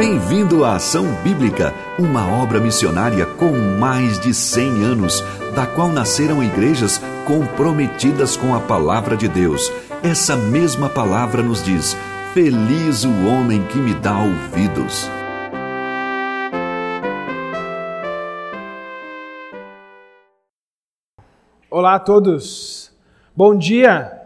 Bem-vindo 0.00 0.64
à 0.64 0.76
Ação 0.76 1.04
Bíblica, 1.22 1.74
uma 1.98 2.26
obra 2.26 2.58
missionária 2.58 3.26
com 3.26 3.52
mais 3.78 4.18
de 4.18 4.32
100 4.32 4.82
anos, 4.82 5.22
da 5.54 5.66
qual 5.66 5.90
nasceram 5.90 6.42
igrejas 6.42 6.98
comprometidas 7.26 8.34
com 8.34 8.54
a 8.54 8.60
palavra 8.60 9.14
de 9.14 9.28
Deus. 9.28 9.70
Essa 10.02 10.34
mesma 10.36 10.88
palavra 10.88 11.42
nos 11.42 11.62
diz: 11.62 11.94
Feliz 12.32 13.04
o 13.04 13.26
homem 13.26 13.62
que 13.66 13.76
me 13.76 13.92
dá 13.92 14.18
ouvidos. 14.20 15.06
Olá 21.70 21.96
a 21.96 22.00
todos, 22.00 22.90
bom 23.36 23.54
dia! 23.54 24.19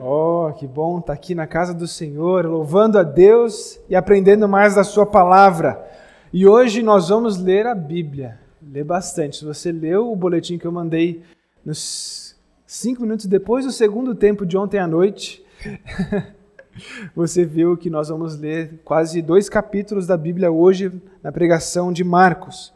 Oh, 0.00 0.52
que 0.56 0.64
bom 0.64 1.00
estar 1.00 1.12
aqui 1.12 1.34
na 1.34 1.44
casa 1.44 1.74
do 1.74 1.88
Senhor, 1.88 2.46
louvando 2.46 3.00
a 3.00 3.02
Deus 3.02 3.80
e 3.88 3.96
aprendendo 3.96 4.48
mais 4.48 4.76
da 4.76 4.84
Sua 4.84 5.04
palavra. 5.04 5.84
E 6.32 6.46
hoje 6.46 6.84
nós 6.84 7.08
vamos 7.08 7.36
ler 7.36 7.66
a 7.66 7.74
Bíblia, 7.74 8.38
ler 8.62 8.84
bastante. 8.84 9.38
Se 9.38 9.44
você 9.44 9.72
leu 9.72 10.12
o 10.12 10.14
boletim 10.14 10.56
que 10.56 10.64
eu 10.64 10.70
mandei 10.70 11.24
nos 11.64 12.36
cinco 12.64 13.02
minutos 13.02 13.26
depois 13.26 13.64
do 13.64 13.72
segundo 13.72 14.14
tempo 14.14 14.46
de 14.46 14.56
ontem 14.56 14.78
à 14.78 14.86
noite, 14.86 15.44
você 17.12 17.44
viu 17.44 17.76
que 17.76 17.90
nós 17.90 18.08
vamos 18.08 18.38
ler 18.38 18.80
quase 18.84 19.20
dois 19.20 19.48
capítulos 19.48 20.06
da 20.06 20.16
Bíblia 20.16 20.48
hoje 20.48 20.92
na 21.20 21.32
pregação 21.32 21.92
de 21.92 22.04
Marcos. 22.04 22.72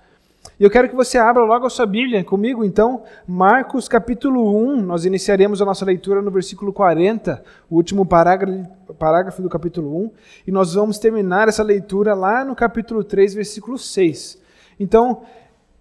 E 0.62 0.64
eu 0.64 0.70
quero 0.70 0.88
que 0.88 0.94
você 0.94 1.18
abra 1.18 1.42
logo 1.42 1.66
a 1.66 1.68
sua 1.70 1.86
Bíblia 1.86 2.22
comigo, 2.22 2.64
então, 2.64 3.02
Marcos 3.26 3.88
capítulo 3.88 4.56
1. 4.56 4.80
Nós 4.82 5.04
iniciaremos 5.04 5.60
a 5.60 5.64
nossa 5.64 5.84
leitura 5.84 6.22
no 6.22 6.30
versículo 6.30 6.72
40, 6.72 7.42
o 7.68 7.74
último 7.74 8.06
parágrafo 8.06 9.42
do 9.42 9.48
capítulo 9.48 10.04
1, 10.04 10.10
e 10.46 10.52
nós 10.52 10.74
vamos 10.74 11.00
terminar 11.00 11.48
essa 11.48 11.64
leitura 11.64 12.14
lá 12.14 12.44
no 12.44 12.54
capítulo 12.54 13.02
3, 13.02 13.34
versículo 13.34 13.76
6. 13.76 14.40
Então, 14.78 15.22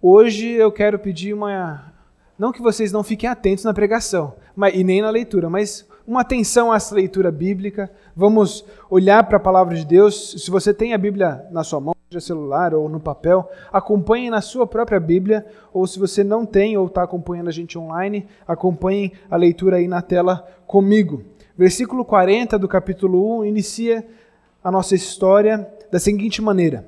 hoje 0.02 0.50
eu 0.50 0.72
quero 0.72 0.98
pedir 0.98 1.32
uma. 1.32 1.94
Não 2.36 2.52
que 2.52 2.60
vocês 2.60 2.92
não 2.92 3.04
fiquem 3.04 3.30
atentos 3.30 3.64
na 3.64 3.76
pregação 3.76 4.34
mas, 4.56 4.74
e 4.74 4.84
nem 4.84 5.00
na 5.00 5.12
leitura, 5.12 5.48
mas 5.48 5.88
uma 6.08 6.22
atenção 6.22 6.72
a 6.72 6.78
essa 6.78 6.96
leitura 6.96 7.32
bíblica. 7.32 7.88
Vamos 8.16 8.66
olhar 8.90 9.24
para 9.26 9.38
a 9.38 9.40
palavra 9.40 9.76
de 9.76 9.86
Deus. 9.86 10.38
Se 10.44 10.50
você 10.50 10.74
tem 10.74 10.96
a 10.96 10.98
Bíblia 10.98 11.46
na 11.52 11.64
sua 11.64 11.80
mão, 11.80 12.01
seja 12.12 12.20
celular 12.20 12.74
ou 12.74 12.90
no 12.90 13.00
papel, 13.00 13.50
acompanhe 13.72 14.30
na 14.30 14.42
sua 14.42 14.68
própria 14.68 15.00
Bíblia, 15.00 15.46
ou 15.72 15.88
se 15.88 15.98
você 15.98 16.26
não 16.26 16.46
tem 16.46 16.76
ou 16.78 16.88
está 16.88 17.04
acompanhando 17.04 17.48
a 17.48 17.54
gente 17.54 17.80
online, 17.80 18.28
acompanhe 18.46 19.14
a 19.30 19.38
leitura 19.38 19.78
aí 19.78 19.88
na 19.88 20.02
tela 20.02 20.46
comigo. 20.68 21.24
Versículo 21.58 22.04
40 22.04 22.60
do 22.60 22.68
capítulo 22.68 23.40
1 23.40 23.46
inicia 23.46 24.06
a 24.62 24.70
nossa 24.70 24.94
história 24.94 25.66
da 25.90 26.00
seguinte 26.00 26.42
maneira. 26.42 26.86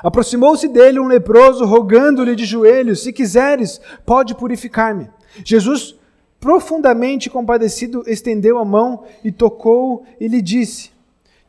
Aproximou-se 0.00 0.68
dele 0.68 1.00
um 1.00 1.08
leproso, 1.08 1.64
rogando-lhe 1.64 2.36
de 2.36 2.44
joelhos: 2.44 3.02
Se 3.02 3.12
quiseres, 3.12 3.80
pode 4.06 4.36
purificar-me. 4.36 5.10
Jesus 5.44 5.96
profundamente 6.38 7.28
compadecido, 7.28 8.04
estendeu 8.06 8.58
a 8.58 8.64
mão 8.64 9.02
e 9.24 9.32
tocou 9.32 10.04
e 10.20 10.28
lhe 10.28 10.40
disse: 10.40 10.92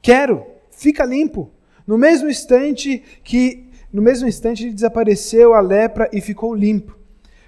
Quero, 0.01 0.43
fica 0.71 1.05
limpo. 1.05 1.51
No 1.85 1.97
mesmo 1.97 2.29
instante 2.29 3.01
que 3.23 3.69
no 3.91 4.01
mesmo 4.01 4.27
instante 4.27 4.71
desapareceu 4.71 5.53
a 5.53 5.61
lepra 5.61 6.09
e 6.11 6.19
ficou 6.19 6.53
limpo. 6.53 6.97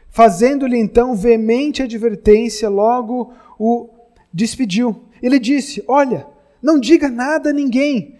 Fazendo-lhe 0.09 0.77
então 0.77 1.15
veemente 1.15 1.83
advertência, 1.83 2.69
logo 2.69 3.33
o 3.59 3.89
despediu. 4.33 5.03
Ele 5.21 5.39
disse: 5.39 5.83
Olha, 5.87 6.25
não 6.61 6.79
diga 6.79 7.09
nada 7.09 7.49
a 7.49 7.53
ninguém, 7.53 8.15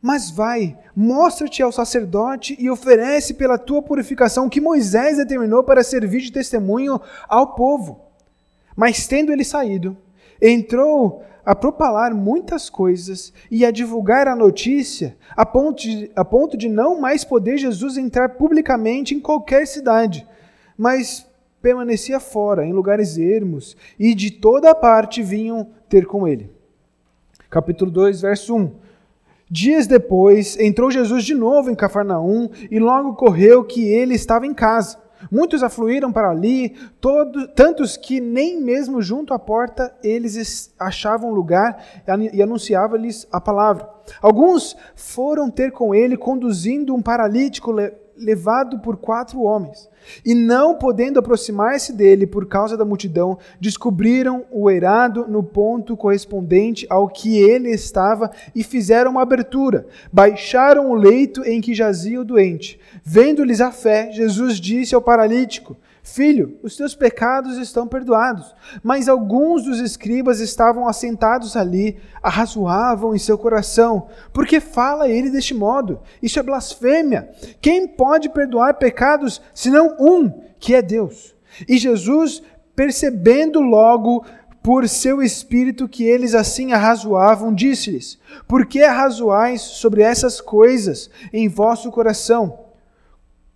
mas 0.00 0.30
vai, 0.30 0.78
mostra-te 0.96 1.62
ao 1.62 1.70
sacerdote 1.70 2.56
e 2.58 2.70
oferece 2.70 3.34
pela 3.34 3.58
tua 3.58 3.82
purificação 3.82 4.48
que 4.48 4.60
Moisés 4.60 5.18
determinou 5.18 5.62
para 5.62 5.82
servir 5.82 6.20
de 6.20 6.32
testemunho 6.32 7.00
ao 7.28 7.54
povo. 7.54 8.00
Mas 8.74 9.06
tendo 9.06 9.32
ele 9.32 9.44
saído, 9.44 9.96
entrou 10.40 11.22
a 11.48 11.54
propalar 11.54 12.14
muitas 12.14 12.68
coisas 12.68 13.32
e 13.50 13.64
a 13.64 13.70
divulgar 13.70 14.28
a 14.28 14.36
notícia, 14.36 15.16
a 15.34 15.46
ponto, 15.46 15.80
de, 15.80 16.10
a 16.14 16.22
ponto 16.22 16.58
de 16.58 16.68
não 16.68 17.00
mais 17.00 17.24
poder 17.24 17.56
Jesus 17.56 17.96
entrar 17.96 18.28
publicamente 18.34 19.14
em 19.14 19.18
qualquer 19.18 19.66
cidade, 19.66 20.26
mas 20.76 21.26
permanecia 21.62 22.20
fora, 22.20 22.66
em 22.66 22.72
lugares 22.74 23.16
ermos, 23.16 23.78
e 23.98 24.14
de 24.14 24.30
toda 24.30 24.74
parte 24.74 25.22
vinham 25.22 25.70
ter 25.88 26.04
com 26.04 26.28
ele. 26.28 26.52
Capítulo 27.48 27.90
2, 27.90 28.20
verso 28.20 28.54
1. 28.54 28.70
Dias 29.50 29.86
depois, 29.86 30.54
entrou 30.60 30.90
Jesus 30.90 31.24
de 31.24 31.34
novo 31.34 31.70
em 31.70 31.74
Cafarnaum 31.74 32.50
e 32.70 32.78
logo 32.78 33.14
correu 33.14 33.64
que 33.64 33.88
ele 33.88 34.14
estava 34.14 34.46
em 34.46 34.52
casa. 34.52 34.98
Muitos 35.30 35.62
afluíram 35.62 36.12
para 36.12 36.30
ali, 36.30 36.76
todo, 37.00 37.48
tantos 37.48 37.96
que 37.96 38.20
nem 38.20 38.60
mesmo 38.60 39.02
junto 39.02 39.34
à 39.34 39.38
porta 39.38 39.94
eles 40.02 40.72
achavam 40.78 41.32
lugar 41.32 41.82
e 42.32 42.42
anunciava-lhes 42.42 43.26
a 43.30 43.40
palavra. 43.40 43.88
Alguns 44.22 44.76
foram 44.94 45.50
ter 45.50 45.72
com 45.72 45.94
ele, 45.94 46.16
conduzindo 46.16 46.94
um 46.94 47.02
paralítico 47.02 47.72
levado 48.18 48.78
por 48.80 48.96
quatro 48.96 49.42
homens. 49.42 49.88
E 50.24 50.34
não 50.34 50.74
podendo 50.74 51.18
aproximar-se 51.18 51.92
dele 51.92 52.26
por 52.26 52.46
causa 52.46 52.76
da 52.76 52.84
multidão, 52.84 53.38
descobriram 53.60 54.44
o 54.50 54.70
eirado 54.70 55.26
no 55.28 55.42
ponto 55.42 55.96
correspondente 55.96 56.86
ao 56.88 57.08
que 57.08 57.38
ele 57.38 57.70
estava 57.70 58.30
e 58.54 58.62
fizeram 58.62 59.10
uma 59.12 59.22
abertura. 59.22 59.86
Baixaram 60.12 60.90
o 60.90 60.94
leito 60.94 61.42
em 61.44 61.60
que 61.60 61.74
jazia 61.74 62.20
o 62.20 62.24
doente. 62.24 62.80
Vendo-lhes 63.04 63.60
a 63.60 63.70
fé, 63.70 64.10
Jesus 64.12 64.60
disse 64.60 64.94
ao 64.94 65.02
paralítico: 65.02 65.76
Filho, 66.02 66.58
os 66.62 66.76
teus 66.76 66.94
pecados 66.94 67.58
estão 67.58 67.86
perdoados. 67.86 68.54
Mas 68.82 69.08
alguns 69.08 69.64
dos 69.64 69.80
escribas 69.80 70.40
estavam 70.40 70.88
assentados 70.88 71.56
ali, 71.56 71.98
arrazoavam 72.22 73.14
em 73.14 73.18
seu 73.18 73.36
coração. 73.36 74.08
Por 74.32 74.46
que 74.46 74.60
fala 74.60 75.08
ele 75.08 75.30
deste 75.30 75.54
modo? 75.54 76.00
Isso 76.22 76.38
é 76.38 76.42
blasfêmia. 76.42 77.30
Quem 77.60 77.86
pode 77.86 78.28
perdoar 78.28 78.74
pecados 78.74 79.40
senão 79.54 79.96
um, 79.98 80.30
que 80.58 80.74
é 80.74 80.82
Deus? 80.82 81.34
E 81.68 81.76
Jesus, 81.78 82.42
percebendo 82.74 83.60
logo 83.60 84.24
por 84.62 84.88
seu 84.88 85.22
espírito 85.22 85.88
que 85.88 86.04
eles 86.04 86.34
assim 86.34 86.72
arrazoavam, 86.72 87.54
disse-lhes: 87.54 88.18
Por 88.46 88.66
que 88.66 88.82
arrazoais 88.82 89.62
sobre 89.62 90.02
essas 90.02 90.40
coisas 90.40 91.10
em 91.32 91.48
vosso 91.48 91.90
coração? 91.90 92.66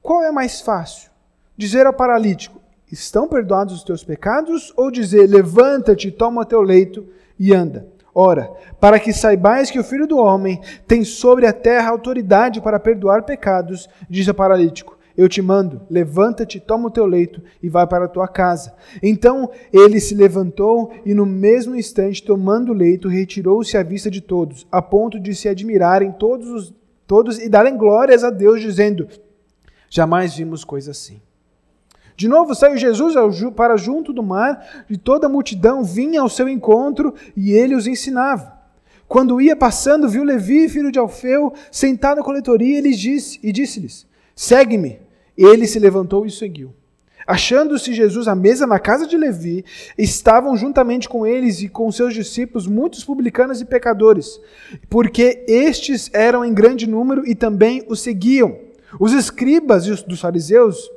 Qual 0.01 0.23
é 0.23 0.33
mais 0.33 0.61
fácil? 0.61 1.12
Dizer 1.57 1.87
ao 1.87 1.93
paralítico: 1.93 2.61
Estão 2.91 3.27
perdoados 3.29 3.75
os 3.75 3.85
teus 3.85 4.05
pecados? 4.05 4.73
Ou 4.77 4.91
dizer: 4.91 5.27
Levanta-te, 5.27 6.11
toma 6.11 6.45
teu 6.45 6.61
leito 6.61 7.07
e 7.39 7.55
anda? 7.55 7.87
Ora, 8.15 8.51
para 8.79 9.01
que 9.01 9.13
saibais 9.13 9.71
que 9.71 9.79
o 9.79 9.85
Filho 9.85 10.07
do 10.07 10.19
Homem 10.19 10.61
tem 10.87 11.03
sobre 11.03 11.47
a 11.47 11.53
terra 11.53 11.91
autoridade 11.91 12.61
para 12.61 12.79
perdoar 12.79 13.23
pecados, 13.23 13.89
diz 14.09 14.29
ao 14.29 14.35
paralítico: 14.35 14.99
Eu 15.17 15.29
te 15.29 15.41
mando, 15.41 15.81
levanta-te, 15.89 16.61
toma 16.61 16.89
o 16.89 16.91
teu 16.91 17.07
leito 17.07 17.43
e 17.63 17.71
vai 17.71 17.87
para 17.87 18.05
a 18.05 18.09
tua 18.09 18.29
casa. 18.29 18.75
Então 19.03 19.51
ele 19.73 19.99
se 19.99 20.15
levantou 20.15 20.93
e, 21.07 21.15
no 21.15 21.25
mesmo 21.25 21.75
instante, 21.75 22.23
tomando 22.23 22.73
o 22.73 22.75
leito, 22.75 23.09
retirou-se 23.09 23.77
à 23.77 23.83
vista 23.83 24.11
de 24.11 24.21
todos, 24.21 24.67
a 24.71 24.83
ponto 24.83 25.19
de 25.19 25.35
se 25.35 25.49
admirarem 25.49 26.13
todos, 26.13 26.49
os, 26.49 26.75
todos 27.07 27.39
e 27.39 27.49
darem 27.49 27.79
glórias 27.79 28.23
a 28.23 28.29
Deus, 28.29 28.61
dizendo: 28.61 29.09
Jamais 29.89 30.37
vimos 30.37 30.65
coisa 30.65 30.91
assim. 30.91 31.21
De 32.17 32.29
novo 32.29 32.55
saiu 32.55 32.77
Jesus 32.77 33.15
para 33.57 33.77
junto 33.77 34.13
do 34.13 34.23
mar, 34.23 34.85
e 34.89 34.97
toda 34.97 35.27
a 35.27 35.31
multidão 35.31 35.83
vinha 35.83 36.21
ao 36.21 36.29
seu 36.29 36.49
encontro, 36.49 37.15
e 37.37 37.53
ele 37.53 37.75
os 37.75 37.87
ensinava. 37.87 38.61
Quando 39.09 39.41
ia 39.41 39.55
passando, 39.55 40.09
viu 40.09 40.25
Levi, 40.25 40.69
filho 40.69 40.91
de 40.91 40.99
Alfeu, 40.99 41.53
sentado 41.71 42.19
na 42.19 42.25
coletoria, 42.25 42.79
ele 42.79 42.93
disse, 42.93 43.39
e 43.43 43.53
disse-lhes: 43.53 44.07
Segue-me. 44.35 45.01
Ele 45.37 45.67
se 45.67 45.79
levantou 45.79 46.27
e 46.27 46.31
seguiu. 46.31 46.75
Achando-se 47.27 47.93
Jesus 47.95 48.27
à 48.27 48.35
mesa 48.35 48.67
na 48.67 48.79
casa 48.79 49.07
de 49.07 49.17
Levi, 49.17 49.65
estavam 49.97 50.57
juntamente 50.57 51.09
com 51.09 51.27
eles 51.27 51.61
e 51.61 51.69
com 51.69 51.91
seus 51.93 52.15
discípulos 52.15 52.67
muitos 52.67 53.05
publicanos 53.05 53.61
e 53.61 53.65
pecadores, 53.65 54.41
porque 54.91 55.45
estes 55.47 56.11
eram 56.13 56.45
em 56.45 56.53
grande 56.53 56.89
número 56.89 57.27
e 57.27 57.35
também 57.35 57.85
o 57.89 57.95
seguiam. 57.95 58.59
Os 58.99 59.13
escribas 59.13 59.87
dos 60.03 60.21
fariseus 60.21 60.91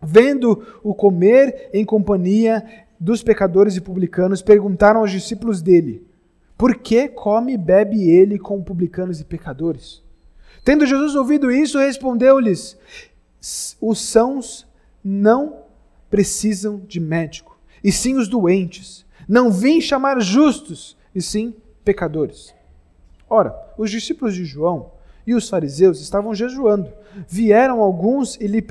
Vendo 0.00 0.64
o 0.82 0.94
comer 0.94 1.70
em 1.72 1.84
companhia 1.84 2.64
dos 3.00 3.22
pecadores 3.22 3.76
e 3.76 3.80
publicanos, 3.80 4.42
perguntaram 4.42 5.00
aos 5.00 5.10
discípulos 5.10 5.60
dele: 5.60 6.06
Por 6.56 6.76
que 6.76 7.08
come 7.08 7.54
e 7.54 7.58
bebe 7.58 8.08
ele 8.08 8.38
com 8.38 8.62
publicanos 8.62 9.20
e 9.20 9.24
pecadores? 9.24 10.02
Tendo 10.64 10.86
Jesus 10.86 11.14
ouvido 11.14 11.50
isso, 11.50 11.78
respondeu-lhes: 11.78 12.76
Os 13.80 14.00
sãos 14.00 14.66
não 15.02 15.62
precisam 16.10 16.80
de 16.86 17.00
médico, 17.00 17.58
e 17.82 17.92
sim 17.92 18.16
os 18.16 18.28
doentes. 18.28 19.06
Não 19.28 19.50
vim 19.50 19.80
chamar 19.80 20.20
justos, 20.20 20.96
e 21.14 21.20
sim 21.20 21.54
pecadores. 21.84 22.54
Ora, 23.28 23.54
os 23.76 23.90
discípulos 23.90 24.34
de 24.34 24.44
João 24.44 24.92
e 25.28 25.34
os 25.34 25.46
fariseus 25.46 26.00
estavam 26.00 26.34
jejuando. 26.34 26.90
Vieram 27.28 27.82
alguns 27.82 28.36
e 28.40 28.46
lhe, 28.46 28.64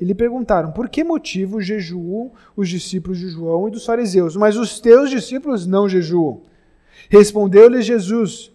e 0.00 0.04
lhe 0.04 0.14
perguntaram: 0.14 0.72
Por 0.72 0.88
que 0.88 1.04
motivo 1.04 1.60
jejuam 1.60 2.32
os 2.56 2.68
discípulos 2.68 3.16
de 3.16 3.28
João 3.28 3.68
e 3.68 3.70
dos 3.70 3.86
fariseus, 3.86 4.34
mas 4.34 4.56
os 4.56 4.80
teus 4.80 5.08
discípulos 5.08 5.68
não 5.68 5.88
jejuam? 5.88 6.40
Respondeu-lhes 7.08 7.86
Jesus: 7.86 8.50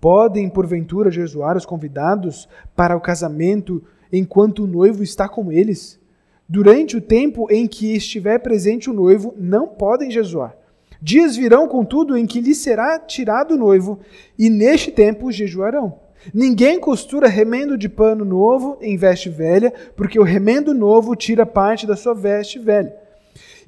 Podem, 0.00 0.50
porventura, 0.50 1.12
jejuar 1.12 1.56
os 1.56 1.64
convidados 1.64 2.48
para 2.74 2.96
o 2.96 3.00
casamento 3.00 3.80
enquanto 4.12 4.64
o 4.64 4.66
noivo 4.66 5.04
está 5.04 5.28
com 5.28 5.52
eles? 5.52 6.00
Durante 6.48 6.96
o 6.96 7.00
tempo 7.00 7.46
em 7.52 7.68
que 7.68 7.94
estiver 7.94 8.40
presente 8.40 8.90
o 8.90 8.92
noivo, 8.92 9.32
não 9.38 9.68
podem 9.68 10.10
jejuar. 10.10 10.56
Dias 11.00 11.36
virão, 11.36 11.68
contudo, 11.68 12.16
em 12.16 12.26
que 12.26 12.40
lhe 12.40 12.54
será 12.54 12.98
tirado 12.98 13.54
o 13.54 13.56
noivo, 13.56 14.00
e 14.38 14.50
neste 14.50 14.90
tempo 14.90 15.30
jejuarão. 15.30 16.01
Ninguém 16.32 16.78
costura 16.78 17.28
remendo 17.28 17.76
de 17.76 17.88
pano 17.88 18.24
novo 18.24 18.76
em 18.80 18.96
veste 18.96 19.28
velha, 19.28 19.72
porque 19.96 20.18
o 20.18 20.22
remendo 20.22 20.74
novo 20.74 21.16
tira 21.16 21.44
parte 21.46 21.86
da 21.86 21.96
sua 21.96 22.14
veste 22.14 22.58
velha, 22.58 22.94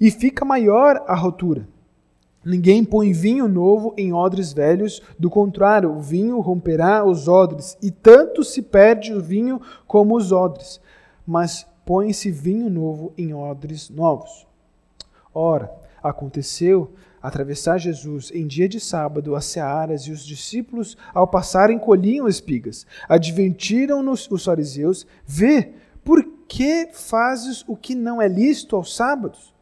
e 0.01 0.11
fica 0.11 0.45
maior 0.45 1.03
a 1.07 1.15
rotura. 1.15 1.67
Ninguém 2.45 2.85
põe 2.85 3.13
vinho 3.13 3.49
novo 3.49 3.95
em 3.97 4.13
odres 4.13 4.53
velhos, 4.53 5.01
do 5.19 5.31
contrário, 5.31 5.91
o 5.91 6.01
vinho 6.01 6.41
romperá 6.41 7.03
os 7.03 7.27
odres, 7.27 7.77
e 7.83 7.91
tanto 7.91 8.45
se 8.45 8.61
perde 8.61 9.15
o 9.15 9.21
vinho 9.21 9.61
como 9.87 10.15
os 10.15 10.31
odres. 10.31 10.79
Mas 11.27 11.67
põe-se 11.87 12.31
vinho 12.31 12.69
novo 12.69 13.15
em 13.17 13.33
odres 13.33 13.89
novos. 13.89 14.47
Ora, 15.33 15.73
aconteceu 16.03 16.93
atravessar 17.25 17.79
Jesus 17.79 18.31
em 18.35 18.47
dia 18.47 18.69
de 18.69 18.79
sábado 18.79 19.35
as 19.35 19.47
searas, 19.47 20.03
e 20.03 20.13
os 20.13 20.27
discípulos, 20.27 20.95
ao 21.15 21.27
passarem, 21.27 21.79
colhiam 21.79 22.29
espigas. 22.29 22.87
Advertiram-nos 23.09 24.31
os 24.31 24.45
fariseus: 24.45 25.07
Vê, 25.27 25.73
por 26.05 26.23
que 26.47 26.91
fazes 26.93 27.65
o 27.67 27.75
que 27.75 27.95
não 27.95 28.21
é 28.21 28.29
lícito 28.29 28.77
aos 28.77 28.95
sábados? 28.95 29.55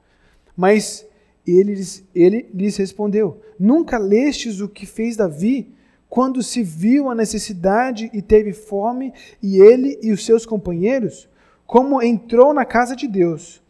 Mas 0.56 1.06
ele, 1.46 1.80
ele 2.12 2.50
lhes 2.52 2.76
respondeu: 2.76 3.40
Nunca 3.56 3.96
lestes 3.96 4.60
o 4.60 4.68
que 4.68 4.84
fez 4.84 5.16
Davi, 5.16 5.72
quando 6.08 6.42
se 6.42 6.64
viu 6.64 7.08
a 7.08 7.14
necessidade 7.14 8.10
e 8.12 8.20
teve 8.20 8.52
fome, 8.52 9.14
e 9.40 9.60
ele 9.60 10.00
e 10.02 10.10
os 10.10 10.26
seus 10.26 10.44
companheiros? 10.44 11.28
Como 11.64 12.02
entrou 12.02 12.52
na 12.52 12.64
casa 12.64 12.96
de 12.96 13.06
Deus, 13.06 13.61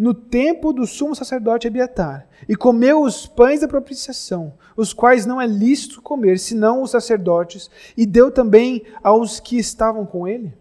no 0.00 0.14
tempo 0.14 0.72
do 0.72 0.86
sumo 0.86 1.14
sacerdote 1.14 1.68
Abiatar, 1.68 2.26
e 2.48 2.56
comeu 2.56 3.02
os 3.02 3.26
pães 3.26 3.60
da 3.60 3.68
propiciação, 3.68 4.54
os 4.74 4.94
quais 4.94 5.26
não 5.26 5.38
é 5.38 5.46
lícito 5.46 6.00
comer, 6.00 6.38
senão 6.38 6.82
os 6.82 6.90
sacerdotes, 6.90 7.70
e 7.94 8.06
deu 8.06 8.30
também 8.30 8.82
aos 9.02 9.38
que 9.38 9.58
estavam 9.58 10.06
com 10.06 10.26
ele? 10.26 10.54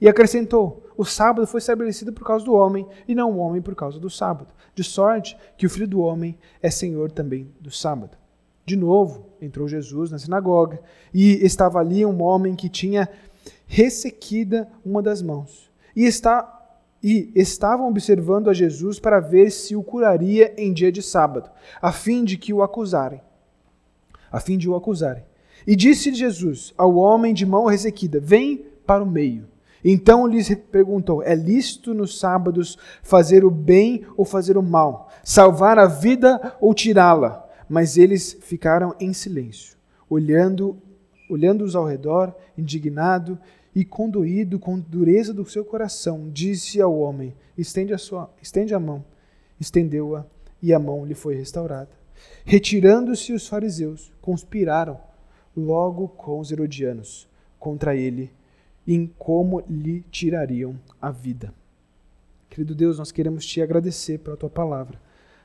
E 0.00 0.08
acrescentou: 0.08 0.86
O 0.96 1.04
sábado 1.04 1.48
foi 1.48 1.58
estabelecido 1.58 2.12
por 2.12 2.24
causa 2.24 2.44
do 2.44 2.54
homem, 2.54 2.86
e 3.08 3.14
não 3.14 3.32
o 3.32 3.38
homem 3.38 3.60
por 3.60 3.74
causa 3.74 3.98
do 3.98 4.08
sábado 4.08 4.54
de 4.72 4.84
sorte 4.84 5.36
que 5.56 5.66
o 5.66 5.70
filho 5.70 5.88
do 5.88 6.00
homem 6.00 6.38
é 6.62 6.70
senhor 6.70 7.10
também 7.10 7.50
do 7.60 7.72
sábado. 7.72 8.16
De 8.64 8.76
novo, 8.76 9.26
entrou 9.40 9.66
Jesus 9.66 10.10
na 10.12 10.18
sinagoga 10.18 10.80
e 11.12 11.44
estava 11.44 11.80
ali 11.80 12.06
um 12.06 12.22
homem 12.22 12.54
que 12.54 12.68
tinha 12.68 13.08
ressequida 13.66 14.68
uma 14.84 15.02
das 15.02 15.22
mãos. 15.22 15.70
E, 15.94 16.04
está, 16.04 16.55
e 17.02 17.30
estavam 17.34 17.88
observando 17.88 18.48
a 18.48 18.54
Jesus 18.54 18.98
para 18.98 19.20
ver 19.20 19.50
se 19.50 19.76
o 19.76 19.82
curaria 19.82 20.54
em 20.56 20.72
dia 20.72 20.90
de 20.90 21.02
sábado, 21.02 21.50
a 21.80 21.92
fim 21.92 22.24
de 22.24 22.36
que 22.36 22.52
o 22.52 22.62
acusarem. 22.62 23.20
A 24.30 24.40
fim 24.40 24.58
de 24.58 24.68
o 24.68 24.74
acusarem. 24.74 25.24
E 25.66 25.76
disse-lhe 25.76 26.16
Jesus 26.16 26.72
ao 26.76 26.96
homem 26.96 27.32
de 27.32 27.46
mão 27.46 27.66
ressequida: 27.66 28.20
Vem 28.20 28.66
para 28.86 29.02
o 29.02 29.10
meio. 29.10 29.46
Então 29.84 30.26
lhes 30.26 30.52
perguntou: 30.70 31.22
É 31.22 31.34
lícito 31.34 31.94
nos 31.94 32.18
sábados 32.18 32.76
fazer 33.02 33.44
o 33.44 33.50
bem 33.50 34.04
ou 34.16 34.24
fazer 34.24 34.56
o 34.56 34.62
mal? 34.62 35.08
Salvar 35.22 35.78
a 35.78 35.86
vida 35.86 36.56
ou 36.60 36.74
tirá-la? 36.74 37.44
Mas 37.68 37.96
eles 37.96 38.36
ficaram 38.40 38.94
em 39.00 39.12
silêncio, 39.12 39.76
olhando, 40.08 40.76
olhando-os 41.28 41.74
ao 41.74 41.84
redor, 41.84 42.34
indignado 42.56 43.38
e 43.76 43.84
condoído 43.84 44.58
com 44.58 44.80
dureza 44.80 45.34
do 45.34 45.44
seu 45.44 45.62
coração, 45.62 46.30
disse 46.30 46.80
ao 46.80 46.98
homem: 46.98 47.34
Estende 47.58 47.92
a 47.92 47.98
sua, 47.98 48.34
estende 48.40 48.74
a 48.74 48.80
mão. 48.80 49.04
Estendeu-a 49.60 50.24
e 50.62 50.72
a 50.72 50.78
mão 50.78 51.04
lhe 51.04 51.14
foi 51.14 51.34
restaurada. 51.34 51.90
Retirando-se 52.42 53.34
os 53.34 53.46
fariseus, 53.46 54.10
conspiraram 54.22 54.98
logo 55.54 56.08
com 56.08 56.40
os 56.40 56.50
herodianos 56.50 57.28
contra 57.58 57.94
ele 57.94 58.32
em 58.88 59.06
como 59.18 59.62
lhe 59.68 60.00
tirariam 60.10 60.80
a 61.00 61.10
vida. 61.10 61.52
Querido 62.48 62.74
Deus, 62.74 62.98
nós 62.98 63.12
queremos 63.12 63.44
te 63.44 63.60
agradecer 63.60 64.18
pela 64.20 64.38
tua 64.38 64.48
palavra, 64.48 64.98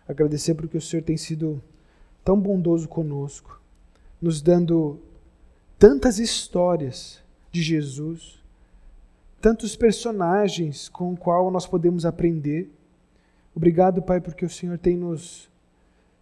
agradecer 0.08 0.56
porque 0.56 0.78
o 0.78 0.82
Senhor 0.82 1.04
tem 1.04 1.18
sido 1.18 1.62
tão 2.24 2.40
bondoso 2.40 2.88
conosco, 2.88 3.60
nos 4.22 4.42
dando 4.42 5.02
tantas 5.78 6.18
histórias 6.18 7.21
de 7.52 7.62
Jesus, 7.62 8.42
tantos 9.42 9.76
personagens 9.76 10.88
com 10.88 11.14
o 11.14 11.18
qual 11.18 11.52
nós 11.52 11.66
podemos 11.66 12.06
aprender. 12.06 12.72
Obrigado, 13.56 14.02
Pai, 14.02 14.22
porque 14.22 14.46
o 14.46 14.50
Senhor 14.50 14.78
tem 14.78 14.96
nos 14.96 15.50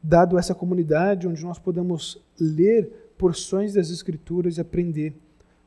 dado 0.02 0.38
essa 0.38 0.56
comunidade 0.56 1.28
onde 1.28 1.44
nós 1.44 1.60
podemos 1.60 2.18
ler 2.40 3.14
porções 3.18 3.74
das 3.74 3.90
Escrituras 3.90 4.58
e 4.58 4.62
aprender 4.62 5.14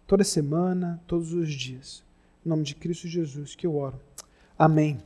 toda 0.06 0.24
semana, 0.24 1.00
todos 1.06 1.32
os 1.32 1.52
dias. 1.52 2.02
Em 2.44 2.48
nome 2.48 2.64
de 2.64 2.74
Cristo 2.74 3.06
Jesus 3.06 3.54
que 3.54 3.66
eu 3.66 3.76
oro. 3.76 4.00
Amém. 4.58 4.98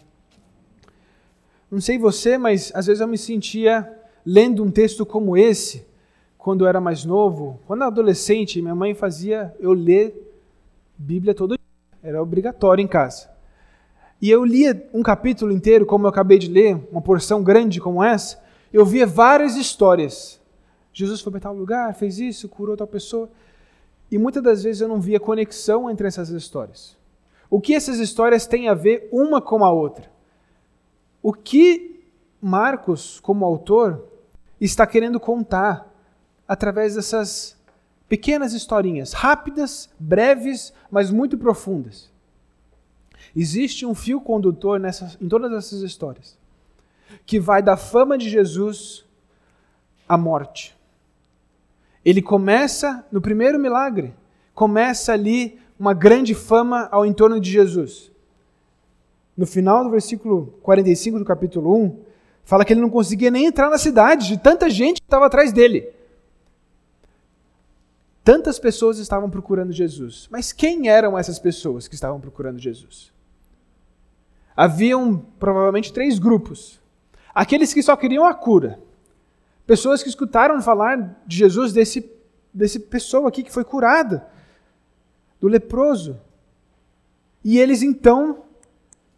Não 1.70 1.80
sei 1.80 1.98
você, 1.98 2.38
mas 2.38 2.70
às 2.74 2.86
vezes 2.86 3.00
eu 3.00 3.08
me 3.08 3.18
sentia 3.18 3.92
lendo 4.24 4.62
um 4.62 4.70
texto 4.70 5.04
como 5.04 5.36
esse 5.36 5.84
quando 6.38 6.64
eu 6.64 6.68
era 6.68 6.80
mais 6.80 7.04
novo. 7.04 7.60
Quando 7.66 7.80
eu 7.80 7.86
era 7.86 7.92
adolescente, 7.92 8.62
minha 8.62 8.74
mãe 8.74 8.94
fazia 8.94 9.54
eu 9.58 9.72
ler 9.72 10.25
Bíblia 10.98 11.34
todo 11.34 11.56
dia. 11.56 11.66
Era 12.02 12.22
obrigatório 12.22 12.82
em 12.82 12.86
casa. 12.86 13.28
E 14.20 14.30
eu 14.30 14.44
lia 14.44 14.88
um 14.94 15.02
capítulo 15.02 15.52
inteiro, 15.52 15.84
como 15.84 16.06
eu 16.06 16.10
acabei 16.10 16.38
de 16.38 16.48
ler, 16.48 16.88
uma 16.90 17.02
porção 17.02 17.42
grande 17.42 17.80
como 17.80 18.02
essa, 18.02 18.42
eu 18.72 18.84
via 18.84 19.06
várias 19.06 19.56
histórias. 19.56 20.40
Jesus 20.92 21.20
foi 21.20 21.32
para 21.32 21.40
tal 21.40 21.54
lugar, 21.54 21.94
fez 21.94 22.18
isso, 22.18 22.48
curou 22.48 22.76
tal 22.76 22.86
pessoa. 22.86 23.28
E 24.10 24.16
muitas 24.16 24.42
das 24.42 24.62
vezes 24.62 24.80
eu 24.80 24.88
não 24.88 25.00
via 25.00 25.20
conexão 25.20 25.90
entre 25.90 26.06
essas 26.06 26.30
histórias. 26.30 26.96
O 27.50 27.60
que 27.60 27.74
essas 27.74 27.98
histórias 27.98 28.46
têm 28.46 28.68
a 28.68 28.74
ver 28.74 29.08
uma 29.12 29.40
com 29.40 29.64
a 29.64 29.70
outra? 29.70 30.10
O 31.22 31.32
que 31.32 32.04
Marcos, 32.40 33.20
como 33.20 33.44
autor, 33.44 34.04
está 34.60 34.86
querendo 34.86 35.18
contar 35.18 35.92
através 36.46 36.94
dessas 36.94 37.55
pequenas 38.08 38.52
historinhas, 38.52 39.12
rápidas, 39.12 39.90
breves, 39.98 40.72
mas 40.90 41.10
muito 41.10 41.36
profundas? 41.36 42.10
Existe 43.34 43.84
um 43.84 43.94
fio 43.94 44.20
condutor 44.20 44.80
nessas, 44.80 45.18
em 45.20 45.28
todas 45.28 45.52
essas 45.52 45.82
histórias, 45.82 46.38
que 47.24 47.38
vai 47.38 47.62
da 47.62 47.76
fama 47.76 48.16
de 48.16 48.28
Jesus 48.28 49.04
à 50.08 50.16
morte. 50.16 50.74
Ele 52.04 52.22
começa 52.22 53.04
no 53.10 53.20
primeiro 53.20 53.58
milagre, 53.58 54.14
começa 54.54 55.12
ali 55.12 55.58
uma 55.78 55.92
grande 55.92 56.34
fama 56.34 56.88
ao 56.90 57.04
entorno 57.04 57.40
de 57.40 57.50
Jesus. 57.50 58.10
No 59.36 59.46
final 59.46 59.84
do 59.84 59.90
versículo 59.90 60.54
45 60.62 61.18
do 61.18 61.24
capítulo 61.24 61.76
1, 61.76 61.98
fala 62.44 62.64
que 62.64 62.72
ele 62.72 62.80
não 62.80 62.88
conseguia 62.88 63.30
nem 63.30 63.44
entrar 63.46 63.68
na 63.68 63.76
cidade, 63.76 64.28
de 64.28 64.38
tanta 64.38 64.70
gente 64.70 65.00
que 65.00 65.06
estava 65.06 65.26
atrás 65.26 65.52
dele. 65.52 65.90
Tantas 68.26 68.58
pessoas 68.58 68.98
estavam 68.98 69.30
procurando 69.30 69.72
Jesus. 69.72 70.26
Mas 70.32 70.50
quem 70.50 70.88
eram 70.88 71.16
essas 71.16 71.38
pessoas 71.38 71.86
que 71.86 71.94
estavam 71.94 72.20
procurando 72.20 72.58
Jesus? 72.58 73.12
Haviam 74.56 75.16
provavelmente 75.38 75.92
três 75.92 76.18
grupos. 76.18 76.80
Aqueles 77.32 77.72
que 77.72 77.80
só 77.84 77.94
queriam 77.94 78.24
a 78.24 78.34
cura. 78.34 78.80
Pessoas 79.64 80.02
que 80.02 80.08
escutaram 80.08 80.60
falar 80.60 81.22
de 81.24 81.36
Jesus, 81.36 81.72
desse, 81.72 82.10
desse 82.52 82.80
pessoa 82.80 83.28
aqui 83.28 83.44
que 83.44 83.52
foi 83.52 83.62
curada, 83.62 84.26
do 85.40 85.46
leproso. 85.46 86.20
E 87.44 87.60
eles 87.60 87.80
então 87.80 88.42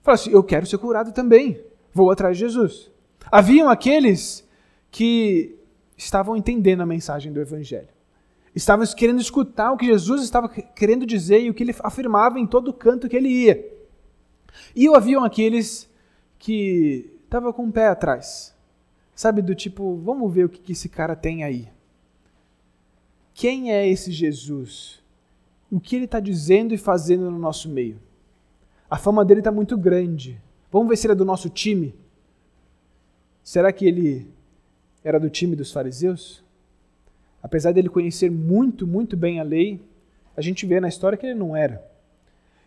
falaram 0.02 0.20
assim: 0.20 0.32
Eu 0.32 0.44
quero 0.44 0.66
ser 0.66 0.76
curado 0.76 1.12
também, 1.12 1.64
vou 1.94 2.10
atrás 2.10 2.36
de 2.36 2.44
Jesus. 2.44 2.90
Haviam 3.32 3.70
aqueles 3.70 4.46
que 4.90 5.58
estavam 5.96 6.36
entendendo 6.36 6.82
a 6.82 6.86
mensagem 6.86 7.32
do 7.32 7.40
Evangelho. 7.40 7.96
Estavam 8.58 8.84
querendo 8.86 9.20
escutar 9.20 9.70
o 9.70 9.76
que 9.76 9.86
Jesus 9.86 10.22
estava 10.22 10.48
querendo 10.48 11.06
dizer 11.06 11.40
e 11.40 11.48
o 11.48 11.54
que 11.54 11.62
ele 11.62 11.74
afirmava 11.78 12.40
em 12.40 12.46
todo 12.46 12.72
canto 12.72 13.08
que 13.08 13.16
ele 13.16 13.28
ia. 13.28 13.72
E 14.74 14.88
haviam 14.88 15.22
aqueles 15.22 15.88
que 16.40 17.08
estavam 17.22 17.52
com 17.52 17.68
o 17.68 17.72
pé 17.72 17.86
atrás. 17.86 18.52
Sabe, 19.14 19.42
do 19.42 19.54
tipo, 19.54 19.96
vamos 19.98 20.32
ver 20.34 20.46
o 20.46 20.48
que 20.48 20.72
esse 20.72 20.88
cara 20.88 21.14
tem 21.14 21.44
aí. 21.44 21.68
Quem 23.32 23.72
é 23.72 23.88
esse 23.88 24.10
Jesus 24.10 25.00
o 25.70 25.78
que 25.78 25.94
ele 25.94 26.06
está 26.06 26.18
dizendo 26.18 26.74
e 26.74 26.78
fazendo 26.78 27.30
no 27.30 27.38
nosso 27.38 27.68
meio. 27.68 28.00
A 28.90 28.96
fama 28.96 29.24
dele 29.24 29.40
está 29.40 29.52
muito 29.52 29.76
grande. 29.76 30.40
Vamos 30.72 30.88
ver 30.88 30.96
se 30.96 31.06
ele 31.06 31.12
é 31.12 31.16
do 31.16 31.24
nosso 31.24 31.50
time. 31.50 31.94
Será 33.44 33.72
que 33.72 33.86
ele 33.86 34.28
era 35.04 35.20
do 35.20 35.28
time 35.28 35.54
dos 35.54 35.70
fariseus? 35.70 36.42
Apesar 37.48 37.72
dele 37.72 37.88
conhecer 37.88 38.30
muito, 38.30 38.86
muito 38.86 39.16
bem 39.16 39.40
a 39.40 39.42
lei, 39.42 39.80
a 40.36 40.42
gente 40.42 40.66
vê 40.66 40.78
na 40.80 40.88
história 40.88 41.16
que 41.16 41.24
ele 41.24 41.34
não 41.34 41.56
era. 41.56 41.82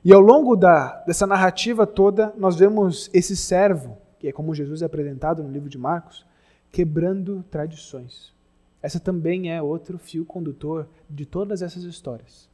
E 0.03 0.11
ao 0.11 0.19
longo 0.19 0.55
da, 0.55 1.03
dessa 1.05 1.27
narrativa 1.27 1.85
toda, 1.85 2.33
nós 2.35 2.55
vemos 2.55 3.07
esse 3.13 3.37
servo, 3.37 3.95
que 4.17 4.27
é 4.27 4.31
como 4.31 4.55
Jesus 4.55 4.81
é 4.81 4.85
apresentado 4.85 5.43
no 5.43 5.51
livro 5.51 5.69
de 5.69 5.77
Marcos, 5.77 6.25
quebrando 6.71 7.45
tradições. 7.51 8.33
Essa 8.81 8.99
também 8.99 9.51
é 9.51 9.61
outro 9.61 9.99
fio 9.99 10.25
condutor 10.25 10.87
de 11.07 11.27
todas 11.27 11.61
essas 11.61 11.83
histórias. 11.83 12.49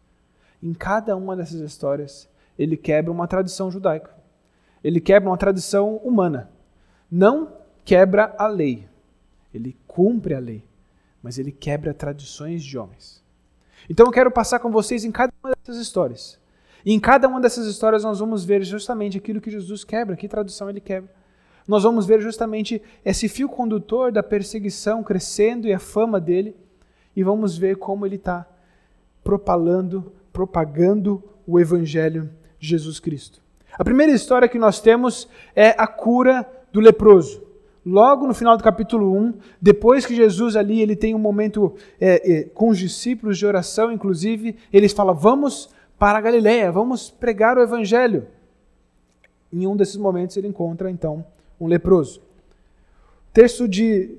Em 0.62 0.74
cada 0.74 1.16
uma 1.16 1.34
dessas 1.34 1.62
histórias, 1.62 2.28
ele 2.60 2.76
quebra 2.76 3.10
uma 3.10 3.26
tradição 3.26 3.72
judaica. 3.72 4.14
Ele 4.84 5.00
quebra 5.00 5.30
uma 5.30 5.38
tradição 5.38 5.96
humana. 6.04 6.50
Não 7.10 7.54
quebra 7.86 8.36
a 8.38 8.48
lei. 8.48 8.86
Ele 9.54 9.78
cumpre 9.88 10.34
a 10.34 10.40
lei, 10.40 10.62
mas 11.22 11.38
ele 11.38 11.52
quebra 11.52 11.94
tradições 11.94 12.64
de 12.64 12.78
homens. 12.78 13.24
Então 13.90 14.06
eu 14.06 14.12
quero 14.12 14.32
passar 14.32 14.60
com 14.60 14.72
vocês 14.72 15.06
em 15.06 15.12
cada 15.12 15.34
uma 15.44 15.54
dessas 15.56 15.82
histórias. 15.82 16.40
E 16.86 16.94
em 16.94 17.00
cada 17.00 17.28
uma 17.28 17.42
dessas 17.42 17.68
histórias 17.68 18.04
nós 18.04 18.20
vamos 18.20 18.46
ver 18.46 18.64
justamente 18.64 19.18
aquilo 19.18 19.42
que 19.42 19.52
Jesus 19.52 19.84
quebra, 19.84 20.16
que 20.16 20.28
tradução 20.28 20.70
ele 20.70 20.80
quebra. 20.80 21.10
Nós 21.68 21.84
vamos 21.84 22.06
ver 22.06 22.22
justamente 22.22 22.82
esse 23.04 23.28
fio 23.28 23.50
condutor 23.50 24.12
da 24.12 24.24
perseguição 24.24 25.04
crescendo 25.04 25.68
e 25.68 25.74
a 25.74 25.80
fama 25.80 26.20
dele, 26.20 26.56
e 27.16 27.24
vamos 27.24 27.58
ver 27.58 27.76
como 27.78 28.06
ele 28.06 28.16
está 28.16 28.46
propalando, 29.24 30.14
propagando 30.32 31.22
o 31.46 31.60
evangelho 31.60 32.30
de 32.58 32.70
Jesus 32.70 33.00
Cristo. 33.00 33.42
A 33.74 33.84
primeira 33.84 34.14
história 34.14 34.48
que 34.48 34.58
nós 34.58 34.80
temos 34.80 35.28
é 35.56 35.76
a 35.78 35.86
cura 35.86 36.50
do 36.72 36.80
leproso. 36.80 37.47
Logo 37.90 38.28
no 38.28 38.34
final 38.34 38.58
do 38.58 38.64
capítulo 38.66 39.16
1, 39.18 39.36
depois 39.62 40.06
que 40.06 40.14
Jesus 40.14 40.58
ali 40.58 40.82
ele 40.82 40.94
tem 40.94 41.16
um 41.16 41.20
momento 41.20 41.74
é, 42.02 42.40
é, 42.40 42.44
com 42.44 42.68
os 42.68 42.78
discípulos 42.78 43.38
de 43.38 43.46
oração, 43.46 43.90
inclusive, 43.90 44.58
eles 44.74 44.92
falam: 44.92 45.16
Vamos 45.16 45.70
para 45.98 46.18
a 46.18 46.22
Galileia, 46.22 46.70
vamos 46.70 47.10
pregar 47.10 47.58
o 47.58 47.62
evangelho. 47.62 48.28
Em 49.54 49.66
um 49.66 49.74
desses 49.74 49.96
momentos 49.96 50.36
ele 50.36 50.50
encontra 50.50 50.92
então 50.92 51.26
um 51.58 51.66
leproso. 51.66 52.22
Texto 53.32 53.70
de 53.70 54.18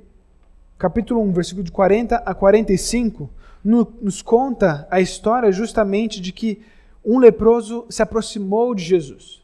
capítulo 0.79 1.21
1, 1.21 1.33
versículo 1.33 1.63
de 1.63 1.71
40 1.71 2.17
a 2.17 2.35
45, 2.35 3.29
nos 3.63 4.23
conta 4.23 4.89
a 4.91 4.99
história 4.99 5.53
justamente 5.53 6.23
de 6.23 6.33
que 6.33 6.63
um 7.05 7.19
leproso 7.19 7.85
se 7.91 8.01
aproximou 8.01 8.75
de 8.75 8.83
Jesus. 8.83 9.43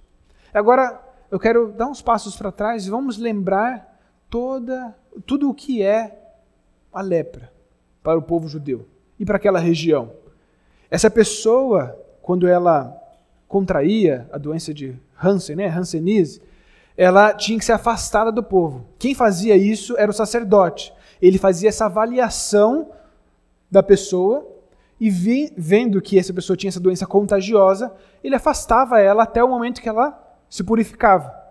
Agora, 0.54 0.98
eu 1.30 1.38
quero 1.38 1.72
dar 1.72 1.88
uns 1.88 2.00
passos 2.00 2.34
para 2.36 2.50
trás 2.50 2.86
e 2.86 2.90
vamos 2.90 3.18
lembrar 3.18 3.93
toda, 4.34 4.92
tudo 5.24 5.48
o 5.48 5.54
que 5.54 5.80
é 5.80 6.18
a 6.92 7.00
lepra 7.00 7.52
para 8.02 8.18
o 8.18 8.22
povo 8.22 8.48
judeu 8.48 8.88
e 9.16 9.24
para 9.24 9.36
aquela 9.36 9.60
região. 9.60 10.10
Essa 10.90 11.08
pessoa, 11.08 11.96
quando 12.20 12.48
ela 12.48 13.00
contraía 13.46 14.28
a 14.32 14.36
doença 14.36 14.74
de 14.74 14.98
Hansen, 15.22 15.54
né, 15.54 15.68
Hanseníase, 15.68 16.42
ela 16.96 17.32
tinha 17.32 17.56
que 17.56 17.64
ser 17.64 17.74
afastada 17.74 18.32
do 18.32 18.42
povo. 18.42 18.84
Quem 18.98 19.14
fazia 19.14 19.56
isso 19.56 19.96
era 19.96 20.10
o 20.10 20.14
sacerdote. 20.14 20.92
Ele 21.22 21.38
fazia 21.38 21.68
essa 21.68 21.86
avaliação 21.86 22.90
da 23.70 23.84
pessoa 23.84 24.44
e 24.98 25.10
vi, 25.10 25.52
vendo 25.56 26.02
que 26.02 26.18
essa 26.18 26.34
pessoa 26.34 26.56
tinha 26.56 26.70
essa 26.70 26.80
doença 26.80 27.06
contagiosa, 27.06 27.94
ele 28.20 28.34
afastava 28.34 28.98
ela 28.98 29.22
até 29.22 29.44
o 29.44 29.48
momento 29.48 29.80
que 29.80 29.88
ela 29.88 30.36
se 30.50 30.64
purificava. 30.64 31.43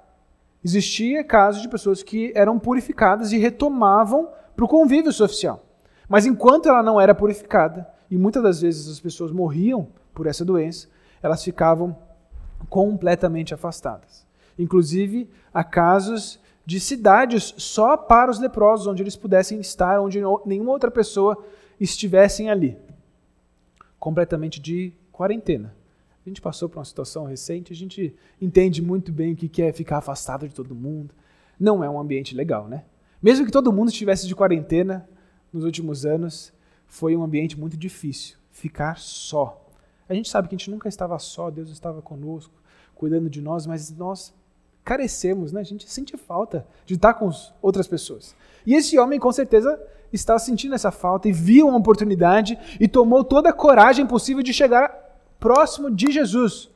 Existia 0.64 1.24
casos 1.24 1.62
de 1.62 1.70
pessoas 1.70 2.02
que 2.02 2.32
eram 2.36 2.58
purificadas 2.58 3.32
e 3.32 3.38
retomavam 3.38 4.30
para 4.56 4.66
o 4.66 4.68
convívio 4.68 5.12
social. 5.12 5.64
Mas 6.08 6.26
enquanto 6.26 6.70
ela 6.70 6.82
não 6.82 7.00
era 7.00 7.14
purificada, 7.14 7.88
e 8.10 8.18
muitas 8.18 8.44
das 8.44 8.62
vezes 8.62 8.90
as 8.90 9.00
pessoas 9.00 9.32
morriam 9.32 9.88
por 10.14 10.28
essa 10.28 10.46
doença, 10.46 10.88
elas 11.22 11.44
ficavam 11.44 11.98
completamente 12.70 13.54
afastadas. 13.54 14.26
Inclusive, 14.58 15.30
há 15.54 15.64
casos 15.64 16.40
de 16.66 16.80
cidades 16.80 17.54
só 17.58 17.98
para 17.98 18.32
os 18.32 18.40
leprosos, 18.40 18.88
onde 18.88 19.04
eles 19.04 19.16
pudessem 19.16 19.60
estar, 19.60 20.00
onde 20.00 20.22
nenhuma 20.46 20.72
outra 20.72 20.92
pessoa 20.92 21.44
estivessem 21.80 22.50
ali 22.50 22.78
completamente 24.00 24.60
de 24.60 24.94
quarentena. 25.12 25.74
A 26.26 26.30
gente 26.30 26.42
passou 26.42 26.70
por 26.70 26.80
uma 26.80 26.86
situação 26.86 27.26
recente, 27.26 27.74
a 27.74 27.76
gente 27.76 28.16
entende 28.42 28.82
muito 28.82 29.12
bem 29.12 29.34
o 29.34 29.36
que 29.36 29.62
é 29.62 29.74
ficar 29.74 29.98
afastado 29.98 30.48
de 30.48 30.56
todo 30.56 30.74
mundo. 30.74 31.14
Não 31.60 31.84
é 31.84 31.90
um 31.90 32.00
ambiente 32.00 32.34
legal, 32.34 32.68
né? 32.68 32.86
Mesmo 33.22 33.46
que 33.46 33.52
todo 33.52 33.74
mundo 33.74 33.90
estivesse 33.90 34.26
de 34.28 34.36
quarentena 34.36 35.08
nos 35.52 35.66
últimos 35.66 36.06
anos, 36.06 36.54
foi 36.88 37.16
um 37.16 37.24
ambiente 37.24 37.60
muito 37.60 37.76
difícil. 37.76 38.38
Ficar 38.52 38.98
só. 38.98 39.68
A 40.08 40.14
gente 40.14 40.30
sabe 40.30 40.48
que 40.48 40.56
a 40.56 40.58
gente 40.58 40.72
nunca 40.72 40.88
estava 40.88 41.18
só, 41.20 41.50
Deus 41.50 41.70
estava 41.70 42.02
conosco, 42.02 42.54
cuidando 42.96 43.30
de 43.30 43.42
nós, 43.42 43.66
mas 43.66 43.92
nós 43.92 44.34
carecemos, 44.84 45.52
né? 45.52 45.62
A 45.62 45.66
gente 45.66 45.90
sente 45.92 46.16
falta 46.16 46.66
de 46.86 46.94
estar 46.94 47.14
com 47.16 47.30
outras 47.62 47.88
pessoas. 47.88 48.36
E 48.66 48.76
esse 48.76 48.98
homem, 48.98 49.20
com 49.20 49.32
certeza, 49.32 49.82
estava 50.12 50.40
sentindo 50.40 50.76
essa 50.76 50.92
falta 50.92 51.28
e 51.28 51.32
viu 51.32 51.68
uma 51.68 51.78
oportunidade 51.78 52.58
e 52.80 52.88
tomou 52.88 53.24
toda 53.24 53.50
a 53.50 53.54
coragem 53.54 54.06
possível 54.06 54.44
de 54.44 54.54
chegar 54.54 55.03
próximo 55.44 55.92
de 55.92 56.10
Jesus. 56.10 56.70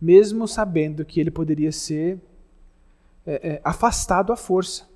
Mesmo 0.00 0.46
sabendo 0.46 1.04
que 1.04 1.18
ele 1.18 1.30
poderia 1.30 1.72
ser 1.72 2.20
é, 3.26 3.54
é, 3.54 3.60
afastado 3.64 4.32
à 4.32 4.36
força. 4.36 4.88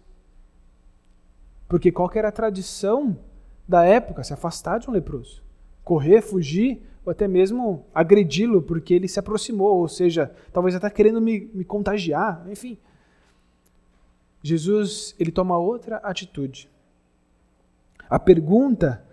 Porque 1.69 1.91
qual 1.91 2.09
era 2.15 2.29
a 2.29 2.33
tradição 2.33 3.19
da 3.67 3.85
época? 3.85 4.23
Se 4.23 4.33
afastar 4.33 4.79
de 4.79 4.89
um 4.89 4.93
leproso. 4.93 5.43
Correr, 5.83 6.23
fugir, 6.23 6.81
ou 7.05 7.11
até 7.11 7.27
mesmo 7.27 7.85
agredi-lo 7.93 8.63
porque 8.63 8.95
ele 8.95 9.09
se 9.09 9.19
aproximou, 9.19 9.79
ou 9.81 9.89
seja, 9.89 10.33
talvez 10.53 10.77
até 10.77 10.89
querendo 10.89 11.21
me, 11.21 11.51
me 11.53 11.65
contagiar, 11.65 12.47
enfim. 12.49 12.79
Jesus 14.41 15.17
ele 15.19 15.33
toma 15.33 15.59
outra 15.59 15.97
atitude. 15.97 16.71
A 18.09 18.21
pergunta 18.21 19.05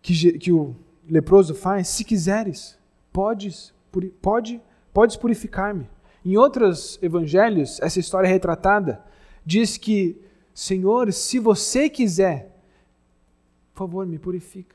que, 0.00 0.38
que 0.38 0.50
o 0.50 0.74
leproso 1.08 1.54
faz, 1.54 1.88
se 1.88 2.04
quiseres, 2.04 2.78
podes, 3.12 3.72
pode, 4.20 4.60
podes 4.92 5.16
purificar-me. 5.16 5.88
Em 6.24 6.36
outros 6.36 6.98
evangelhos, 7.02 7.80
essa 7.80 8.00
história 8.00 8.26
é 8.26 8.30
retratada, 8.30 9.02
diz 9.44 9.76
que, 9.76 10.20
Senhor, 10.52 11.12
se 11.12 11.38
você 11.38 11.88
quiser, 11.88 12.52
por 13.72 13.80
favor, 13.80 14.06
me 14.06 14.18
purifica. 14.18 14.74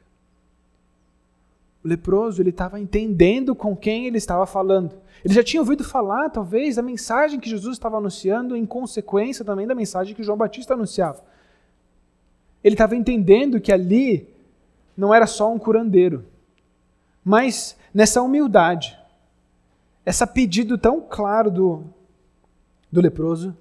O 1.84 1.88
leproso, 1.88 2.42
ele 2.42 2.52
estava 2.52 2.80
entendendo 2.80 3.56
com 3.56 3.76
quem 3.76 4.06
ele 4.06 4.18
estava 4.18 4.46
falando. 4.46 4.96
Ele 5.26 5.34
já 5.34 5.44
tinha 5.44 5.60
ouvido 5.60 5.84
falar, 5.84 6.30
talvez, 6.30 6.76
da 6.76 6.82
mensagem 6.82 7.40
que 7.40 7.50
Jesus 7.50 7.74
estava 7.74 7.98
anunciando, 7.98 8.56
em 8.56 8.66
consequência 8.66 9.44
também 9.44 9.66
da 9.66 9.76
mensagem 9.76 10.16
que 10.16 10.24
João 10.24 10.38
Batista 10.38 10.76
anunciava. 10.76 11.24
Ele 12.64 12.76
estava 12.76 12.96
entendendo 12.96 13.60
que 13.60 13.72
ali 13.72 14.32
não 14.96 15.14
era 15.14 15.26
só 15.28 15.52
um 15.54 15.60
curandeiro, 15.60 16.26
mas 17.24 17.78
nessa 17.94 18.22
humildade, 18.22 18.98
esse 20.06 20.26
pedido 20.28 20.78
tão 20.78 21.02
claro 21.02 21.52
do, 21.52 21.84
do 22.92 23.02
leproso, 23.02 23.56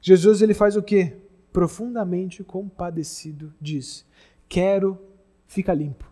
Jesus 0.00 0.42
ele 0.42 0.54
faz 0.54 0.76
o 0.76 0.82
quê? 0.82 1.16
Profundamente 1.52 2.44
compadecido, 2.44 3.52
diz: 3.60 4.04
Quero 4.48 4.98
ficar 5.46 5.74
limpo. 5.74 6.04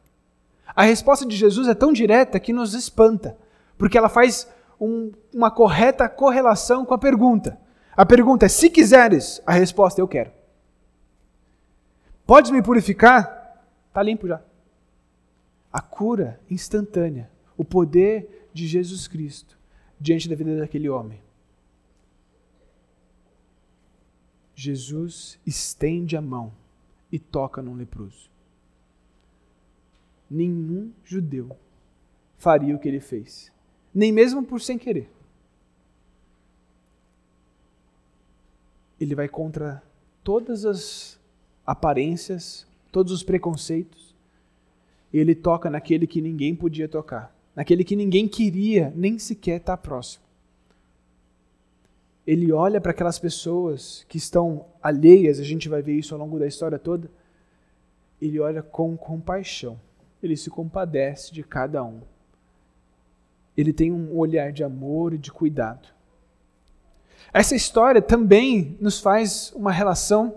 A 0.74 0.82
resposta 0.82 1.24
de 1.24 1.36
Jesus 1.36 1.68
é 1.68 1.74
tão 1.74 1.92
direta 1.92 2.40
que 2.40 2.52
nos 2.52 2.74
espanta, 2.74 3.36
porque 3.78 3.96
ela 3.96 4.08
faz 4.08 4.48
um, 4.80 5.12
uma 5.32 5.50
correta 5.50 6.08
correlação 6.08 6.84
com 6.84 6.94
a 6.94 6.98
pergunta. 6.98 7.58
A 7.96 8.04
pergunta 8.04 8.46
é: 8.46 8.48
se 8.48 8.70
quiseres, 8.70 9.40
a 9.46 9.52
resposta 9.52 10.00
é: 10.00 10.02
eu 10.02 10.08
quero. 10.08 10.32
Podes 12.26 12.50
me 12.50 12.62
purificar? 12.62 13.43
Está 13.94 14.02
limpo 14.02 14.26
já. 14.26 14.42
A 15.72 15.80
cura 15.80 16.40
instantânea, 16.50 17.30
o 17.56 17.64
poder 17.64 18.48
de 18.52 18.66
Jesus 18.66 19.06
Cristo 19.06 19.58
diante 20.00 20.28
da 20.28 20.34
vida 20.34 20.56
daquele 20.56 20.88
homem. 20.88 21.22
Jesus 24.54 25.38
estende 25.46 26.16
a 26.16 26.20
mão 26.20 26.52
e 27.10 27.18
toca 27.18 27.62
num 27.62 27.74
leproso 27.74 28.34
nenhum 30.34 30.92
judeu 31.04 31.56
faria 32.36 32.74
o 32.74 32.78
que 32.78 32.88
ele 32.88 33.00
fez, 33.00 33.52
nem 33.94 34.12
mesmo 34.12 34.44
por 34.44 34.60
sem 34.60 34.76
querer. 34.76 35.10
Ele 39.00 39.14
vai 39.14 39.28
contra 39.28 39.82
todas 40.22 40.64
as 40.64 41.20
aparências, 41.64 42.66
todos 42.94 43.12
os 43.12 43.24
preconceitos, 43.24 44.14
ele 45.12 45.34
toca 45.34 45.68
naquele 45.68 46.06
que 46.06 46.20
ninguém 46.20 46.54
podia 46.54 46.88
tocar, 46.88 47.34
naquele 47.52 47.82
que 47.82 47.96
ninguém 47.96 48.28
queria 48.28 48.92
nem 48.94 49.18
sequer 49.18 49.56
estar 49.56 49.76
próximo. 49.78 50.22
Ele 52.24 52.52
olha 52.52 52.80
para 52.80 52.92
aquelas 52.92 53.18
pessoas 53.18 54.06
que 54.08 54.16
estão 54.16 54.64
alheias, 54.80 55.40
a 55.40 55.42
gente 55.42 55.68
vai 55.68 55.82
ver 55.82 55.94
isso 55.94 56.14
ao 56.14 56.20
longo 56.20 56.38
da 56.38 56.46
história 56.46 56.78
toda. 56.78 57.10
Ele 58.22 58.38
olha 58.38 58.62
com 58.62 58.96
compaixão, 58.96 59.76
ele 60.22 60.36
se 60.36 60.48
compadece 60.48 61.34
de 61.34 61.42
cada 61.42 61.82
um. 61.82 62.00
Ele 63.56 63.72
tem 63.72 63.90
um 63.90 64.16
olhar 64.16 64.52
de 64.52 64.62
amor 64.62 65.14
e 65.14 65.18
de 65.18 65.32
cuidado. 65.32 65.88
Essa 67.32 67.56
história 67.56 68.00
também 68.00 68.78
nos 68.80 69.00
faz 69.00 69.52
uma 69.56 69.72
relação, 69.72 70.36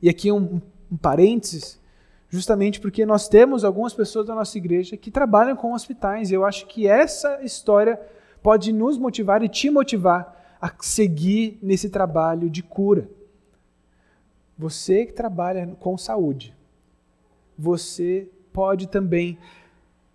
e 0.00 0.08
aqui 0.08 0.32
um, 0.32 0.62
um 0.90 0.96
parênteses, 0.96 1.80
justamente 2.28 2.80
porque 2.80 3.06
nós 3.06 3.28
temos 3.28 3.64
algumas 3.64 3.94
pessoas 3.94 4.26
da 4.26 4.34
nossa 4.34 4.56
igreja 4.58 4.96
que 4.96 5.10
trabalham 5.10 5.56
com 5.56 5.72
hospitais, 5.72 6.30
e 6.30 6.34
eu 6.34 6.44
acho 6.44 6.66
que 6.66 6.86
essa 6.86 7.40
história 7.42 8.00
pode 8.42 8.72
nos 8.72 8.98
motivar 8.98 9.42
e 9.42 9.48
te 9.48 9.70
motivar 9.70 10.56
a 10.60 10.72
seguir 10.80 11.58
nesse 11.62 11.88
trabalho 11.88 12.50
de 12.50 12.62
cura. 12.62 13.08
Você 14.56 15.06
que 15.06 15.12
trabalha 15.12 15.66
com 15.78 15.96
saúde, 15.96 16.54
você 17.56 18.28
pode 18.52 18.88
também 18.88 19.38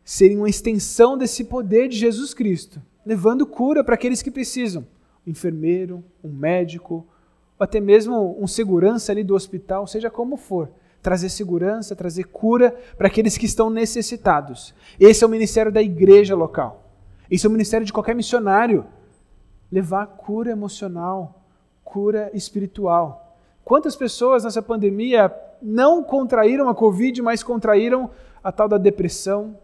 ser 0.03 0.35
uma 0.37 0.49
extensão 0.49 1.17
desse 1.17 1.45
poder 1.45 1.87
de 1.87 1.97
Jesus 1.97 2.33
Cristo, 2.33 2.81
levando 3.05 3.45
cura 3.45 3.83
para 3.83 3.95
aqueles 3.95 4.21
que 4.21 4.29
precisam 4.29 4.85
um 5.25 5.31
enfermeiro, 5.31 6.03
um 6.21 6.29
médico, 6.29 7.07
até 7.63 7.79
mesmo 7.79 8.37
um 8.39 8.47
segurança 8.47 9.11
ali 9.11 9.23
do 9.23 9.35
hospital, 9.35 9.87
seja 9.87 10.09
como 10.09 10.37
for. 10.37 10.69
Trazer 11.01 11.29
segurança, 11.29 11.95
trazer 11.95 12.25
cura 12.25 12.75
para 12.97 13.07
aqueles 13.07 13.37
que 13.37 13.45
estão 13.45 13.69
necessitados. 13.69 14.73
Esse 14.99 15.23
é 15.23 15.27
o 15.27 15.29
ministério 15.29 15.71
da 15.71 15.81
igreja 15.81 16.35
local. 16.35 16.83
Esse 17.29 17.45
é 17.45 17.49
o 17.49 17.51
ministério 17.51 17.85
de 17.85 17.91
qualquer 17.91 18.15
missionário. 18.15 18.85
Levar 19.71 20.05
cura 20.05 20.51
emocional, 20.51 21.41
cura 21.83 22.29
espiritual. 22.33 23.37
Quantas 23.65 23.95
pessoas 23.95 24.43
nessa 24.43 24.61
pandemia 24.61 25.33
não 25.61 26.03
contraíram 26.03 26.67
a 26.69 26.75
Covid, 26.75 27.21
mas 27.21 27.41
contraíram 27.41 28.09
a 28.43 28.51
tal 28.51 28.67
da 28.67 28.77
depressão, 28.77 29.57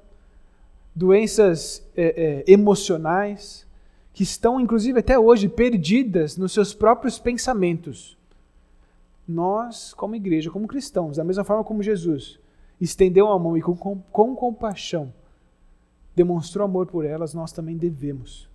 doenças 0.96 1.86
é, 1.96 2.44
é, 2.48 2.52
emocionais, 2.52 3.68
que 4.14 4.24
estão, 4.24 4.60
inclusive, 4.60 5.00
até 5.00 5.18
hoje 5.18 5.48
perdidas 5.48 6.38
nos 6.38 6.52
seus 6.52 6.74
próprios 6.74 7.20
pensamentos. 7.20 8.18
Nós, 9.28 9.94
como 9.94 10.16
igreja, 10.16 10.50
como 10.50 10.68
cristãos, 10.68 11.18
da 11.18 11.24
mesma 11.24 11.44
forma 11.44 11.64
como 11.64 11.84
Jesus 11.84 12.40
estendeu 12.82 13.28
a 13.28 13.38
mão 13.38 13.58
e 13.58 13.62
com, 13.62 13.76
com, 13.76 14.00
com 14.12 14.36
compaixão 14.36 15.14
demonstrou 16.20 16.66
amor 16.66 16.86
por 16.88 17.06
elas, 17.06 17.34
nós 17.34 17.54
também 17.54 17.78
devemos, 17.78 18.50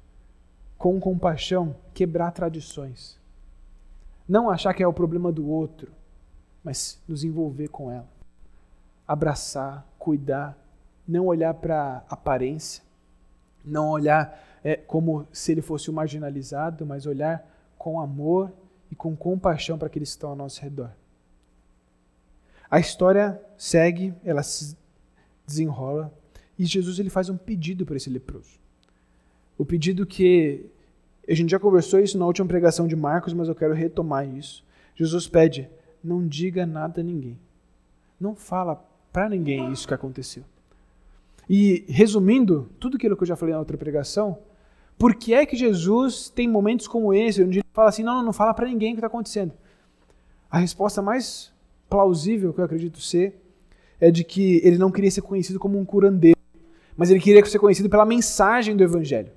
com 0.77 1.01
compaixão, 1.01 1.75
quebrar 1.95 2.31
tradições. 2.31 3.19
Não 4.29 4.51
achar 4.51 4.75
que 4.75 4.83
é 4.83 4.87
o 4.87 4.93
problema 4.93 5.33
do 5.33 5.49
outro, 5.49 5.91
mas 6.63 7.01
nos 7.09 7.25
envolver 7.25 7.69
com 7.69 7.91
ela. 7.91 8.07
Abraçar, 9.09 9.87
cuidar, 9.99 10.59
não 11.09 11.27
olhar 11.27 11.55
para 11.55 12.05
aparência, 12.09 12.83
não 13.65 13.89
olhar 13.89 14.39
é, 14.65 14.77
como 14.77 15.29
se 15.31 15.53
ele 15.53 15.61
fosse 15.61 15.91
o 15.91 15.93
marginalizado, 15.93 16.87
mas 16.87 17.05
olhar 17.05 17.47
com 17.77 18.01
amor 18.01 18.51
e 18.91 18.95
com 18.95 19.15
compaixão 19.15 19.77
para 19.77 19.87
aqueles 19.87 20.09
que 20.09 20.17
estão 20.17 20.31
ao 20.31 20.37
nosso 20.37 20.63
redor. 20.63 20.91
A 22.71 22.81
história 22.81 23.41
segue, 23.59 24.15
ela 24.25 24.43
se 24.43 24.77
desenrola 25.47 26.13
e 26.59 26.65
Jesus 26.65 26.99
ele 26.99 27.11
faz 27.11 27.29
um 27.29 27.37
pedido 27.37 27.85
para 27.85 27.97
esse 27.97 28.09
leproso. 28.09 28.59
O 29.59 29.65
pedido 29.65 30.07
que 30.07 30.67
a 31.29 31.35
gente 31.35 31.51
já 31.51 31.59
conversou 31.59 32.01
isso 32.01 32.19
na 32.19 32.27
última 32.27 32.49
pregação 32.49 32.89
de 32.89 32.97
Marcos, 32.97 33.33
mas 33.33 33.49
eu 33.49 33.55
quero 33.55 33.75
retomar 33.75 34.27
isso. 34.27 34.65
Jesus 34.97 35.29
pede: 35.29 35.69
não 36.03 36.27
diga 36.27 36.67
nada 36.67 37.01
a 37.01 37.05
ninguém. 37.05 37.39
Não 38.19 38.35
fala 38.35 38.77
para 39.13 39.29
ninguém 39.29 39.71
isso 39.73 39.87
que 39.87 39.95
aconteceu. 39.95 40.45
E 41.49 41.85
resumindo 41.89 42.71
tudo 42.81 42.97
aquilo 42.97 43.17
que 43.17 43.23
eu 43.23 43.27
já 43.29 43.37
falei 43.37 43.53
na 43.53 43.59
outra 43.59 43.77
pregação, 43.77 44.39
por 44.99 45.15
que 45.15 45.35
é 45.35 45.45
que 45.45 45.57
Jesus 45.57 46.29
tem 46.29 46.49
momentos 46.49 46.87
como 46.87 47.13
esse, 47.13 47.43
onde 47.43 47.59
ele 47.59 47.67
fala 47.73 47.89
assim: 47.89 48.03
não, 48.03 48.17
não, 48.17 48.23
não 48.25 48.33
fala 48.33 48.55
para 48.55 48.67
ninguém 48.67 48.93
o 48.93 48.95
que 48.95 48.99
está 48.99 49.07
acontecendo? 49.07 49.53
A 50.51 50.59
resposta 50.59 51.03
mais 51.03 51.53
plausível 51.89 52.53
que 52.53 52.61
eu 52.61 52.65
acredito 52.65 53.01
ser 53.01 53.41
é 54.01 54.11
de 54.11 54.25
que 54.25 54.61
ele 54.65 54.79
não 54.79 54.91
queria 54.91 55.11
ser 55.11 55.23
conhecido 55.23 55.59
como 55.59 55.79
um 55.79 55.85
curandeiro, 55.85 56.39
mas 56.97 57.11
ele 57.11 57.21
queria 57.21 57.45
ser 57.45 57.59
conhecido 57.59 57.89
pela 57.89 58.05
mensagem 58.05 58.77
do 58.77 58.85
Evangelho. 58.85 59.33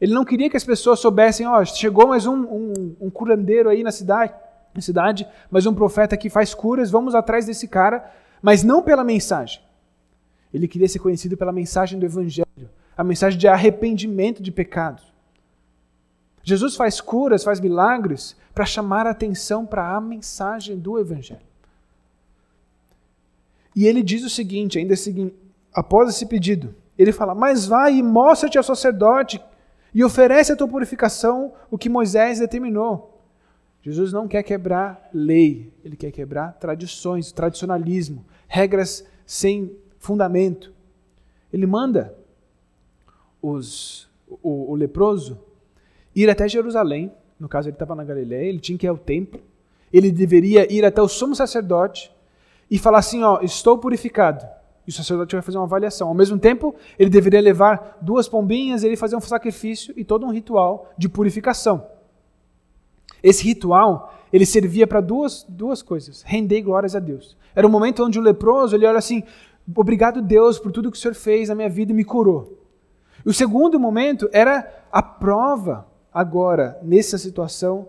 Ele 0.00 0.14
não 0.14 0.24
queria 0.24 0.50
que 0.50 0.56
as 0.56 0.64
pessoas 0.64 1.00
soubessem: 1.00 1.46
ó, 1.46 1.60
oh, 1.60 1.64
chegou 1.64 2.06
mais 2.06 2.26
um, 2.26 2.42
um, 2.42 2.96
um 3.00 3.10
curandeiro 3.10 3.70
aí 3.70 3.82
na 3.82 3.90
cidade, 3.90 4.34
na 4.74 4.82
cidade, 4.82 5.26
mais 5.50 5.64
um 5.64 5.74
profeta 5.74 6.16
que 6.16 6.28
faz 6.28 6.54
curas, 6.54 6.90
vamos 6.90 7.14
atrás 7.14 7.46
desse 7.46 7.66
cara, 7.66 8.12
mas 8.42 8.62
não 8.62 8.82
pela 8.82 9.02
mensagem. 9.02 9.62
Ele 10.52 10.68
queria 10.68 10.88
ser 10.88 10.98
conhecido 10.98 11.36
pela 11.36 11.52
mensagem 11.52 11.98
do 11.98 12.04
Evangelho 12.04 12.68
a 13.00 13.04
mensagem 13.04 13.38
de 13.38 13.48
arrependimento 13.48 14.42
de 14.42 14.52
pecados. 14.52 15.10
Jesus 16.42 16.76
faz 16.76 17.00
curas, 17.00 17.42
faz 17.42 17.58
milagres 17.58 18.36
para 18.54 18.66
chamar 18.66 19.06
a 19.06 19.10
atenção 19.12 19.64
para 19.64 19.96
a 19.96 20.00
mensagem 20.02 20.78
do 20.78 20.98
Evangelho. 20.98 21.40
E 23.74 23.86
ele 23.86 24.02
diz 24.02 24.22
o 24.22 24.28
seguinte, 24.28 24.78
ainda 24.78 24.94
seguinte, 24.96 25.34
após 25.72 26.10
esse 26.10 26.26
pedido, 26.26 26.74
ele 26.98 27.10
fala: 27.10 27.34
Mas 27.34 27.64
vai 27.64 27.94
e 27.94 28.02
mostra-te 28.02 28.58
ao 28.58 28.64
sacerdote 28.64 29.42
e 29.94 30.04
oferece 30.04 30.52
a 30.52 30.56
tua 30.56 30.68
purificação 30.68 31.54
o 31.70 31.78
que 31.78 31.88
Moisés 31.88 32.38
determinou. 32.38 33.18
Jesus 33.80 34.12
não 34.12 34.28
quer 34.28 34.42
quebrar 34.42 35.08
lei, 35.10 35.72
ele 35.82 35.96
quer 35.96 36.10
quebrar 36.10 36.52
tradições, 36.60 37.32
tradicionalismo, 37.32 38.26
regras 38.46 39.06
sem 39.24 39.74
fundamento. 39.98 40.70
Ele 41.50 41.66
manda 41.66 42.19
os, 43.42 44.08
o, 44.42 44.72
o 44.72 44.74
leproso 44.74 45.38
ir 46.14 46.28
até 46.28 46.48
Jerusalém, 46.48 47.12
no 47.38 47.48
caso 47.48 47.68
ele 47.68 47.74
estava 47.74 47.94
na 47.94 48.04
Galiléia, 48.04 48.48
ele 48.48 48.60
tinha 48.60 48.76
que 48.76 48.86
ir 48.86 48.88
ao 48.88 48.98
templo, 48.98 49.40
ele 49.92 50.10
deveria 50.10 50.72
ir 50.72 50.84
até 50.84 51.00
o 51.00 51.08
sumo 51.08 51.34
sacerdote 51.34 52.12
e 52.70 52.78
falar 52.78 52.98
assim: 52.98 53.22
Ó, 53.22 53.40
estou 53.42 53.78
purificado. 53.78 54.46
E 54.86 54.90
o 54.90 54.92
sacerdote 54.92 55.34
vai 55.34 55.42
fazer 55.42 55.58
uma 55.58 55.64
avaliação. 55.64 56.08
Ao 56.08 56.14
mesmo 56.14 56.38
tempo, 56.38 56.74
ele 56.98 57.10
deveria 57.10 57.40
levar 57.40 57.98
duas 58.00 58.28
pombinhas, 58.28 58.82
ele 58.82 58.96
fazer 58.96 59.16
um 59.16 59.20
sacrifício 59.20 59.92
e 59.96 60.04
todo 60.04 60.24
um 60.24 60.30
ritual 60.30 60.90
de 60.96 61.08
purificação. 61.08 61.86
Esse 63.22 63.44
ritual, 63.44 64.14
ele 64.32 64.46
servia 64.46 64.86
para 64.86 65.00
duas, 65.00 65.44
duas 65.48 65.82
coisas: 65.82 66.22
render 66.22 66.62
glórias 66.62 66.94
a 66.94 67.00
Deus. 67.00 67.36
Era 67.54 67.66
um 67.66 67.70
momento 67.70 68.04
onde 68.04 68.18
o 68.18 68.22
leproso, 68.22 68.76
ele 68.76 68.86
olha 68.86 68.98
assim: 68.98 69.22
Obrigado, 69.76 70.22
Deus, 70.22 70.58
por 70.58 70.70
tudo 70.72 70.90
que 70.90 70.96
o 70.96 71.00
Senhor 71.00 71.14
fez 71.14 71.48
na 71.48 71.54
minha 71.54 71.68
vida 71.68 71.92
e 71.92 71.94
me 71.94 72.04
curou. 72.04 72.59
O 73.24 73.32
segundo 73.32 73.78
momento 73.78 74.28
era 74.32 74.84
a 74.90 75.02
prova, 75.02 75.86
agora, 76.12 76.78
nessa 76.82 77.18
situação, 77.18 77.88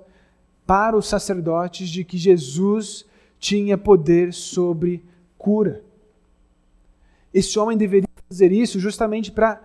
para 0.66 0.96
os 0.96 1.08
sacerdotes 1.08 1.90
de 1.90 2.04
que 2.04 2.18
Jesus 2.18 3.06
tinha 3.40 3.78
poder 3.78 4.34
sobre 4.34 5.04
cura. 5.38 5.84
Esse 7.34 7.58
homem 7.58 7.78
deveria 7.78 8.10
fazer 8.30 8.52
isso 8.52 8.80
justamente 8.80 9.32
para 9.32 9.60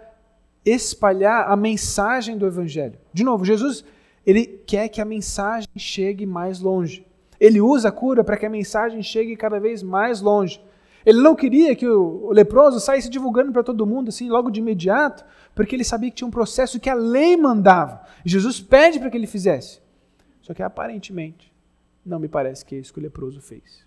espalhar 0.64 1.50
a 1.50 1.56
mensagem 1.56 2.36
do 2.38 2.46
Evangelho. 2.46 2.98
De 3.12 3.22
novo, 3.22 3.44
Jesus 3.44 3.84
ele 4.26 4.44
quer 4.44 4.88
que 4.88 5.00
a 5.00 5.04
mensagem 5.04 5.68
chegue 5.76 6.26
mais 6.26 6.58
longe. 6.58 7.06
Ele 7.38 7.60
usa 7.60 7.90
a 7.90 7.92
cura 7.92 8.24
para 8.24 8.36
que 8.36 8.44
a 8.44 8.50
mensagem 8.50 9.00
chegue 9.02 9.36
cada 9.36 9.60
vez 9.60 9.82
mais 9.84 10.20
longe. 10.20 10.60
Ele 11.06 11.22
não 11.22 11.36
queria 11.36 11.76
que 11.76 11.86
o 11.86 12.32
leproso 12.32 12.80
saísse 12.80 13.08
divulgando 13.08 13.52
para 13.52 13.62
todo 13.62 13.86
mundo 13.86 14.08
assim 14.08 14.28
logo 14.28 14.50
de 14.50 14.58
imediato, 14.58 15.24
porque 15.54 15.76
ele 15.76 15.84
sabia 15.84 16.10
que 16.10 16.16
tinha 16.16 16.26
um 16.26 16.32
processo 16.32 16.80
que 16.80 16.90
a 16.90 16.94
lei 16.94 17.36
mandava. 17.36 18.02
Jesus 18.24 18.60
pede 18.60 18.98
para 18.98 19.08
que 19.08 19.16
ele 19.16 19.28
fizesse. 19.28 19.80
Só 20.42 20.52
que 20.52 20.64
aparentemente, 20.64 21.54
não 22.04 22.18
me 22.18 22.26
parece 22.26 22.64
que 22.64 22.74
é 22.74 22.78
isso 22.78 22.92
que 22.92 22.98
o 22.98 23.02
leproso 23.02 23.40
fez. 23.40 23.86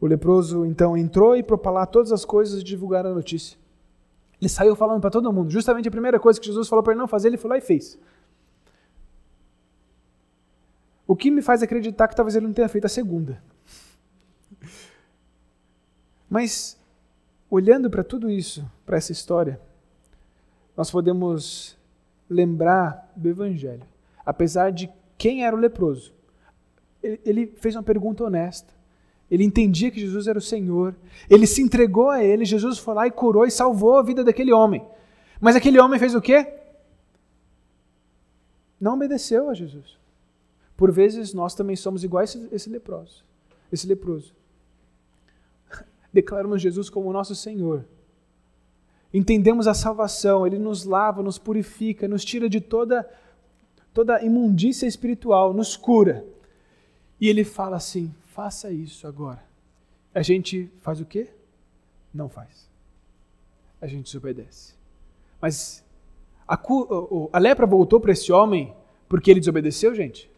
O 0.00 0.06
leproso 0.06 0.64
então 0.64 0.96
entrou 0.96 1.36
e 1.36 1.42
propalar 1.42 1.88
todas 1.88 2.12
as 2.12 2.24
coisas 2.24 2.60
e 2.60 2.64
divulgar 2.64 3.04
a 3.04 3.12
notícia. 3.12 3.58
Ele 4.40 4.48
saiu 4.48 4.76
falando 4.76 5.00
para 5.00 5.10
todo 5.10 5.32
mundo. 5.32 5.50
Justamente 5.50 5.88
a 5.88 5.92
primeira 5.92 6.20
coisa 6.20 6.40
que 6.40 6.46
Jesus 6.46 6.68
falou 6.68 6.82
para 6.82 6.92
ele 6.92 7.00
não 7.00 7.08
fazer, 7.08 7.26
ele 7.26 7.36
foi 7.36 7.50
lá 7.50 7.58
e 7.58 7.60
fez. 7.60 7.98
O 11.08 11.16
que 11.16 11.28
me 11.28 11.42
faz 11.42 11.60
acreditar 11.60 12.06
que 12.06 12.14
talvez 12.14 12.36
ele 12.36 12.46
não 12.46 12.52
tenha 12.52 12.68
feito 12.68 12.84
a 12.84 12.88
segunda. 12.88 13.42
Mas 16.32 16.78
olhando 17.50 17.90
para 17.90 18.02
tudo 18.02 18.30
isso, 18.30 18.64
para 18.86 18.96
essa 18.96 19.12
história, 19.12 19.60
nós 20.74 20.90
podemos 20.90 21.76
lembrar 22.26 23.12
do 23.14 23.28
Evangelho. 23.28 23.82
Apesar 24.24 24.72
de 24.72 24.88
quem 25.18 25.44
era 25.44 25.54
o 25.54 25.58
leproso, 25.58 26.14
ele, 27.02 27.52
fez 27.58 27.76
uma 27.76 27.82
pergunta 27.82 28.24
honesta. 28.24 28.72
Ele 29.30 29.44
entendia 29.44 29.90
que 29.90 30.00
Jesus 30.00 30.26
era 30.26 30.38
o 30.38 30.40
Senhor. 30.42 30.96
Ele 31.28 31.46
se 31.46 31.60
entregou 31.60 32.08
a 32.08 32.24
ele. 32.24 32.46
Jesus 32.46 32.78
foi 32.78 32.94
lá 32.94 33.06
e 33.06 33.10
curou 33.10 33.44
e 33.44 33.50
salvou 33.50 33.98
a 33.98 34.02
vida 34.02 34.24
daquele 34.24 34.54
homem. 34.54 34.82
Mas 35.38 35.54
aquele 35.54 35.78
homem 35.78 35.98
fez 35.98 36.14
o 36.14 36.20
quê? 36.22 36.50
Não 38.80 38.94
obedeceu 38.94 39.50
a 39.50 39.54
Jesus. 39.54 39.98
Por 40.78 40.90
vezes 40.90 41.34
nós 41.34 41.54
também 41.54 41.76
somos 41.76 42.02
iguais 42.02 42.34
a 42.34 42.54
esse 42.56 42.70
leproso. 42.70 43.22
Esse 43.70 43.86
leproso. 43.86 44.32
Declaramos 46.12 46.60
Jesus 46.60 46.90
como 46.90 47.12
nosso 47.12 47.34
Senhor. 47.34 47.84
Entendemos 49.12 49.66
a 49.66 49.74
salvação, 49.74 50.46
ele 50.46 50.58
nos 50.58 50.84
lava, 50.84 51.22
nos 51.22 51.38
purifica, 51.38 52.08
nos 52.08 52.24
tira 52.24 52.48
de 52.48 52.60
toda 52.60 53.08
toda 53.92 54.22
imundícia 54.22 54.86
espiritual, 54.86 55.52
nos 55.52 55.76
cura. 55.76 56.24
E 57.20 57.28
ele 57.28 57.44
fala 57.44 57.76
assim: 57.76 58.14
faça 58.28 58.70
isso 58.70 59.06
agora. 59.06 59.42
A 60.14 60.22
gente 60.22 60.70
faz 60.80 61.00
o 61.00 61.04
quê? 61.04 61.28
Não 62.12 62.28
faz. 62.28 62.68
A 63.80 63.86
gente 63.86 64.04
desobedece. 64.04 64.74
Mas 65.40 65.84
a, 66.46 66.58
a 67.32 67.38
lepra 67.38 67.66
voltou 67.66 68.00
para 68.00 68.12
esse 68.12 68.32
homem 68.32 68.74
porque 69.08 69.30
ele 69.30 69.40
desobedeceu, 69.40 69.94
gente? 69.94 70.30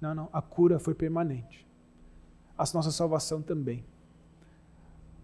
Não, 0.00 0.14
não. 0.14 0.28
A 0.32 0.42
cura 0.42 0.78
foi 0.78 0.94
permanente. 0.94 1.66
A 2.62 2.74
nossa 2.74 2.90
salvação 2.92 3.42
também. 3.42 3.84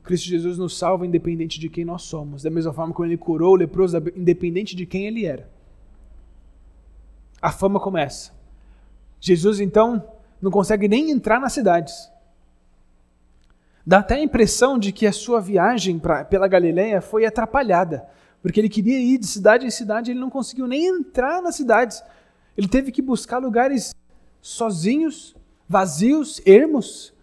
Cristo 0.03 0.27
Jesus 0.27 0.59
nos 0.59 0.77
salva 0.77 1.07
independente 1.07 1.61
de 1.61 1.69
quem 1.69 1.85
nós 1.85 2.03
somos. 2.03 2.43
Da 2.43 2.51
mesma 2.51 2.73
forma 2.73 2.93
como 2.93 3.07
ele 3.07 3.17
curou 3.17 3.53
o 3.53 3.57
leproso, 3.57 3.97
independente 4.17 4.75
de 4.75 4.87
quem 4.87 5.07
ele 5.07 5.25
era. 5.25 5.49
A 7.41 7.53
fama 7.53 7.79
começa. 7.79 8.33
Jesus, 9.21 9.61
então, 9.61 10.03
não 10.41 10.51
consegue 10.51 10.89
nem 10.89 11.11
entrar 11.11 11.39
nas 11.39 11.53
cidades. 11.53 12.11
Dá 13.87 13.99
até 13.99 14.17
a 14.17 14.23
impressão 14.23 14.79
de 14.79 14.93
que 14.93 15.07
a 15.07 15.13
sua 15.13 15.41
viagem 15.41 15.99
pra, 15.99 16.25
pela 16.25 16.49
Galileia 16.49 17.01
foi 17.01 17.25
atrapalhada, 17.25 18.09
porque 18.43 18.61
ele 18.61 18.69
queria 18.69 18.99
ir 18.99 19.19
de 19.19 19.27
cidade 19.27 19.67
em 19.67 19.71
cidade 19.71 20.11
ele 20.11 20.21
não 20.21 20.31
conseguiu 20.31 20.67
nem 20.67 20.87
entrar 20.87 21.41
nas 21.41 21.55
cidades. 21.55 22.03
Ele 22.57 22.69
teve 22.69 22.91
que 22.91 23.01
buscar 23.01 23.39
lugares 23.39 23.95
sozinhos, 24.41 25.35
vazios, 25.69 26.41
ermos. 26.45 27.15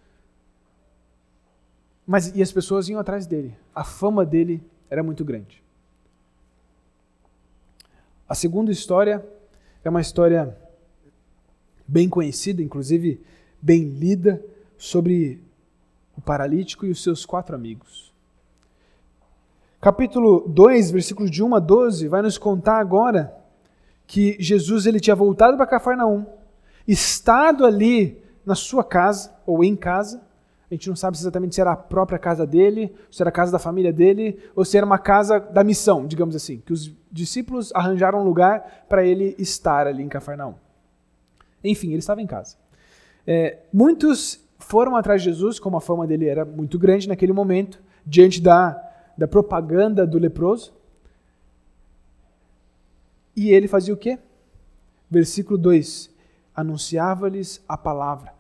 Mas 2.06 2.36
e 2.36 2.41
as 2.41 2.52
pessoas 2.52 2.88
iam 2.88 3.00
atrás 3.00 3.26
dele. 3.26 3.56
A 3.74 3.84
fama 3.84 4.26
dele 4.26 4.63
era 4.89 5.02
muito 5.02 5.26
grande. 5.26 5.63
A 8.28 8.36
segunda 8.36 8.72
história 8.72 9.26
é 9.84 9.89
uma 9.89 10.02
história 10.02 10.58
bem 11.88 12.10
conhecida, 12.10 12.62
inclusive 12.62 13.22
bem 13.62 13.84
lida, 13.84 14.44
sobre 14.78 15.41
o 16.18 16.22
paralítico 16.22 16.86
e 16.86 16.91
os 16.91 17.02
seus 17.02 17.26
quatro 17.26 17.56
amigos. 17.56 18.13
Capítulo 19.80 20.48
2, 20.48 20.91
versículos 20.91 21.30
de 21.30 21.44
1 21.44 21.56
a 21.56 21.60
12, 21.60 22.08
vai 22.08 22.22
nos 22.22 22.38
contar 22.38 22.80
agora 22.80 23.36
que 24.08 24.36
Jesus 24.39 24.86
ele 24.86 25.00
tinha 25.00 25.15
voltado 25.15 25.58
para 25.58 25.68
Cafarnaum, 25.68 26.26
estado 26.88 27.65
ali 27.65 28.22
na 28.46 28.56
sua 28.56 28.84
casa, 28.84 29.36
ou 29.46 29.63
em 29.63 29.76
casa, 29.76 30.22
a 30.69 30.73
gente 30.73 30.89
não 30.89 30.95
sabe 30.95 31.15
exatamente 31.17 31.54
se 31.54 31.62
era 31.62 31.73
a 31.73 31.78
própria 31.78 32.17
casa 32.17 32.45
dele, 32.45 32.93
se 33.12 33.21
era 33.21 33.30
a 33.30 33.32
casa 33.32 33.51
da 33.51 33.60
família 33.60 33.93
dele, 33.93 34.39
ou 34.56 34.65
se 34.65 34.75
era 34.78 34.86
uma 34.86 34.97
casa 34.97 35.39
da 35.39 35.63
missão, 35.63 36.08
digamos 36.08 36.36
assim, 36.36 36.62
que 36.65 36.73
os 36.73 36.91
discípulos 37.12 37.71
arranjaram 37.73 38.19
um 38.19 38.23
lugar 38.23 38.86
para 38.89 39.06
ele 39.06 39.36
estar 39.38 39.86
ali 39.86 40.01
em 40.01 40.10
Cafarnaum. 40.10 40.56
Enfim, 41.63 41.89
ele 41.89 41.99
estava 41.99 42.21
em 42.21 42.28
casa. 42.28 42.58
É, 43.28 43.60
muitos 43.71 44.43
foram 44.60 44.95
atrás 44.95 45.21
de 45.21 45.30
Jesus, 45.30 45.60
como 45.60 45.78
a 45.78 45.82
fama 45.82 46.08
dele 46.08 46.28
era 46.28 46.43
muito 46.43 46.80
grande 46.80 47.08
naquele 47.08 47.34
momento, 47.34 47.82
diante 48.06 48.41
da, 48.41 48.71
da 49.17 49.28
propaganda 49.28 50.06
do 50.06 50.17
leproso. 50.17 50.73
E 53.36 53.49
ele 53.49 53.67
fazia 53.67 53.93
o 53.93 53.97
quê? 53.97 54.17
Versículo 55.10 55.58
2: 55.58 56.10
Anunciava-lhes 56.56 57.63
a 57.67 57.78
palavra. 57.78 58.35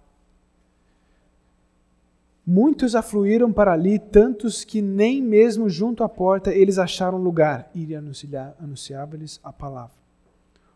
Muitos 2.45 2.93
afluíram 2.93 3.51
para 3.51 3.73
ali, 3.73 3.97
tantos 3.97 4.63
que 4.63 4.81
nem 4.81 5.21
mesmo 5.21 5.67
junto 5.67 6.03
à 6.03 6.09
porta 6.09 6.53
eles 6.53 6.77
acharam 6.77 7.17
lugar. 7.17 7.71
E 7.73 7.95
anunciava-lhes 7.95 9.39
a 9.43 9.51
palavra. 9.51 9.95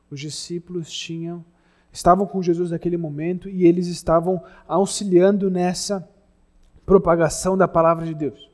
Os 0.10 0.20
discípulos 0.20 0.92
tinham 0.92 1.46
estavam 1.92 2.26
com 2.26 2.42
Jesus 2.42 2.72
naquele 2.72 2.98
momento 2.98 3.50
e 3.50 3.66
eles 3.66 3.88
estavam 3.88 4.44
auxiliando 4.68 5.50
nessa 5.50 6.08
propagação 6.86 7.58
da 7.58 7.68
palavra 7.68 8.06
de 8.06 8.14
Deus. 8.14 8.50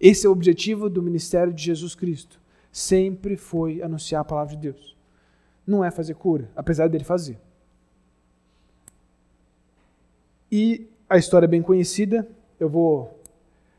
Esse 0.00 0.26
é 0.26 0.28
o 0.28 0.32
objetivo 0.32 0.88
do 0.88 1.02
ministério 1.02 1.52
de 1.52 1.62
Jesus 1.62 1.94
Cristo. 1.94 2.40
Sempre 2.70 3.36
foi 3.36 3.82
anunciar 3.82 4.20
a 4.20 4.24
palavra 4.24 4.54
de 4.54 4.62
Deus. 4.62 4.96
Não 5.66 5.84
é 5.84 5.90
fazer 5.90 6.14
cura, 6.14 6.50
apesar 6.54 6.88
dele 6.88 7.04
fazer. 7.04 7.38
E 10.50 10.86
a 11.08 11.16
história 11.16 11.46
é 11.46 11.48
bem 11.48 11.62
conhecida, 11.62 12.28
eu 12.60 12.68
vou 12.68 13.18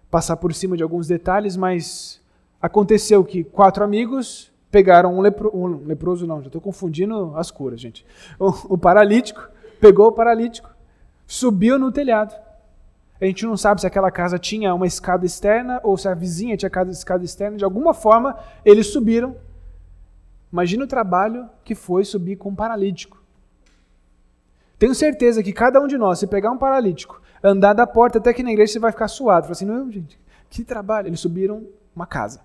passar 0.09 0.37
por 0.37 0.53
cima 0.53 0.75
de 0.75 0.83
alguns 0.83 1.07
detalhes, 1.07 1.55
mas 1.55 2.19
aconteceu 2.61 3.23
que 3.23 3.43
quatro 3.43 3.83
amigos 3.83 4.51
pegaram 4.71 5.15
um, 5.17 5.21
lepro, 5.21 5.51
um 5.55 5.85
leproso, 5.85 6.25
não, 6.25 6.41
já 6.41 6.47
estou 6.47 6.61
confundindo 6.61 7.33
as 7.35 7.51
curas, 7.51 7.79
gente. 7.79 8.05
O, 8.39 8.73
o 8.73 8.77
paralítico, 8.77 9.47
pegou 9.79 10.07
o 10.07 10.11
paralítico, 10.11 10.69
subiu 11.27 11.77
no 11.77 11.91
telhado. 11.91 12.35
A 13.21 13.25
gente 13.25 13.45
não 13.45 13.57
sabe 13.57 13.81
se 13.81 13.87
aquela 13.87 14.09
casa 14.09 14.39
tinha 14.39 14.73
uma 14.73 14.87
escada 14.87 15.25
externa 15.25 15.79
ou 15.83 15.97
se 15.97 16.07
a 16.07 16.13
vizinha 16.13 16.55
tinha 16.55 16.71
escada 16.89 17.23
externa. 17.23 17.57
De 17.57 17.65
alguma 17.65 17.93
forma, 17.93 18.37
eles 18.63 18.87
subiram. 18.87 19.35
Imagina 20.51 20.85
o 20.85 20.87
trabalho 20.87 21.49
que 21.63 21.75
foi 21.75 22.05
subir 22.05 22.37
com 22.37 22.49
um 22.49 22.55
paralítico. 22.55 23.21
Tenho 24.79 24.95
certeza 24.95 25.43
que 25.43 25.51
cada 25.51 25.81
um 25.81 25.87
de 25.87 25.97
nós, 25.97 26.19
se 26.19 26.27
pegar 26.27 26.51
um 26.51 26.57
paralítico, 26.57 27.18
andar 27.43 27.73
da 27.73 27.87
porta 27.87 28.17
até 28.17 28.29
aqui 28.29 28.43
na 28.43 28.51
igreja, 28.51 28.73
você 28.73 28.79
vai 28.79 28.91
ficar 28.91 29.07
suado. 29.07 29.43
Fala 29.43 29.53
assim, 29.53 29.65
não, 29.65 29.91
gente, 29.91 30.19
que 30.49 30.63
trabalho. 30.63 31.07
Eles 31.07 31.19
subiram 31.19 31.67
uma 31.95 32.05
casa. 32.05 32.41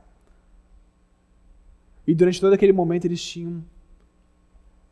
E 2.06 2.14
durante 2.14 2.40
todo 2.40 2.52
aquele 2.52 2.72
momento 2.72 3.06
eles 3.06 3.22
tinham 3.22 3.64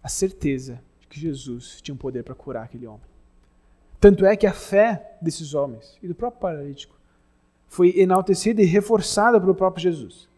a 0.03 0.09
certeza 0.09 0.81
de 1.01 1.07
que 1.07 1.21
Jesus 1.21 1.81
tinha 1.81 1.95
um 1.95 1.99
poder 1.99 2.23
para 2.23 2.35
curar 2.35 2.65
aquele 2.65 2.87
homem. 2.87 3.13
Tanto 4.01 4.25
é 4.25 4.35
que 4.35 4.47
a 4.47 4.53
fé 4.53 5.17
desses 5.21 5.55
homens 5.55 5.97
e 6.03 6.09
do 6.09 6.15
próprio 6.15 6.41
paralítico 6.41 6.97
foi 7.69 7.99
enaltecida 7.99 8.61
e 8.61 8.65
reforçada 8.65 9.41
pelo 9.41 9.55
próprio 9.55 9.83
Jesus. 9.83 10.29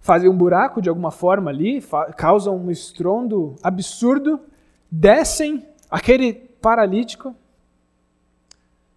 Fazem 0.00 0.30
um 0.30 0.36
buraco 0.36 0.80
de 0.80 0.88
alguma 0.88 1.10
forma 1.10 1.50
ali, 1.50 1.84
causam 2.16 2.56
um 2.56 2.70
estrondo 2.70 3.54
absurdo, 3.62 4.40
descem 4.90 5.66
aquele 5.90 6.32
paralítico 6.32 7.36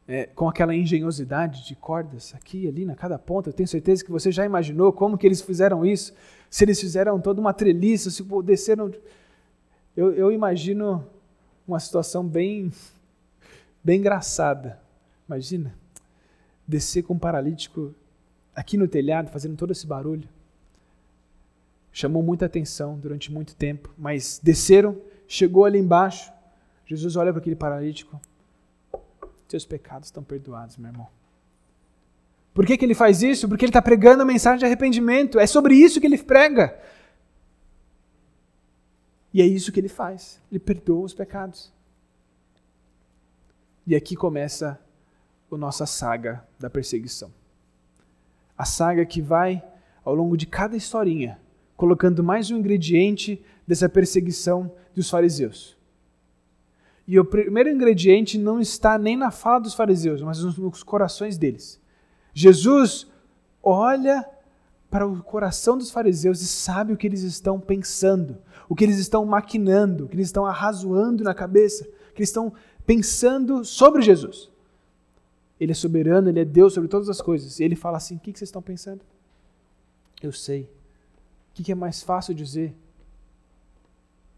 é, 0.07 0.25
com 0.25 0.49
aquela 0.49 0.75
engenhosidade 0.75 1.65
de 1.65 1.75
cordas 1.75 2.33
aqui 2.35 2.67
ali 2.67 2.85
na 2.85 2.95
cada 2.95 3.17
ponta. 3.17 3.49
Eu 3.49 3.53
tenho 3.53 3.67
certeza 3.67 4.03
que 4.03 4.11
você 4.11 4.31
já 4.31 4.45
imaginou 4.45 4.91
como 4.91 5.17
que 5.17 5.25
eles 5.25 5.41
fizeram 5.41 5.85
isso. 5.85 6.13
Se 6.49 6.63
eles 6.63 6.79
fizeram 6.79 7.19
toda 7.19 7.39
uma 7.39 7.53
treliça, 7.53 8.09
se 8.09 8.23
desceram. 8.43 8.91
Eu, 9.95 10.13
eu 10.13 10.31
imagino 10.31 11.05
uma 11.67 11.79
situação 11.79 12.27
bem, 12.27 12.71
bem 13.83 13.99
engraçada. 13.99 14.79
Imagina 15.27 15.73
descer 16.67 17.03
com 17.03 17.13
um 17.13 17.19
paralítico 17.19 17.93
aqui 18.55 18.77
no 18.77 18.87
telhado, 18.87 19.29
fazendo 19.29 19.55
todo 19.55 19.71
esse 19.71 19.87
barulho. 19.87 20.27
Chamou 21.91 22.23
muita 22.23 22.45
atenção 22.45 22.97
durante 22.97 23.31
muito 23.31 23.55
tempo, 23.55 23.93
mas 23.97 24.39
desceram, 24.41 24.97
chegou 25.27 25.63
ali 25.63 25.77
embaixo. 25.79 26.31
Jesus 26.85 27.15
olha 27.15 27.31
para 27.31 27.39
aquele 27.39 27.55
paralítico 27.55 28.19
teus 29.53 29.65
pecados 29.65 30.07
estão 30.07 30.23
perdoados, 30.23 30.77
meu 30.77 30.89
irmão. 30.89 31.07
Por 32.55 32.65
que, 32.65 32.75
que 32.75 32.83
ele 32.83 32.95
faz 32.95 33.21
isso? 33.21 33.47
Porque 33.47 33.63
ele 33.63 33.69
está 33.69 33.83
pregando 33.83 34.23
a 34.23 34.25
mensagem 34.25 34.57
de 34.57 34.65
arrependimento. 34.65 35.39
É 35.39 35.45
sobre 35.45 35.75
isso 35.75 36.01
que 36.01 36.07
ele 36.07 36.17
prega. 36.17 36.79
E 39.31 39.43
é 39.43 39.45
isso 39.45 39.71
que 39.71 39.79
ele 39.79 39.89
faz. 39.89 40.41
Ele 40.51 40.59
perdoa 40.59 41.05
os 41.05 41.13
pecados. 41.13 41.71
E 43.85 43.95
aqui 43.95 44.15
começa 44.15 44.79
a 45.51 45.57
nossa 45.57 45.85
saga 45.85 46.43
da 46.59 46.67
perseguição. 46.67 47.31
A 48.57 48.65
saga 48.65 49.05
que 49.05 49.21
vai, 49.21 49.63
ao 50.03 50.15
longo 50.15 50.35
de 50.35 50.47
cada 50.47 50.75
historinha, 50.75 51.39
colocando 51.77 52.23
mais 52.23 52.49
um 52.49 52.57
ingrediente 52.57 53.39
dessa 53.67 53.87
perseguição 53.87 54.71
dos 54.95 55.11
fariseus. 55.11 55.77
E 57.07 57.19
o 57.19 57.25
primeiro 57.25 57.69
ingrediente 57.69 58.37
não 58.37 58.59
está 58.59 58.97
nem 58.97 59.17
na 59.17 59.29
fala 59.29 59.59
dos 59.59 59.73
fariseus, 59.73 60.21
mas 60.21 60.39
nos 60.43 60.83
corações 60.83 61.37
deles. 61.37 61.81
Jesus 62.33 63.07
olha 63.61 64.27
para 64.89 65.07
o 65.07 65.21
coração 65.21 65.77
dos 65.77 65.91
fariseus 65.91 66.41
e 66.41 66.47
sabe 66.47 66.93
o 66.93 66.97
que 66.97 67.07
eles 67.07 67.23
estão 67.23 67.59
pensando, 67.59 68.37
o 68.69 68.75
que 68.75 68.83
eles 68.83 68.99
estão 68.99 69.25
maquinando, 69.25 70.05
o 70.05 70.07
que 70.07 70.15
eles 70.15 70.27
estão 70.27 70.45
arrazoando 70.45 71.23
na 71.23 71.33
cabeça, 71.33 71.83
o 71.83 72.13
que 72.13 72.19
eles 72.19 72.29
estão 72.29 72.53
pensando 72.85 73.65
sobre 73.65 74.01
Jesus. 74.01 74.51
Ele 75.59 75.71
é 75.71 75.75
soberano, 75.75 76.29
ele 76.29 76.39
é 76.39 76.45
Deus 76.45 76.73
sobre 76.73 76.89
todas 76.89 77.09
as 77.09 77.21
coisas. 77.21 77.59
E 77.59 77.63
ele 77.63 77.75
fala 77.75 77.97
assim: 77.97 78.15
O 78.15 78.19
que 78.19 78.31
vocês 78.31 78.49
estão 78.49 78.61
pensando? 78.61 79.01
Eu 80.21 80.31
sei. 80.31 80.69
O 81.49 81.63
que 81.63 81.71
é 81.71 81.75
mais 81.75 82.01
fácil 82.01 82.33
dizer? 82.33 82.75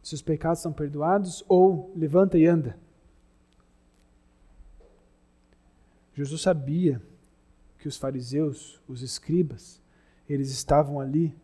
Seus 0.05 0.21
pecados 0.21 0.61
são 0.61 0.71
perdoados 0.71 1.43
ou 1.47 1.91
levanta 1.95 2.37
e 2.37 2.45
anda? 2.45 2.77
Jesus 6.13 6.43
sabia 6.43 7.01
que 7.79 7.87
os 7.87 7.97
fariseus, 7.97 8.79
os 8.87 9.01
escribas, 9.01 9.81
eles 10.29 10.51
estavam 10.51 10.99
ali 10.99 11.35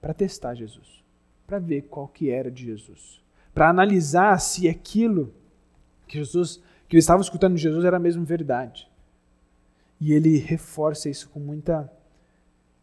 para 0.00 0.14
testar 0.14 0.54
Jesus, 0.54 1.04
para 1.48 1.58
ver 1.58 1.88
qual 1.88 2.06
que 2.06 2.30
era 2.30 2.48
de 2.48 2.64
Jesus, 2.64 3.20
para 3.52 3.68
analisar 3.68 4.38
se 4.38 4.68
aquilo 4.68 5.34
que 6.06 6.18
Jesus, 6.18 6.62
que 6.88 6.94
eles 6.94 7.02
estavam 7.02 7.22
escutando 7.22 7.56
de 7.56 7.62
Jesus 7.62 7.84
era 7.84 7.98
mesmo 7.98 8.24
verdade. 8.24 8.88
E 10.00 10.12
ele 10.12 10.38
reforça 10.38 11.08
isso 11.08 11.28
com 11.30 11.40
muita 11.40 11.92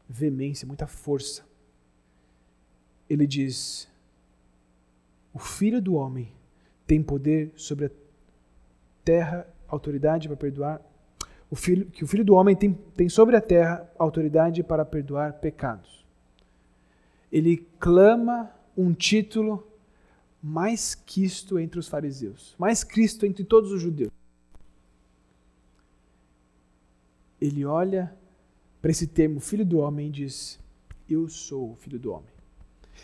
veemência, 0.10 0.68
muita 0.68 0.86
força. 0.86 1.46
Ele 3.10 3.26
diz: 3.26 3.88
O 5.34 5.40
filho 5.40 5.82
do 5.82 5.96
homem 5.96 6.32
tem 6.86 7.02
poder 7.02 7.52
sobre 7.56 7.86
a 7.86 7.92
terra, 9.04 9.48
autoridade 9.68 10.28
para 10.28 10.38
perdoar. 10.38 10.82
O 11.50 11.56
filho, 11.56 11.86
que 11.88 12.04
o 12.04 12.08
filho 12.08 12.24
do 12.24 12.36
homem 12.36 12.56
tem, 12.56 12.74
tem 12.96 13.10
sobre 13.10 13.36
a 13.36 13.42
terra 13.42 13.90
autoridade 13.98 14.62
para 14.64 14.86
perdoar 14.86 15.34
pecados. 15.34 16.06
Ele 17.32 17.66
clama 17.80 18.52
um 18.78 18.94
título 18.94 19.68
mais 20.42 20.94
quisto 20.94 21.58
entre 21.58 21.80
os 21.80 21.88
fariseus, 21.88 22.54
mais 22.60 22.84
Cristo 22.84 23.26
entre 23.26 23.44
todos 23.44 23.72
os 23.72 23.82
judeus. 23.82 24.12
Ele 27.40 27.66
olha 27.66 28.16
para 28.82 28.92
esse 28.92 29.08
termo, 29.08 29.40
filho 29.40 29.66
do 29.66 29.80
homem, 29.80 30.08
e 30.08 30.12
diz: 30.12 30.60
Eu 31.10 31.28
sou 31.28 31.72
o 31.72 31.76
filho 31.76 31.98
do 31.98 32.12
homem. 32.12 32.34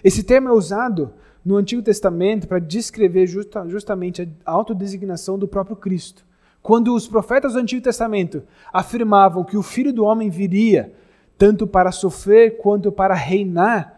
Esse 0.04 0.24
termo 0.24 0.50
é 0.50 0.52
usado 0.52 1.14
no 1.44 1.56
Antigo 1.56 1.82
Testamento 1.82 2.48
para 2.48 2.60
descrever 2.60 3.28
justa, 3.28 3.68
justamente 3.68 4.30
a 4.46 4.52
autodesignação 4.52 5.38
do 5.38 5.48
próprio 5.48 5.76
Cristo. 5.76 6.26
Quando 6.62 6.94
os 6.94 7.08
profetas 7.08 7.54
do 7.54 7.60
Antigo 7.60 7.82
Testamento 7.82 8.44
afirmavam 8.72 9.44
que 9.44 9.58
o 9.58 9.64
filho 9.64 9.94
do 9.94 10.04
homem 10.04 10.30
viria 10.30 10.94
tanto 11.38 11.66
para 11.66 11.92
sofrer 11.92 12.58
quanto 12.58 12.92
para 12.92 13.14
reinar, 13.14 13.98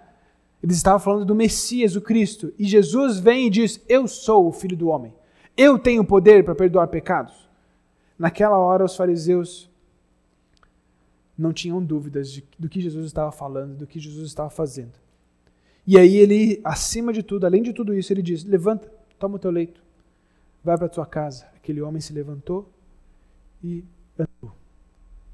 eles 0.61 0.77
estavam 0.77 0.99
falando 0.99 1.25
do 1.25 1.33
Messias, 1.33 1.95
o 1.95 2.01
Cristo. 2.01 2.53
E 2.57 2.65
Jesus 2.65 3.19
vem 3.19 3.47
e 3.47 3.49
diz: 3.49 3.81
Eu 3.89 4.07
sou 4.07 4.47
o 4.47 4.51
filho 4.51 4.77
do 4.77 4.89
homem. 4.89 5.13
Eu 5.57 5.79
tenho 5.79 6.05
poder 6.05 6.45
para 6.45 6.53
perdoar 6.53 6.87
pecados. 6.87 7.49
Naquela 8.17 8.57
hora, 8.59 8.85
os 8.85 8.95
fariseus 8.95 9.69
não 11.35 11.51
tinham 11.51 11.83
dúvidas 11.83 12.31
de, 12.31 12.43
do 12.57 12.69
que 12.69 12.79
Jesus 12.79 13.07
estava 13.07 13.31
falando, 13.31 13.75
do 13.75 13.87
que 13.87 13.99
Jesus 13.99 14.27
estava 14.27 14.51
fazendo. 14.51 15.00
E 15.91 15.97
aí 15.97 16.15
ele, 16.15 16.61
acima 16.63 17.11
de 17.11 17.21
tudo, 17.21 17.45
além 17.45 17.61
de 17.61 17.73
tudo 17.73 17.93
isso, 17.93 18.13
ele 18.13 18.21
diz: 18.21 18.45
Levanta, 18.45 18.89
toma 19.19 19.35
o 19.35 19.39
teu 19.39 19.51
leito, 19.51 19.83
vai 20.63 20.77
para 20.77 20.85
a 20.85 20.89
tua 20.89 21.05
casa. 21.05 21.45
Aquele 21.53 21.81
homem 21.81 21.99
se 21.99 22.13
levantou 22.13 22.71
e 23.61 23.83
andou. 24.17 24.55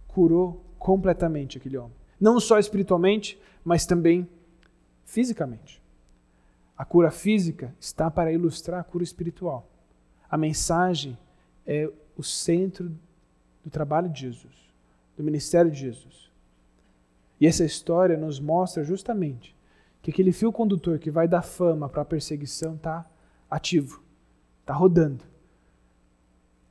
Curou 0.08 0.66
completamente 0.80 1.60
aquele 1.60 1.78
homem. 1.78 1.96
Não 2.20 2.40
só 2.40 2.58
espiritualmente, 2.58 3.40
mas 3.64 3.86
também 3.86 4.28
fisicamente. 5.06 5.80
A 6.76 6.84
cura 6.84 7.12
física 7.12 7.72
está 7.80 8.10
para 8.10 8.34
ilustrar 8.34 8.80
a 8.80 8.84
cura 8.84 9.04
espiritual. 9.04 9.70
A 10.28 10.40
mensagem 10.40 11.16
é 11.68 11.88
o 12.18 12.24
centro 12.24 12.92
do 13.64 13.70
trabalho 13.70 14.10
de 14.10 14.22
Jesus 14.22 14.56
do 15.16 15.24
ministério 15.24 15.70
de 15.70 15.78
Jesus. 15.78 16.32
E 17.40 17.46
essa 17.46 17.64
história 17.64 18.18
nos 18.18 18.40
mostra 18.40 18.84
justamente 18.84 19.56
que 20.08 20.12
aquele 20.12 20.32
fio 20.32 20.54
condutor 20.54 21.00
que 21.00 21.12
vai 21.12 21.28
da 21.28 21.42
fama 21.42 21.90
para 21.90 22.02
a 22.02 22.06
perseguição 22.06 22.76
está 22.76 23.06
ativo, 23.52 24.02
está 24.62 24.74
rodando. 24.74 25.26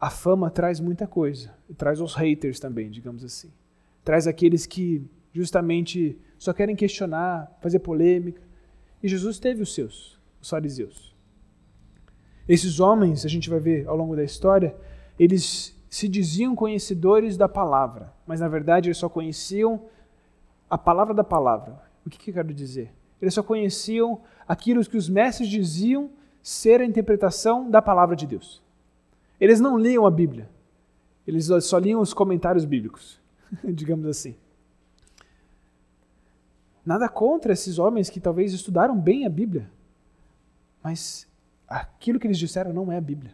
A 0.01 0.09
fama 0.09 0.51
traz 0.51 0.81
muita 0.81 1.07
coisa, 1.07 1.55
e 1.69 1.75
traz 1.75 2.01
os 2.01 2.15
haters 2.15 2.59
também, 2.59 2.91
digamos 2.91 3.23
assim. 3.23 3.53
Traz 4.03 4.27
aqueles 4.27 4.65
que 4.65 5.05
justamente 5.35 6.19
só 6.39 6.55
querem 6.55 6.75
questionar, 6.75 7.55
fazer 7.61 7.81
polêmica. 7.81 8.41
E 9.03 9.09
Jesus 9.09 9.39
teve 9.39 9.61
os 9.61 9.75
seus, 9.75 10.19
os 10.41 10.49
fariseus. 10.49 11.15
Esses 12.49 12.81
homens, 12.81 13.27
a 13.27 13.29
gente 13.29 13.51
vai 13.51 13.61
ver 13.61 13.87
ao 13.87 13.99
longo 13.99 14.17
da 14.17 14.25
história, 14.25 14.75
eles 15.19 15.79
se 15.91 16.09
diziam 16.09 16.57
conhecedores 16.57 17.37
da 17.37 17.51
palavra, 17.51 18.15
mas 18.27 18.41
na 18.41 18.49
verdade 18.49 18.89
eles 18.89 18.97
só 18.97 19.11
conheciam 19.11 19.85
a 20.71 20.79
palavra 20.79 21.13
da 21.13 21.23
palavra. 21.23 21.79
O 22.07 22.09
que, 22.09 22.17
que 22.17 22.31
eu 22.31 22.35
quero 22.35 22.55
dizer? 22.55 22.96
Eles 23.21 23.35
só 23.35 23.43
conheciam 23.43 24.21
aquilo 24.47 24.85
que 24.85 24.97
os 24.97 25.09
mestres 25.09 25.49
diziam 25.49 26.11
ser 26.43 26.81
a 26.81 26.85
interpretação 26.85 27.71
da 27.71 27.83
palavra 27.83 28.15
de 28.15 28.27
Deus. 28.27 28.63
Eles 29.41 29.61
não 29.61 29.79
liam 29.79 30.07
a 30.07 30.11
Bíblia, 30.11 30.49
eles 31.27 31.49
só 31.65 31.79
liam 31.79 32.01
os 32.01 32.15
comentários 32.15 32.65
bíblicos, 32.65 33.21
digamos 33.65 34.07
assim. 34.07 34.37
Nada 36.85 37.09
contra 37.09 37.53
esses 37.53 37.79
homens 37.79 38.09
que 38.09 38.21
talvez 38.21 38.53
estudaram 38.53 38.99
bem 38.99 39.27
a 39.27 39.29
Bíblia, 39.29 39.69
mas 40.83 41.27
aquilo 41.67 42.21
que 42.21 42.29
eles 42.29 42.39
disseram 42.39 42.73
não 42.73 42.93
é 42.93 42.97
a 42.97 43.01
Bíblia. 43.01 43.33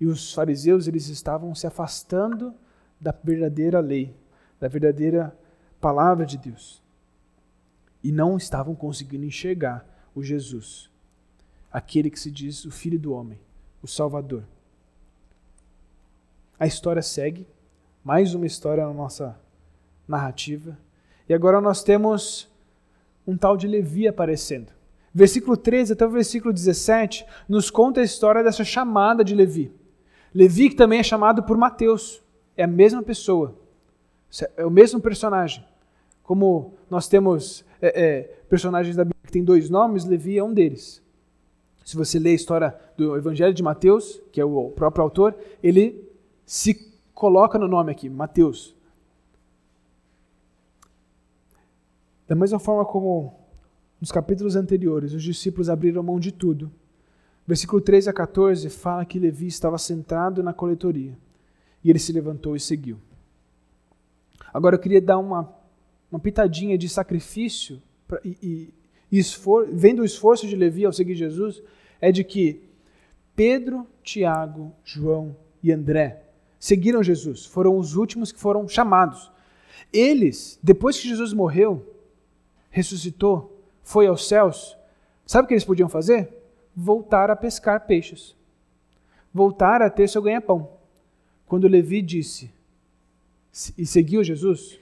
E 0.00 0.06
os 0.06 0.32
fariseus, 0.32 0.88
eles 0.88 1.08
estavam 1.08 1.54
se 1.54 1.66
afastando 1.66 2.54
da 2.98 3.14
verdadeira 3.22 3.78
lei, 3.80 4.16
da 4.58 4.66
verdadeira 4.66 5.36
palavra 5.80 6.24
de 6.24 6.38
Deus. 6.38 6.81
E 8.02 8.10
não 8.10 8.36
estavam 8.36 8.74
conseguindo 8.74 9.24
enxergar 9.24 9.86
o 10.14 10.22
Jesus, 10.22 10.90
aquele 11.72 12.10
que 12.10 12.20
se 12.20 12.30
diz 12.30 12.64
o 12.64 12.70
Filho 12.70 12.98
do 12.98 13.12
Homem, 13.12 13.38
o 13.82 13.86
Salvador. 13.86 14.44
A 16.58 16.66
história 16.66 17.02
segue, 17.02 17.46
mais 18.04 18.34
uma 18.34 18.46
história 18.46 18.86
na 18.86 18.92
nossa 18.92 19.38
narrativa. 20.06 20.76
E 21.28 21.34
agora 21.34 21.60
nós 21.60 21.82
temos 21.82 22.48
um 23.26 23.36
tal 23.36 23.56
de 23.56 23.66
Levi 23.66 24.08
aparecendo. 24.08 24.72
Versículo 25.14 25.56
13 25.56 25.92
até 25.92 26.06
o 26.06 26.10
versículo 26.10 26.52
17 26.52 27.26
nos 27.48 27.70
conta 27.70 28.00
a 28.00 28.04
história 28.04 28.42
dessa 28.42 28.64
chamada 28.64 29.22
de 29.22 29.34
Levi. 29.34 29.72
Levi, 30.34 30.70
que 30.70 30.76
também 30.76 30.98
é 30.98 31.02
chamado 31.02 31.42
por 31.42 31.56
Mateus, 31.56 32.22
é 32.56 32.64
a 32.64 32.68
mesma 32.68 33.02
pessoa, 33.02 33.54
é 34.56 34.64
o 34.64 34.70
mesmo 34.70 35.00
personagem. 35.00 35.64
Como 36.22 36.74
nós 36.88 37.08
temos 37.08 37.64
é, 37.82 38.02
é, 38.02 38.22
personagens 38.48 38.96
da 38.96 39.04
Bíblia 39.04 39.20
que 39.26 39.32
têm 39.32 39.44
dois 39.44 39.68
nomes, 39.68 40.04
Levi 40.04 40.38
é 40.38 40.44
um 40.44 40.54
deles. 40.54 41.02
Se 41.84 41.96
você 41.96 42.18
ler 42.18 42.30
a 42.30 42.34
história 42.34 42.80
do 42.96 43.16
Evangelho 43.16 43.52
de 43.52 43.62
Mateus, 43.62 44.22
que 44.32 44.40
é 44.40 44.44
o 44.44 44.70
próprio 44.70 45.02
autor, 45.02 45.36
ele 45.62 46.08
se 46.46 46.92
coloca 47.12 47.58
no 47.58 47.66
nome 47.68 47.90
aqui, 47.90 48.08
Mateus. 48.08 48.74
Da 52.26 52.34
mesma 52.34 52.58
forma 52.58 52.84
como 52.84 53.34
nos 54.00 54.10
capítulos 54.10 54.56
anteriores, 54.56 55.12
os 55.12 55.22
discípulos 55.22 55.68
abriram 55.68 56.02
mão 56.02 56.18
de 56.18 56.32
tudo 56.32 56.70
Versículo 57.46 57.82
13 57.82 58.08
a 58.08 58.12
14 58.12 58.70
fala 58.70 59.04
que 59.04 59.18
Levi 59.18 59.46
estava 59.46 59.76
sentado 59.76 60.42
na 60.42 60.52
coletoria 60.52 61.16
e 61.82 61.90
ele 61.90 61.98
se 61.98 62.12
levantou 62.12 62.54
e 62.54 62.60
seguiu. 62.60 62.98
Agora 64.54 64.76
eu 64.76 64.78
queria 64.78 65.00
dar 65.00 65.18
uma, 65.18 65.52
uma 66.12 66.20
pitadinha 66.20 66.78
de 66.78 66.88
sacrifício 66.88 67.82
pra, 68.06 68.20
e, 68.24 68.72
e, 69.10 69.18
esfor, 69.18 69.68
esforço 70.04 70.46
de 70.46 70.54
Levi 70.54 70.84
ao 70.84 70.92
seguir 70.92 71.14
Jesus, 71.14 71.62
é 72.00 72.12
de 72.12 72.22
que 72.22 72.62
Pedro, 73.34 73.86
Tiago, 74.02 74.72
João 74.84 75.34
e 75.62 75.72
André 75.72 76.22
seguiram 76.58 77.02
Jesus, 77.02 77.46
foram 77.46 77.76
os 77.76 77.96
últimos 77.96 78.30
que 78.30 78.38
foram 78.38 78.68
chamados. 78.68 79.32
Eles, 79.92 80.60
depois 80.62 81.00
que 81.00 81.08
Jesus 81.08 81.32
morreu, 81.32 81.84
ressuscitou, 82.70 83.60
foi 83.82 84.06
aos 84.06 84.28
céus, 84.28 84.76
sabe 85.26 85.46
o 85.46 85.48
que 85.48 85.54
eles 85.54 85.64
podiam 85.64 85.88
fazer? 85.88 86.42
voltar 86.74 87.30
a 87.30 87.36
pescar 87.36 87.86
peixes, 87.86 88.34
voltar 89.32 89.82
a 89.82 89.90
ter 89.90 90.08
seu 90.08 90.22
ganha-pão. 90.22 90.70
Quando 91.46 91.68
Levi 91.68 92.00
disse 92.00 92.50
e 93.76 93.84
seguiu 93.84 94.24
Jesus, 94.24 94.78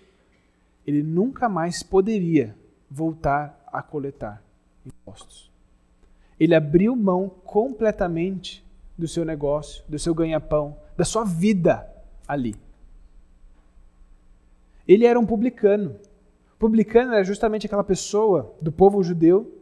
ele 0.90 1.02
nunca 1.02 1.48
mais 1.48 1.82
poderia 1.82 2.54
voltar 2.90 3.62
a 3.66 3.82
coletar 3.82 4.42
impostos. 4.84 5.50
Ele 6.38 6.54
abriu 6.54 6.96
mão 6.96 7.28
completamente 7.44 8.64
do 8.96 9.06
seu 9.06 9.24
negócio, 9.24 9.84
do 9.88 9.98
seu 9.98 10.14
ganha-pão, 10.14 10.76
da 10.96 11.04
sua 11.04 11.24
vida 11.24 11.88
ali. 12.26 12.56
Ele 14.86 15.06
era 15.06 15.18
um 15.18 15.26
publicano. 15.26 15.96
Publicano 16.58 17.14
era 17.14 17.24
justamente 17.24 17.66
aquela 17.66 17.84
pessoa 17.84 18.54
do 18.60 18.72
povo 18.72 19.02
judeu 19.02 19.60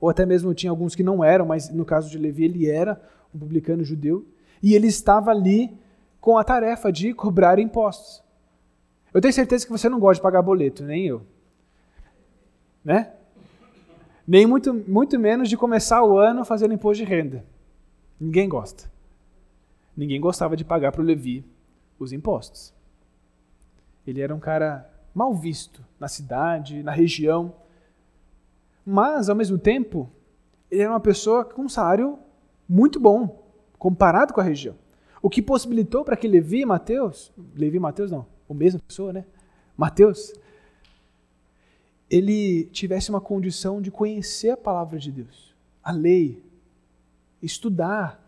ou 0.00 0.08
até 0.08 0.24
mesmo 0.24 0.54
tinha 0.54 0.70
alguns 0.70 0.94
que 0.94 1.02
não 1.02 1.24
eram, 1.24 1.46
mas 1.46 1.70
no 1.70 1.84
caso 1.84 2.08
de 2.10 2.18
Levi 2.18 2.44
ele 2.44 2.68
era 2.68 3.00
um 3.34 3.38
publicano 3.38 3.84
judeu, 3.84 4.26
e 4.62 4.74
ele 4.74 4.86
estava 4.86 5.30
ali 5.30 5.76
com 6.20 6.38
a 6.38 6.44
tarefa 6.44 6.90
de 6.90 7.12
cobrar 7.12 7.58
impostos. 7.58 8.22
Eu 9.12 9.20
tenho 9.20 9.32
certeza 9.32 9.64
que 9.64 9.72
você 9.72 9.88
não 9.88 9.98
gosta 9.98 10.16
de 10.16 10.22
pagar 10.22 10.42
boleto, 10.42 10.84
nem 10.84 11.06
eu. 11.06 11.22
Né? 12.84 13.12
Nem 14.26 14.46
muito, 14.46 14.74
muito 14.74 15.18
menos 15.18 15.48
de 15.48 15.56
começar 15.56 16.04
o 16.04 16.18
ano 16.18 16.44
fazendo 16.44 16.74
imposto 16.74 17.02
de 17.02 17.08
renda. 17.08 17.44
Ninguém 18.20 18.48
gosta. 18.48 18.90
Ninguém 19.96 20.20
gostava 20.20 20.56
de 20.56 20.64
pagar 20.64 20.92
para 20.92 21.00
o 21.00 21.04
Levi 21.04 21.44
os 21.98 22.12
impostos. 22.12 22.74
Ele 24.06 24.20
era 24.20 24.34
um 24.34 24.38
cara 24.38 24.88
mal 25.14 25.34
visto 25.34 25.84
na 25.98 26.08
cidade, 26.08 26.82
na 26.82 26.92
região. 26.92 27.54
Mas, 28.84 29.28
ao 29.28 29.36
mesmo 29.36 29.58
tempo, 29.58 30.10
ele 30.70 30.82
era 30.82 30.92
uma 30.92 31.00
pessoa 31.00 31.44
com 31.44 31.62
um 31.62 31.68
salário 31.68 32.18
muito 32.68 33.00
bom, 33.00 33.44
comparado 33.78 34.32
com 34.32 34.40
a 34.40 34.44
região. 34.44 34.74
O 35.22 35.28
que 35.28 35.42
possibilitou 35.42 36.04
para 36.04 36.16
que 36.16 36.28
Levi 36.28 36.60
e 36.60 36.66
Mateus, 36.66 37.32
Levi 37.54 37.78
e 37.78 37.80
Mateus 37.80 38.10
não, 38.10 38.26
a 38.48 38.54
mesma 38.54 38.80
pessoa, 38.80 39.12
né? 39.12 39.24
Mateus, 39.76 40.32
ele 42.10 42.64
tivesse 42.66 43.10
uma 43.10 43.20
condição 43.20 43.80
de 43.80 43.90
conhecer 43.90 44.50
a 44.50 44.56
palavra 44.56 44.98
de 44.98 45.12
Deus, 45.12 45.54
a 45.82 45.92
lei, 45.92 46.42
estudar 47.42 48.24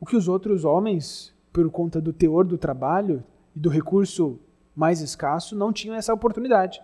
o 0.00 0.06
que 0.06 0.16
os 0.16 0.28
outros 0.28 0.64
homens, 0.64 1.34
por 1.52 1.70
conta 1.70 2.00
do 2.00 2.12
teor 2.12 2.44
do 2.44 2.58
trabalho 2.58 3.24
e 3.54 3.58
do 3.58 3.68
recurso 3.68 4.38
mais 4.74 5.00
escasso, 5.00 5.56
não 5.56 5.72
tinham 5.72 5.96
essa 5.96 6.12
oportunidade. 6.12 6.82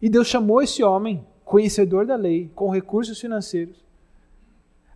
E 0.00 0.08
Deus 0.08 0.28
chamou 0.28 0.60
esse 0.60 0.82
homem, 0.82 1.26
conhecedor 1.44 2.06
da 2.06 2.16
lei, 2.16 2.50
com 2.54 2.70
recursos 2.70 3.18
financeiros, 3.18 3.84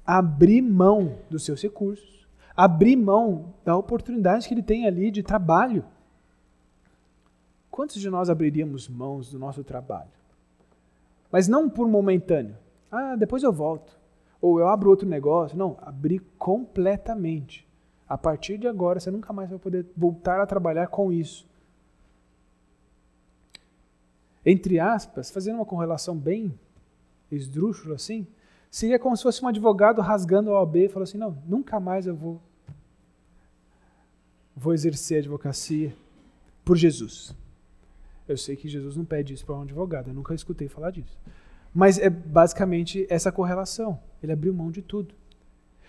a 0.06 0.18
abrir 0.18 0.60
mão 0.60 1.18
dos 1.30 1.44
seus 1.44 1.62
recursos, 1.62 2.26
abrir 2.56 2.96
mão 2.96 3.54
da 3.64 3.76
oportunidade 3.76 4.46
que 4.46 4.54
ele 4.54 4.62
tem 4.62 4.86
ali 4.86 5.10
de 5.10 5.22
trabalho. 5.22 5.84
Quantos 7.70 8.00
de 8.00 8.10
nós 8.10 8.28
abriríamos 8.28 8.88
mãos 8.88 9.30
do 9.30 9.38
nosso 9.38 9.62
trabalho? 9.62 10.10
Mas 11.30 11.46
não 11.46 11.68
por 11.70 11.88
momentâneo. 11.88 12.56
Ah, 12.90 13.14
depois 13.16 13.42
eu 13.42 13.52
volto. 13.52 13.98
Ou 14.40 14.58
eu 14.58 14.68
abro 14.68 14.90
outro 14.90 15.08
negócio. 15.08 15.56
Não, 15.56 15.78
abrir 15.80 16.20
completamente. 16.38 17.66
A 18.08 18.18
partir 18.18 18.58
de 18.58 18.66
agora, 18.66 18.98
você 18.98 19.10
nunca 19.10 19.32
mais 19.32 19.50
vai 19.50 19.58
poder 19.58 19.86
voltar 19.96 20.40
a 20.40 20.46
trabalhar 20.46 20.88
com 20.88 21.12
isso. 21.12 21.48
Entre 24.44 24.80
aspas, 24.80 25.30
fazendo 25.30 25.56
uma 25.56 25.66
correlação 25.66 26.16
bem 26.16 26.58
esdrúxula 27.30 27.94
assim, 27.94 28.26
seria 28.70 28.98
como 28.98 29.16
se 29.16 29.22
fosse 29.22 29.44
um 29.44 29.48
advogado 29.48 30.00
rasgando 30.00 30.50
a 30.50 30.60
OAB 30.60 30.76
e 30.76 30.88
falando 30.88 31.08
assim: 31.08 31.18
não, 31.18 31.38
nunca 31.46 31.78
mais 31.78 32.06
eu 32.06 32.16
vou, 32.16 32.40
vou 34.56 34.72
exercer 34.72 35.18
a 35.18 35.20
advocacia 35.20 35.94
por 36.64 36.76
Jesus. 36.76 37.34
Eu 38.30 38.36
sei 38.36 38.54
que 38.54 38.68
Jesus 38.68 38.96
não 38.96 39.04
pede 39.04 39.34
isso 39.34 39.44
para 39.44 39.56
um 39.56 39.62
advogado, 39.62 40.08
eu 40.08 40.14
nunca 40.14 40.32
escutei 40.32 40.68
falar 40.68 40.92
disso. 40.92 41.18
Mas 41.74 41.98
é 41.98 42.08
basicamente 42.08 43.04
essa 43.10 43.32
correlação. 43.32 43.98
Ele 44.22 44.30
abriu 44.30 44.54
mão 44.54 44.70
de 44.70 44.82
tudo. 44.82 45.14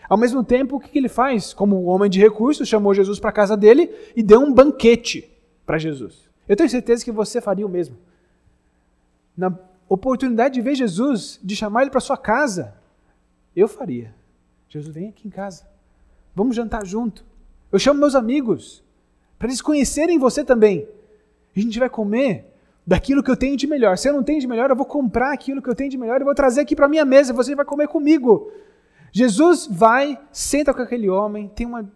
Ao 0.10 0.18
mesmo 0.18 0.44
tempo, 0.44 0.76
o 0.76 0.80
que 0.80 0.98
ele 0.98 1.08
faz? 1.08 1.54
Como 1.54 1.84
homem 1.84 2.10
de 2.10 2.20
recursos, 2.20 2.68
chamou 2.68 2.96
Jesus 2.96 3.20
para 3.20 3.30
a 3.30 3.34
casa 3.34 3.56
dele 3.56 3.92
e 4.16 4.24
deu 4.24 4.40
um 4.40 4.52
banquete 4.52 5.32
para 5.68 5.78
Jesus. 5.78 6.28
Eu 6.48 6.56
tenho 6.56 6.68
certeza 6.68 7.06
que 7.06 7.12
você 7.12 7.40
faria 7.40 7.66
o 7.66 7.70
mesmo. 7.70 7.96
Na 9.38 9.56
oportunidade 9.88 10.56
de 10.56 10.62
ver 10.62 10.74
Jesus, 10.74 11.40
de 11.44 11.56
chamar 11.56 11.84
ele 11.84 11.92
para 11.92 12.00
sua 12.00 12.18
casa, 12.18 12.74
eu 13.56 13.68
faria. 13.68 14.16
Jesus, 14.68 14.92
vem 14.92 15.10
aqui 15.10 15.28
em 15.28 15.32
casa. 15.32 15.68
Vamos 16.36 16.56
jantar 16.56 16.86
junto. 16.88 17.24
Eu 17.72 17.78
chamo 17.78 18.00
meus 18.00 18.16
amigos 18.16 18.84
para 19.38 19.48
eles 19.48 19.62
conhecerem 19.62 20.18
você 20.18 20.44
também. 20.44 20.88
A 21.56 21.60
gente 21.60 21.80
vai 21.80 21.90
comer 21.90 22.46
daquilo 22.86 23.24
que 23.24 23.30
eu 23.30 23.38
tenho 23.38 23.58
de 23.58 23.68
melhor. 23.68 23.98
Se 23.98 24.10
eu 24.10 24.14
não 24.14 24.24
tenho 24.24 24.40
de 24.40 24.48
melhor, 24.48 24.70
eu 24.70 24.76
vou 24.76 24.86
comprar 24.86 25.34
aquilo 25.34 25.62
que 25.62 25.70
eu 25.70 25.76
tenho 25.76 25.90
de 25.90 25.98
melhor 25.98 26.22
e 26.22 26.24
vou 26.24 26.36
trazer 26.36 26.62
aqui 26.62 26.76
para 26.76 26.88
minha 26.88 27.06
mesa. 27.06 27.34
Você 27.34 27.56
vai 27.56 27.66
comer 27.66 27.88
comigo. 27.88 28.52
Jesus 29.12 29.68
vai, 29.68 30.20
senta 30.32 30.74
com 30.74 30.82
aquele 30.82 31.10
homem, 31.10 31.50
tem 31.50 31.68
uma, 31.68 31.90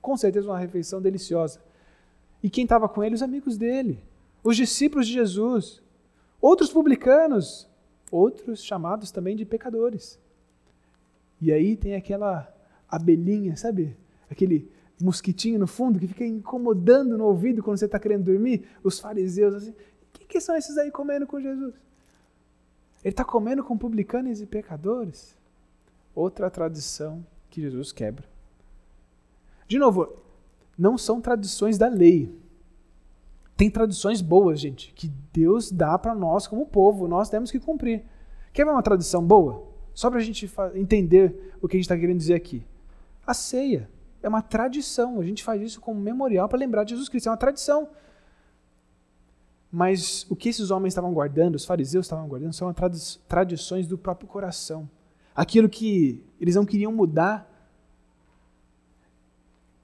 com 0.00 0.16
certeza, 0.16 0.48
uma 0.48 0.58
refeição 0.58 1.00
deliciosa. 1.00 1.60
E 2.42 2.48
quem 2.48 2.64
estava 2.64 2.88
com 2.88 3.04
ele? 3.04 3.14
Os 3.14 3.22
amigos 3.22 3.56
dele, 3.56 4.02
os 4.42 4.56
discípulos 4.56 5.06
de 5.06 5.12
Jesus, 5.12 5.82
outros 6.40 6.72
publicanos, 6.72 7.68
outros 8.10 8.64
chamados 8.64 9.10
também 9.10 9.36
de 9.36 9.44
pecadores. 9.44 10.18
E 11.40 11.52
aí 11.52 11.76
tem 11.76 11.94
aquela 11.94 12.52
abelhinha, 12.88 13.56
sabe? 13.56 13.96
Aquele 14.30 14.70
mosquitinho 15.02 15.58
no 15.58 15.66
fundo 15.66 15.98
que 15.98 16.06
fica 16.06 16.24
incomodando 16.24 17.18
no 17.18 17.24
ouvido 17.24 17.62
quando 17.62 17.78
você 17.78 17.86
está 17.86 17.98
querendo 17.98 18.24
dormir, 18.24 18.66
os 18.82 18.98
fariseus 18.98 19.54
assim, 19.54 19.70
o 19.70 19.74
que, 20.12 20.24
que 20.24 20.40
são 20.40 20.56
esses 20.56 20.78
aí 20.78 20.90
comendo 20.90 21.26
com 21.26 21.40
Jesus? 21.40 21.74
Ele 23.02 23.12
está 23.12 23.24
comendo 23.24 23.64
com 23.64 23.76
publicanos 23.76 24.40
e 24.40 24.46
pecadores? 24.46 25.36
Outra 26.14 26.50
tradição 26.50 27.26
que 27.50 27.60
Jesus 27.60 27.90
quebra. 27.90 28.24
De 29.66 29.78
novo, 29.78 30.16
não 30.78 30.96
são 30.96 31.20
tradições 31.20 31.76
da 31.76 31.88
lei. 31.88 32.32
Tem 33.56 33.70
tradições 33.70 34.20
boas, 34.20 34.60
gente, 34.60 34.92
que 34.94 35.08
Deus 35.32 35.70
dá 35.70 35.98
para 35.98 36.14
nós 36.14 36.46
como 36.46 36.66
povo, 36.66 37.08
nós 37.08 37.28
temos 37.28 37.50
que 37.50 37.58
cumprir. 37.58 38.04
Quer 38.52 38.64
ver 38.64 38.72
uma 38.72 38.82
tradição 38.82 39.24
boa? 39.24 39.66
Só 39.94 40.10
para 40.10 40.20
a 40.20 40.22
gente 40.22 40.50
entender 40.74 41.54
o 41.60 41.68
que 41.68 41.76
a 41.76 41.78
gente 41.78 41.84
está 41.84 41.96
querendo 41.96 42.18
dizer 42.18 42.34
aqui. 42.34 42.64
A 43.26 43.34
ceia 43.34 43.88
é 44.22 44.28
uma 44.28 44.42
tradição. 44.42 45.20
A 45.20 45.24
gente 45.24 45.42
faz 45.42 45.60
isso 45.60 45.80
como 45.80 46.00
memorial 46.00 46.48
para 46.48 46.58
lembrar 46.58 46.84
de 46.84 46.90
Jesus 46.90 47.08
Cristo. 47.08 47.28
É 47.28 47.30
uma 47.30 47.36
tradição. 47.36 47.88
Mas 49.70 50.26
o 50.28 50.36
que 50.36 50.50
esses 50.50 50.70
homens 50.70 50.92
estavam 50.92 51.12
guardando, 51.12 51.54
os 51.54 51.64
fariseus 51.64 52.06
estavam 52.06 52.28
guardando, 52.28 52.52
são 52.52 52.72
tradi 52.72 53.18
tradições 53.26 53.86
do 53.86 53.96
próprio 53.96 54.28
coração. 54.28 54.88
Aquilo 55.34 55.68
que 55.68 56.22
eles 56.38 56.54
não 56.54 56.66
queriam 56.66 56.92
mudar. 56.92 57.50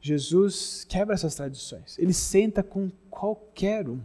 Jesus 0.01 0.85
quebra 0.88 1.14
essas 1.14 1.35
tradições. 1.35 1.98
Ele 1.98 2.12
senta 2.12 2.62
com 2.62 2.90
qualquer 3.11 3.88
um. 3.88 4.01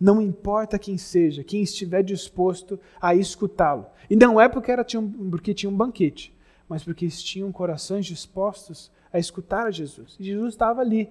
Não 0.00 0.20
importa 0.20 0.78
quem 0.78 0.98
seja, 0.98 1.44
quem 1.44 1.62
estiver 1.62 2.02
disposto 2.02 2.80
a 3.00 3.14
escutá-lo. 3.14 3.86
E 4.08 4.16
não 4.16 4.40
é 4.40 4.48
porque, 4.48 4.72
era, 4.72 4.84
porque 5.30 5.54
tinha 5.54 5.70
um 5.70 5.76
banquete, 5.76 6.34
mas 6.68 6.82
porque 6.82 7.04
eles 7.04 7.22
tinham 7.22 7.52
corações 7.52 8.06
dispostos 8.06 8.90
a 9.12 9.18
escutar 9.18 9.66
a 9.66 9.70
Jesus. 9.70 10.16
E 10.18 10.24
Jesus 10.24 10.54
estava 10.54 10.80
ali. 10.80 11.08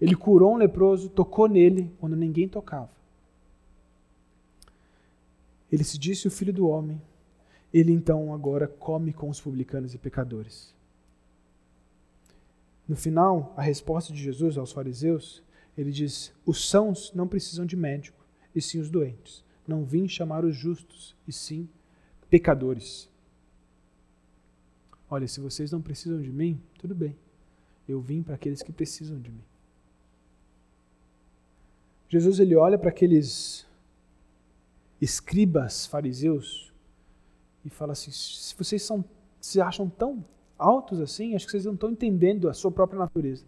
Ele 0.00 0.14
curou 0.14 0.54
um 0.54 0.56
leproso, 0.56 1.08
tocou 1.08 1.48
nele 1.48 1.90
quando 1.98 2.16
ninguém 2.16 2.48
tocava. 2.48 2.90
Ele 5.70 5.84
se 5.84 5.98
disse 5.98 6.26
o 6.26 6.30
filho 6.30 6.52
do 6.52 6.68
homem. 6.68 7.00
Ele 7.72 7.92
então 7.92 8.34
agora 8.34 8.66
come 8.66 9.12
com 9.12 9.28
os 9.28 9.40
publicanos 9.40 9.94
e 9.94 9.98
pecadores. 9.98 10.74
No 12.88 12.96
final, 12.96 13.54
a 13.56 13.62
resposta 13.62 14.12
de 14.12 14.20
Jesus 14.20 14.58
aos 14.58 14.72
fariseus, 14.72 15.42
ele 15.78 15.92
diz: 15.92 16.32
Os 16.44 16.68
sãos 16.68 17.12
não 17.14 17.28
precisam 17.28 17.64
de 17.64 17.76
médico, 17.76 18.18
e 18.52 18.60
sim 18.60 18.80
os 18.80 18.90
doentes. 18.90 19.44
Não 19.66 19.84
vim 19.84 20.08
chamar 20.08 20.44
os 20.44 20.56
justos, 20.56 21.14
e 21.28 21.32
sim 21.32 21.68
pecadores. 22.28 23.08
Olha, 25.08 25.28
se 25.28 25.40
vocês 25.40 25.70
não 25.70 25.80
precisam 25.80 26.20
de 26.20 26.32
mim, 26.32 26.60
tudo 26.78 26.94
bem. 26.94 27.16
Eu 27.90 28.00
vim 28.00 28.22
para 28.22 28.34
aqueles 28.34 28.62
que 28.62 28.72
precisam 28.72 29.18
de 29.18 29.30
mim. 29.30 29.44
Jesus 32.08 32.38
ele 32.40 32.54
olha 32.56 32.78
para 32.78 32.90
aqueles 32.90 33.66
escribas 35.00 35.86
fariseus 35.86 36.72
e 37.64 37.70
fala 37.70 37.92
assim: 37.92 38.10
se 38.10 38.54
vocês 38.56 38.82
são, 38.82 39.04
se 39.40 39.60
acham 39.60 39.88
tão 39.88 40.24
altos 40.58 41.00
assim, 41.00 41.34
acho 41.34 41.46
que 41.46 41.52
vocês 41.52 41.64
não 41.64 41.74
estão 41.74 41.90
entendendo 41.90 42.48
a 42.48 42.54
sua 42.54 42.70
própria 42.70 42.98
natureza. 42.98 43.44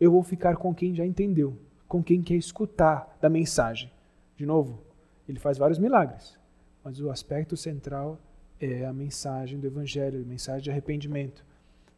Eu 0.00 0.10
vou 0.10 0.22
ficar 0.22 0.56
com 0.56 0.74
quem 0.74 0.94
já 0.94 1.04
entendeu, 1.04 1.56
com 1.86 2.02
quem 2.02 2.22
quer 2.22 2.36
escutar 2.36 3.16
da 3.20 3.28
mensagem. 3.28 3.92
De 4.36 4.46
novo, 4.46 4.82
ele 5.28 5.38
faz 5.38 5.58
vários 5.58 5.78
milagres, 5.78 6.38
mas 6.82 7.00
o 7.00 7.10
aspecto 7.10 7.56
central 7.56 8.18
é 8.60 8.86
a 8.86 8.92
mensagem 8.92 9.58
do 9.58 9.66
Evangelho, 9.66 10.22
a 10.22 10.26
mensagem 10.26 10.62
de 10.62 10.70
arrependimento, 10.70 11.44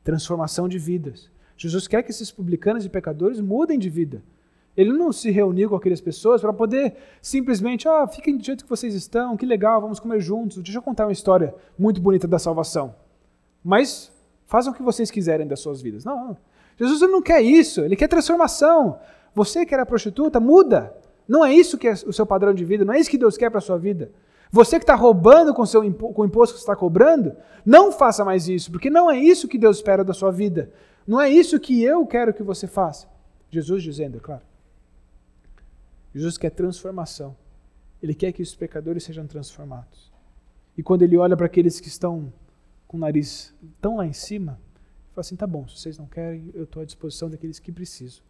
transformação 0.03 0.69
de 0.69 0.79
vidas. 0.79 1.31
Jesus 1.63 1.87
quer 1.87 2.03
que 2.03 2.11
esses 2.11 2.33
publicanos 2.33 2.87
e 2.87 2.89
pecadores 2.89 3.39
mudem 3.39 3.79
de 3.79 3.91
vida. 3.91 4.23
Ele 4.75 4.95
não 4.95 5.13
se 5.13 5.31
reuniu 5.31 5.69
com 5.69 5.77
aquelas 5.77 6.01
pessoas 6.01 6.41
para 6.41 6.55
poder 6.55 6.97
simplesmente, 7.21 7.87
ah, 7.87 8.07
fiquem 8.07 8.35
do 8.35 8.43
jeito 8.43 8.65
que 8.65 8.71
vocês 8.71 8.95
estão, 8.95 9.37
que 9.37 9.45
legal, 9.45 9.79
vamos 9.79 10.01
comer 10.01 10.21
juntos. 10.21 10.57
Deixa 10.63 10.79
eu 10.79 10.83
contar 10.83 11.05
uma 11.05 11.13
história 11.13 11.55
muito 11.79 12.01
bonita 12.01 12.27
da 12.27 12.39
salvação. 12.39 12.95
Mas 13.63 14.11
façam 14.47 14.73
o 14.73 14.75
que 14.75 14.83
vocês 14.83 15.11
quiserem 15.11 15.47
das 15.47 15.61
suas 15.61 15.83
vidas. 15.83 16.03
Não, 16.03 16.29
não. 16.29 16.37
Jesus 16.79 16.99
não 17.03 17.21
quer 17.21 17.43
isso, 17.43 17.83
ele 17.83 17.95
quer 17.95 18.09
transformação. 18.09 18.99
Você 19.35 19.67
que 19.67 19.75
era 19.75 19.85
prostituta, 19.85 20.41
muda. 20.41 20.97
Não 21.29 21.45
é 21.45 21.53
isso 21.53 21.77
que 21.77 21.89
é 21.89 21.93
o 21.93 22.13
seu 22.13 22.25
padrão 22.25 22.55
de 22.55 22.65
vida, 22.65 22.87
não 22.87 22.95
é 22.95 22.99
isso 22.99 23.11
que 23.11 23.19
Deus 23.19 23.37
quer 23.37 23.51
para 23.51 23.59
a 23.59 23.63
sua 23.63 23.77
vida. 23.77 24.11
Você 24.51 24.79
que 24.79 24.85
está 24.85 24.95
roubando 24.95 25.53
com, 25.53 25.67
seu, 25.67 25.83
com 25.93 26.23
o 26.23 26.25
imposto 26.25 26.55
que 26.55 26.61
você 26.61 26.65
está 26.65 26.75
cobrando, 26.75 27.37
não 27.67 27.93
faça 27.93 28.25
mais 28.25 28.49
isso, 28.49 28.73
porque 28.73 28.89
não 28.89 29.11
é 29.11 29.19
isso 29.19 29.47
que 29.47 29.59
Deus 29.59 29.77
espera 29.77 30.03
da 30.03 30.15
sua 30.15 30.33
vida. 30.33 30.73
Não 31.11 31.21
é 31.21 31.29
isso 31.29 31.59
que 31.59 31.83
eu 31.83 32.07
quero 32.07 32.33
que 32.33 32.41
você 32.41 32.69
faça. 32.69 33.09
Jesus 33.51 33.83
dizendo, 33.83 34.19
é 34.19 34.21
claro. 34.21 34.45
Jesus 36.15 36.39
quer 36.39 36.51
transformação. 36.51 37.37
Ele 38.01 38.15
quer 38.15 38.31
que 38.31 38.41
os 38.41 38.55
pecadores 38.55 39.03
sejam 39.03 39.27
transformados. 39.27 40.13
E 40.79 40.85
quando 40.85 41.03
ele 41.03 41.17
olha 41.17 41.37
para 41.37 41.47
aqueles 41.47 41.81
que 41.81 41.89
estão 41.89 42.33
com 42.87 42.97
o 42.97 43.01
nariz 43.01 43.53
tão 43.81 43.97
lá 43.97 44.07
em 44.07 44.13
cima, 44.13 44.53
ele 44.53 45.13
fala 45.13 45.21
assim: 45.23 45.35
tá 45.35 45.49
bom, 45.49 45.67
se 45.67 45.81
vocês 45.81 45.99
não 45.99 46.07
querem, 46.07 46.49
eu 46.55 46.63
estou 46.63 46.81
à 46.81 46.85
disposição 46.85 47.29
daqueles 47.29 47.59
que 47.59 47.73
precisam. 47.73 48.23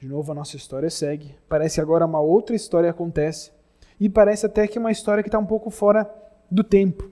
De 0.00 0.08
novo, 0.08 0.32
a 0.32 0.34
nossa 0.34 0.56
história 0.56 0.90
segue. 0.90 1.36
Parece 1.48 1.76
que 1.76 1.80
agora 1.80 2.04
uma 2.04 2.20
outra 2.20 2.56
história 2.56 2.90
acontece. 2.90 3.52
E 4.00 4.08
parece 4.08 4.44
até 4.44 4.66
que 4.66 4.76
é 4.76 4.80
uma 4.80 4.90
história 4.90 5.22
que 5.22 5.28
está 5.28 5.38
um 5.38 5.46
pouco 5.46 5.70
fora 5.70 6.12
do 6.50 6.64
tempo. 6.64 7.08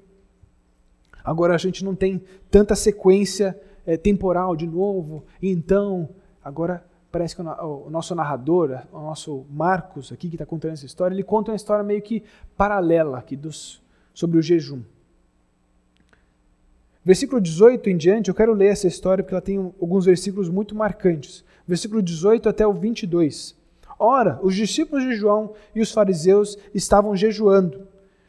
Agora 1.22 1.54
a 1.54 1.58
gente 1.58 1.84
não 1.84 1.94
tem 1.94 2.24
tanta 2.50 2.74
sequência 2.74 3.56
é, 3.88 3.96
temporal 3.96 4.54
de 4.54 4.66
novo. 4.66 5.24
E 5.40 5.50
então, 5.50 6.10
agora 6.44 6.84
parece 7.10 7.34
que 7.34 7.40
o, 7.40 7.86
o 7.86 7.90
nosso 7.90 8.14
narrador, 8.14 8.82
o 8.92 9.00
nosso 9.00 9.46
Marcos 9.50 10.12
aqui 10.12 10.28
que 10.28 10.34
está 10.34 10.44
contando 10.44 10.74
essa 10.74 10.84
história, 10.84 11.14
ele 11.14 11.22
conta 11.22 11.50
uma 11.50 11.56
história 11.56 11.82
meio 11.82 12.02
que 12.02 12.22
paralela 12.54 13.16
aqui 13.16 13.34
dos, 13.34 13.82
sobre 14.12 14.38
o 14.38 14.42
jejum. 14.42 14.82
Versículo 17.02 17.40
18 17.40 17.88
em 17.88 17.96
diante, 17.96 18.28
eu 18.28 18.34
quero 18.34 18.52
ler 18.52 18.66
essa 18.66 18.86
história 18.86 19.24
porque 19.24 19.32
ela 19.32 19.40
tem 19.40 19.56
alguns 19.56 20.04
versículos 20.04 20.50
muito 20.50 20.74
marcantes. 20.74 21.42
Versículo 21.66 22.02
18 22.02 22.46
até 22.46 22.66
o 22.66 22.74
22. 22.74 23.56
Ora, 23.98 24.38
os 24.42 24.54
discípulos 24.54 25.02
de 25.02 25.14
João 25.14 25.54
e 25.74 25.80
os 25.80 25.90
fariseus 25.90 26.58
estavam 26.74 27.16
jejuando. 27.16 27.88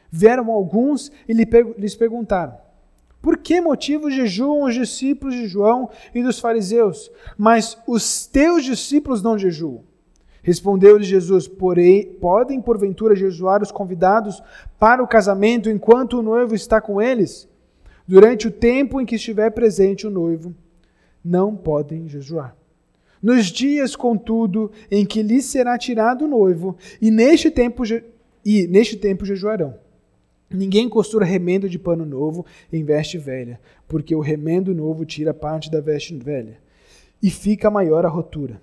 Vieram 0.09 0.49
alguns 0.49 1.11
e 1.27 1.33
lhes 1.33 1.95
perguntaram: 1.95 2.57
Por 3.21 3.37
que 3.37 3.59
motivo 3.59 4.09
jejuam 4.09 4.63
os 4.63 4.73
discípulos 4.73 5.35
de 5.35 5.47
João 5.47 5.89
e 6.15 6.23
dos 6.23 6.39
fariseus, 6.39 7.11
mas 7.37 7.77
os 7.85 8.25
teus 8.25 8.63
discípulos 8.63 9.21
não 9.21 9.37
jejuam? 9.37 9.83
Respondeu-lhe 10.41 11.03
Jesus: 11.03 11.47
Porém, 11.47 12.05
podem 12.19 12.61
porventura 12.61 13.15
jejuar 13.15 13.61
os 13.61 13.71
convidados 13.71 14.41
para 14.79 15.03
o 15.03 15.07
casamento 15.07 15.69
enquanto 15.69 16.19
o 16.19 16.23
noivo 16.23 16.55
está 16.55 16.79
com 16.79 17.01
eles? 17.01 17.47
Durante 18.07 18.47
o 18.47 18.51
tempo 18.51 18.99
em 18.99 19.05
que 19.05 19.15
estiver 19.15 19.51
presente 19.51 20.07
o 20.07 20.09
noivo, 20.09 20.55
não 21.23 21.55
podem 21.55 22.07
jejuar. 22.07 22.55
Nos 23.21 23.47
dias, 23.47 23.95
contudo, 23.95 24.71
em 24.89 25.05
que 25.05 25.21
lhes 25.21 25.45
será 25.45 25.77
tirado 25.77 26.23
o 26.23 26.27
noivo, 26.27 26.77
e 27.01 27.11
neste 27.11 27.51
tempo, 27.51 27.83
e 28.45 28.65
neste 28.67 28.95
tempo 28.95 29.25
jejuarão. 29.25 29.75
Ninguém 30.49 30.89
costura 30.89 31.25
remendo 31.25 31.69
de 31.69 31.77
pano 31.77 32.05
novo 32.05 32.45
em 32.73 32.83
veste 32.83 33.17
velha, 33.17 33.59
porque 33.87 34.15
o 34.15 34.19
remendo 34.19 34.73
novo 34.73 35.05
tira 35.05 35.33
parte 35.33 35.69
da 35.69 35.79
veste 35.79 36.17
velha, 36.17 36.57
e 37.21 37.29
fica 37.29 37.69
maior 37.69 38.05
a 38.05 38.09
rotura, 38.09 38.61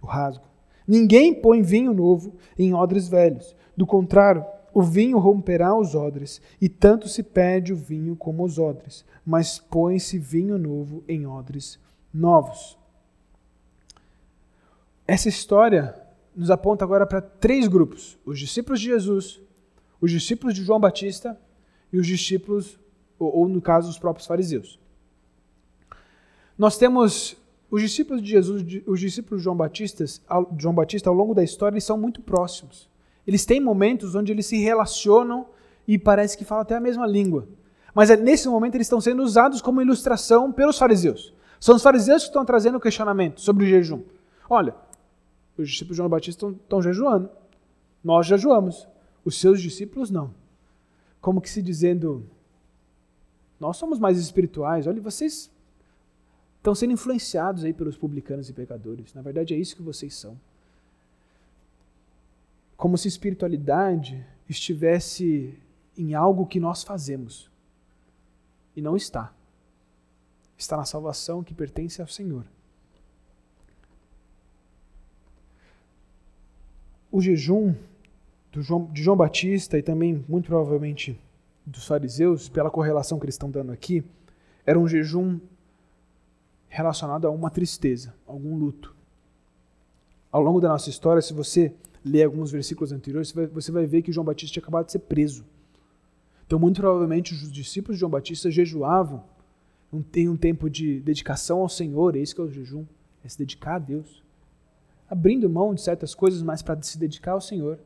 o 0.00 0.06
rasgo. 0.06 0.44
Ninguém 0.86 1.34
põe 1.34 1.62
vinho 1.62 1.92
novo 1.92 2.36
em 2.58 2.74
odres 2.74 3.08
velhos. 3.08 3.56
Do 3.76 3.86
contrário, 3.86 4.44
o 4.72 4.82
vinho 4.82 5.18
romperá 5.18 5.76
os 5.76 5.94
odres, 5.94 6.40
e 6.60 6.68
tanto 6.68 7.08
se 7.08 7.22
perde 7.22 7.72
o 7.72 7.76
vinho 7.76 8.14
como 8.14 8.44
os 8.44 8.58
odres, 8.58 9.04
mas 9.24 9.58
põe-se 9.58 10.18
vinho 10.18 10.58
novo 10.58 11.02
em 11.08 11.26
odres 11.26 11.80
novos. 12.12 12.78
Essa 15.06 15.28
história 15.28 15.94
nos 16.34 16.50
aponta 16.50 16.84
agora 16.84 17.06
para 17.06 17.20
três 17.20 17.68
grupos: 17.68 18.18
os 18.24 18.38
discípulos 18.38 18.80
de 18.80 18.86
Jesus, 18.86 19.40
os 20.04 20.10
discípulos 20.10 20.54
de 20.54 20.62
João 20.62 20.78
Batista 20.78 21.40
e 21.90 21.96
os 21.98 22.06
discípulos, 22.06 22.78
ou, 23.18 23.38
ou 23.38 23.48
no 23.48 23.58
caso, 23.58 23.88
os 23.88 23.98
próprios 23.98 24.26
fariseus. 24.26 24.78
Nós 26.58 26.76
temos 26.76 27.38
os 27.70 27.80
discípulos 27.80 28.22
de 28.22 28.28
Jesus, 28.28 28.62
os 28.86 29.00
discípulos 29.00 29.40
de 29.40 29.44
João 29.44 29.56
Batista, 29.56 30.04
João 30.58 30.74
Batista 30.74 31.08
ao 31.08 31.16
longo 31.16 31.34
da 31.34 31.42
história, 31.42 31.74
eles 31.74 31.84
são 31.84 31.96
muito 31.96 32.20
próximos. 32.20 32.86
Eles 33.26 33.46
têm 33.46 33.58
momentos 33.60 34.14
onde 34.14 34.30
eles 34.30 34.44
se 34.44 34.58
relacionam 34.58 35.46
e 35.88 35.98
parece 35.98 36.36
que 36.36 36.44
falam 36.44 36.60
até 36.60 36.76
a 36.76 36.80
mesma 36.80 37.06
língua. 37.06 37.48
Mas 37.94 38.10
é 38.10 38.16
nesse 38.16 38.46
momento 38.46 38.74
eles 38.74 38.86
estão 38.86 39.00
sendo 39.00 39.22
usados 39.22 39.62
como 39.62 39.80
ilustração 39.80 40.52
pelos 40.52 40.76
fariseus. 40.76 41.32
São 41.58 41.76
os 41.76 41.82
fariseus 41.82 42.24
que 42.24 42.28
estão 42.28 42.44
trazendo 42.44 42.76
o 42.76 42.80
questionamento 42.80 43.40
sobre 43.40 43.64
o 43.64 43.66
jejum. 43.66 44.02
Olha, 44.50 44.74
os 45.56 45.70
discípulos 45.70 45.94
de 45.94 45.96
João 45.96 46.10
Batista 46.10 46.46
estão, 46.46 46.50
estão 46.50 46.82
jejuando. 46.82 47.30
Nós 48.04 48.26
jejuamos. 48.26 48.86
Os 49.24 49.40
seus 49.40 49.60
discípulos 49.60 50.10
não. 50.10 50.34
Como 51.20 51.40
que 51.40 51.48
se 51.48 51.62
dizendo, 51.62 52.28
nós 53.58 53.76
somos 53.76 53.98
mais 53.98 54.18
espirituais. 54.18 54.86
Olha, 54.86 55.00
vocês 55.00 55.50
estão 56.56 56.74
sendo 56.74 56.92
influenciados 56.92 57.64
aí 57.64 57.72
pelos 57.72 57.96
publicanos 57.96 58.48
e 58.48 58.52
pecadores. 58.52 59.14
Na 59.14 59.22
verdade 59.22 59.54
é 59.54 59.56
isso 59.56 59.76
que 59.76 59.82
vocês 59.82 60.14
são 60.14 60.38
como 62.76 62.98
se 62.98 63.08
espiritualidade 63.08 64.24
estivesse 64.48 65.58
em 65.96 66.14
algo 66.14 66.46
que 66.46 66.60
nós 66.60 66.82
fazemos. 66.82 67.50
E 68.76 68.82
não 68.82 68.96
está. 68.96 69.32
Está 70.58 70.76
na 70.76 70.84
salvação 70.84 71.42
que 71.42 71.54
pertence 71.54 72.00
ao 72.00 72.08
Senhor. 72.08 72.44
O 77.10 77.20
jejum 77.20 77.74
João, 78.62 78.84
de 78.92 79.02
João 79.02 79.16
Batista 79.16 79.78
e 79.78 79.82
também, 79.82 80.24
muito 80.28 80.46
provavelmente, 80.46 81.18
dos 81.66 81.86
fariseus, 81.86 82.48
pela 82.48 82.70
correlação 82.70 83.18
que 83.18 83.24
eles 83.24 83.34
estão 83.34 83.50
dando 83.50 83.72
aqui, 83.72 84.04
era 84.66 84.78
um 84.78 84.86
jejum 84.86 85.38
relacionado 86.68 87.26
a 87.26 87.30
uma 87.30 87.50
tristeza, 87.50 88.14
algum 88.26 88.56
luto. 88.56 88.94
Ao 90.30 90.42
longo 90.42 90.60
da 90.60 90.68
nossa 90.68 90.90
história, 90.90 91.22
se 91.22 91.32
você 91.32 91.72
ler 92.04 92.24
alguns 92.24 92.50
versículos 92.50 92.92
anteriores, 92.92 93.32
você 93.52 93.72
vai, 93.72 93.86
ver 93.86 94.02
que 94.02 94.12
João 94.12 94.24
Batista 94.24 94.54
tinha 94.54 94.62
acabado 94.62 94.86
de 94.86 94.92
ser 94.92 94.98
preso. 94.98 95.44
Então, 96.46 96.58
muito 96.58 96.80
provavelmente, 96.80 97.32
os 97.32 97.50
discípulos 97.50 97.96
de 97.96 98.00
João 98.00 98.10
Batista 98.10 98.50
jejuavam 98.50 99.24
em 99.92 100.28
um 100.28 100.36
tempo 100.36 100.68
de 100.68 101.00
dedicação 101.00 101.60
ao 101.60 101.68
Senhor, 101.68 102.16
é 102.16 102.18
isso 102.18 102.34
que 102.34 102.40
é 102.40 102.44
o 102.44 102.50
jejum, 102.50 102.84
é 103.24 103.28
se 103.28 103.38
dedicar 103.38 103.76
a 103.76 103.78
Deus. 103.78 104.22
Abrindo 105.08 105.48
mão 105.48 105.74
de 105.74 105.80
certas 105.80 106.14
coisas, 106.14 106.42
mas 106.42 106.62
para 106.62 106.82
se 106.82 106.98
dedicar 106.98 107.32
ao 107.32 107.40
Senhor. 107.40 107.78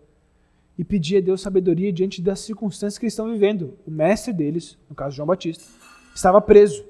E 0.79 0.85
pedir 0.85 1.17
a 1.19 1.21
Deus 1.21 1.41
sabedoria 1.41 1.93
diante 1.93 2.23
das 2.23 2.41
circunstâncias 2.41 2.99
que 2.99 3.05
eles 3.05 3.13
estão 3.13 3.31
vivendo. 3.31 3.77
O 3.85 3.91
mestre 3.91 4.33
deles, 4.33 4.79
no 4.89 4.95
caso 4.95 5.17
João 5.17 5.27
Batista, 5.27 5.65
estava 6.15 6.41
preso. 6.41 6.85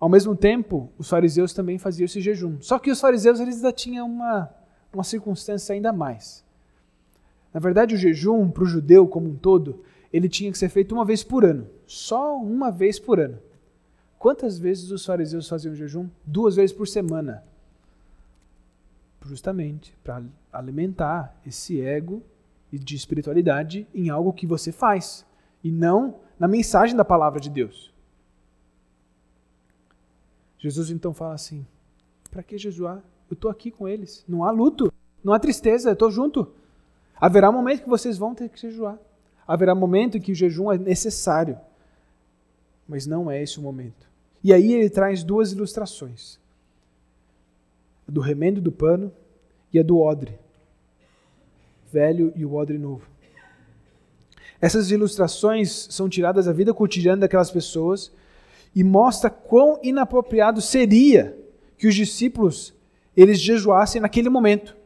Ao 0.00 0.08
mesmo 0.08 0.36
tempo, 0.36 0.90
os 0.98 1.08
fariseus 1.08 1.52
também 1.52 1.78
faziam 1.78 2.04
esse 2.04 2.20
jejum. 2.20 2.56
Só 2.60 2.78
que 2.78 2.90
os 2.90 3.00
fariseus 3.00 3.40
eles 3.40 3.56
ainda 3.56 3.72
tinham 3.72 4.06
uma, 4.06 4.50
uma 4.92 5.04
circunstância 5.04 5.72
ainda 5.72 5.92
mais. 5.92 6.44
Na 7.52 7.60
verdade, 7.60 7.94
o 7.94 7.98
jejum, 7.98 8.50
para 8.50 8.62
o 8.62 8.66
judeu 8.66 9.08
como 9.08 9.28
um 9.28 9.36
todo, 9.36 9.82
ele 10.12 10.28
tinha 10.28 10.52
que 10.52 10.58
ser 10.58 10.68
feito 10.68 10.94
uma 10.94 11.04
vez 11.04 11.24
por 11.24 11.44
ano. 11.44 11.66
Só 11.86 12.36
uma 12.36 12.70
vez 12.70 12.98
por 12.98 13.18
ano. 13.18 13.38
Quantas 14.18 14.58
vezes 14.58 14.90
os 14.90 15.04
fariseus 15.04 15.48
faziam 15.48 15.74
jejum? 15.74 16.08
Duas 16.24 16.56
vezes 16.56 16.74
por 16.74 16.86
semana. 16.86 17.42
Justamente 19.28 19.94
para 20.02 20.22
alimentar 20.50 21.38
esse 21.46 21.82
ego 21.82 22.22
de 22.72 22.96
espiritualidade 22.96 23.86
em 23.94 24.08
algo 24.08 24.32
que 24.32 24.46
você 24.46 24.72
faz. 24.72 25.26
E 25.62 25.70
não 25.70 26.20
na 26.38 26.48
mensagem 26.48 26.96
da 26.96 27.04
palavra 27.04 27.38
de 27.38 27.50
Deus. 27.50 27.92
Jesus 30.58 30.88
então 30.88 31.12
fala 31.12 31.34
assim: 31.34 31.66
para 32.30 32.42
que 32.42 32.56
jejuar? 32.56 33.02
Eu 33.30 33.34
estou 33.34 33.50
aqui 33.50 33.70
com 33.70 33.86
eles. 33.86 34.24
Não 34.26 34.44
há 34.44 34.50
luto, 34.50 34.90
não 35.22 35.34
há 35.34 35.38
tristeza, 35.38 35.90
eu 35.90 35.92
estou 35.92 36.10
junto. 36.10 36.50
Haverá 37.20 37.50
um 37.50 37.52
momento 37.52 37.82
que 37.82 37.88
vocês 37.88 38.16
vão 38.16 38.34
ter 38.34 38.48
que 38.48 38.58
jejuar. 38.58 38.98
Haverá 39.46 39.74
um 39.74 39.78
momento 39.78 40.16
em 40.16 40.20
que 40.22 40.32
o 40.32 40.34
jejum 40.34 40.72
é 40.72 40.78
necessário. 40.78 41.58
Mas 42.88 43.06
não 43.06 43.30
é 43.30 43.42
esse 43.42 43.58
o 43.58 43.62
momento. 43.62 44.08
E 44.42 44.54
aí 44.54 44.72
ele 44.72 44.88
traz 44.88 45.22
duas 45.22 45.52
ilustrações: 45.52 46.40
a 48.08 48.10
do 48.10 48.20
remendo 48.20 48.60
do 48.60 48.72
pano 48.72 49.12
e 49.72 49.78
a 49.78 49.82
do 49.82 49.98
odre. 49.98 50.38
Velho 51.92 52.32
e 52.34 52.44
o 52.44 52.54
odre 52.54 52.78
novo. 52.78 53.06
Essas 54.60 54.90
ilustrações 54.90 55.86
são 55.90 56.08
tiradas 56.08 56.46
da 56.46 56.52
vida 56.52 56.72
cotidiana 56.72 57.20
daquelas 57.20 57.50
pessoas 57.50 58.10
e 58.74 58.82
mostra 58.82 59.30
quão 59.30 59.78
inapropriado 59.82 60.60
seria 60.60 61.38
que 61.76 61.86
os 61.86 61.94
discípulos 61.94 62.74
eles 63.16 63.38
jejuassem 63.38 64.00
naquele 64.00 64.28
momento. 64.28 64.76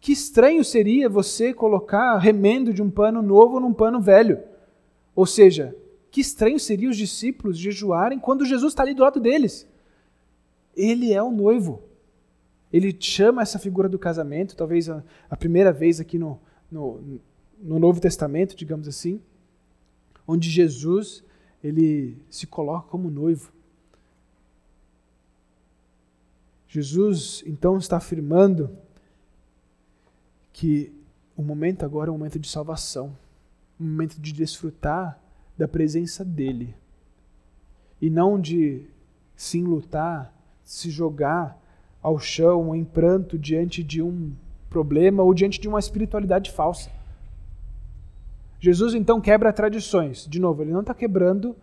Que 0.00 0.12
estranho 0.12 0.64
seria 0.64 1.08
você 1.08 1.52
colocar 1.54 2.18
remendo 2.18 2.72
de 2.72 2.82
um 2.82 2.90
pano 2.90 3.22
novo 3.22 3.60
num 3.60 3.72
pano 3.72 4.00
velho. 4.00 4.40
Ou 5.14 5.26
seja, 5.26 5.76
que 6.10 6.20
estranho 6.20 6.58
seria 6.58 6.90
os 6.90 6.96
discípulos 6.96 7.56
jejuarem 7.56 8.18
quando 8.18 8.44
Jesus 8.44 8.72
está 8.72 8.82
ali 8.82 8.94
do 8.94 9.02
lado 9.02 9.20
deles. 9.20 9.66
Ele 10.76 11.12
é 11.12 11.22
o 11.22 11.30
noivo. 11.30 11.82
Ele 12.72 12.96
chama 12.98 13.42
essa 13.42 13.58
figura 13.58 13.88
do 13.88 13.98
casamento, 13.98 14.56
talvez 14.56 14.88
a, 14.88 15.04
a 15.28 15.36
primeira 15.36 15.72
vez 15.72 16.00
aqui 16.00 16.18
no, 16.18 16.40
no, 16.70 17.20
no 17.60 17.78
Novo 17.78 18.00
Testamento, 18.00 18.56
digamos 18.56 18.88
assim, 18.88 19.20
onde 20.26 20.48
Jesus 20.48 21.22
ele 21.62 22.16
se 22.30 22.46
coloca 22.46 22.88
como 22.88 23.10
noivo. 23.10 23.52
Jesus 26.66 27.44
então 27.46 27.76
está 27.76 27.98
afirmando 27.98 28.74
que 30.52 30.92
o 31.36 31.42
momento 31.42 31.84
agora 31.84 32.08
é 32.08 32.12
um 32.12 32.16
momento 32.16 32.38
de 32.38 32.48
salvação, 32.48 33.16
um 33.78 33.84
momento 33.84 34.18
de 34.18 34.32
desfrutar 34.32 35.20
da 35.56 35.68
presença 35.68 36.24
dele 36.24 36.74
e 38.00 38.08
não 38.08 38.40
de 38.40 38.86
se 39.36 39.58
enlutar, 39.58 40.34
se 40.72 40.90
jogar 40.90 41.60
ao 42.02 42.18
chão 42.18 42.74
em 42.74 42.82
pranto 42.82 43.38
diante 43.38 43.82
de 43.82 44.00
um 44.00 44.32
problema 44.70 45.22
ou 45.22 45.34
diante 45.34 45.60
de 45.60 45.68
uma 45.68 45.78
espiritualidade 45.78 46.50
falsa. 46.50 46.90
Jesus 48.58 48.94
então 48.94 49.20
quebra 49.20 49.52
tradições. 49.52 50.26
De 50.26 50.40
novo, 50.40 50.62
ele 50.62 50.72
não 50.72 50.80
está 50.80 50.94
quebrando 50.94 51.54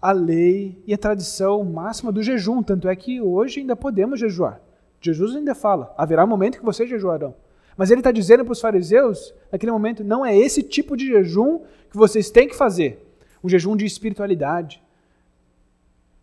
a 0.00 0.12
lei 0.12 0.80
e 0.86 0.94
a 0.94 0.98
tradição 0.98 1.64
máxima 1.64 2.12
do 2.12 2.22
jejum, 2.22 2.62
tanto 2.62 2.88
é 2.88 2.94
que 2.94 3.20
hoje 3.20 3.58
ainda 3.58 3.74
podemos 3.74 4.20
jejuar. 4.20 4.60
Jesus 5.00 5.34
ainda 5.34 5.56
fala: 5.56 5.92
haverá 5.98 6.24
um 6.24 6.28
momento 6.28 6.58
que 6.58 6.64
vocês 6.64 6.88
jejuarão. 6.88 7.34
Mas 7.76 7.90
ele 7.90 8.00
está 8.00 8.12
dizendo 8.12 8.44
para 8.44 8.52
os 8.52 8.60
fariseus, 8.60 9.34
naquele 9.50 9.72
momento, 9.72 10.04
não 10.04 10.24
é 10.24 10.36
esse 10.36 10.62
tipo 10.62 10.96
de 10.96 11.08
jejum 11.08 11.62
que 11.90 11.96
vocês 11.96 12.30
têm 12.30 12.46
que 12.46 12.54
fazer. 12.54 13.04
Um 13.42 13.48
jejum 13.48 13.76
de 13.76 13.84
espiritualidade. 13.84 14.80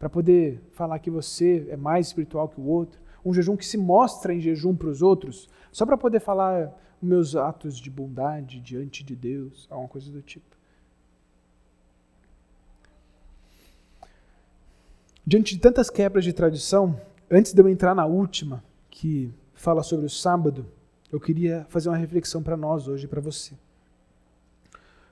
Para 0.02 0.10
poder 0.10 0.60
falar 0.72 0.98
que 0.98 1.12
você 1.12 1.68
é 1.70 1.78
mais 1.78 2.08
espiritual 2.08 2.50
que 2.50 2.60
o 2.60 2.66
outro. 2.66 3.00
Um 3.24 3.32
jejum 3.32 3.56
que 3.56 3.64
se 3.64 3.78
mostra 3.78 4.34
em 4.34 4.42
jejum 4.42 4.76
para 4.76 4.88
os 4.88 5.04
outros, 5.04 5.48
só 5.72 5.86
para 5.86 5.96
poder 5.96 6.20
falar 6.20 6.76
meus 7.00 7.36
atos 7.36 7.78
de 7.78 7.92
bondade 7.92 8.60
diante 8.60 9.04
de 9.04 9.16
Deus, 9.16 9.68
alguma 9.70 9.88
coisa 9.88 10.12
do 10.12 10.20
tipo. 10.20 10.58
Diante 15.24 15.54
de 15.54 15.62
tantas 15.62 15.88
quebras 15.92 16.24
de 16.24 16.34
tradição, 16.34 17.00
antes 17.30 17.54
de 17.54 17.62
eu 17.62 17.70
entrar 17.70 17.94
na 17.94 18.08
última, 18.08 18.64
que 18.90 19.32
fala 19.54 19.84
sobre 19.84 20.08
o 20.08 20.10
sábado, 20.10 20.66
eu 21.12 21.20
queria 21.20 21.64
fazer 21.70 21.90
uma 21.90 21.98
reflexão 21.98 22.42
para 22.42 22.58
nós 22.58 22.88
hoje, 22.88 23.08
para 23.08 23.22
você. 23.22 23.54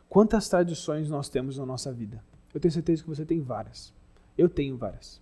Quantas 0.09 0.49
tradições 0.49 1.11
nós 1.11 1.29
temos 1.29 1.59
na 1.59 1.65
nossa 1.67 1.93
vida? 1.93 2.23
Eu 2.51 2.59
tenho 2.59 2.71
certeza 2.71 3.03
que 3.03 3.09
você 3.09 3.23
tem 3.23 3.39
várias. 3.39 3.98
Eu 4.39 4.47
tenho 4.47 4.77
várias. 4.77 5.21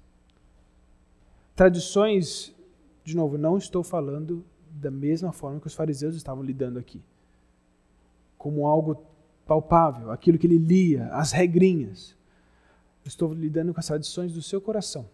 Tradições, 1.55 2.53
de 3.03 3.15
novo, 3.15 3.37
não 3.37 3.57
estou 3.57 3.83
falando 3.83 4.45
da 4.69 4.91
mesma 4.91 5.31
forma 5.31 5.59
que 5.59 5.67
os 5.67 5.73
fariseus 5.73 6.15
estavam 6.15 6.43
lidando 6.43 6.77
aqui. 6.77 7.01
Como 8.37 8.67
algo 8.67 9.03
palpável, 9.45 10.11
aquilo 10.11 10.37
que 10.37 10.45
ele 10.45 10.57
lia, 10.57 11.07
as 11.07 11.31
regrinhas. 11.31 12.15
Estou 13.03 13.33
lidando 13.33 13.73
com 13.73 13.79
as 13.79 13.87
tradições 13.87 14.33
do 14.33 14.41
seu 14.41 14.61
coração. 14.61 15.09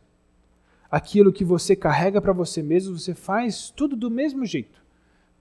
Aquilo 0.91 1.31
que 1.31 1.45
você 1.45 1.75
carrega 1.75 2.21
para 2.21 2.33
você 2.33 2.61
mesmo, 2.61 2.99
você 2.99 3.13
faz 3.15 3.69
tudo 3.69 3.95
do 3.95 4.11
mesmo 4.11 4.45
jeito 4.45 4.83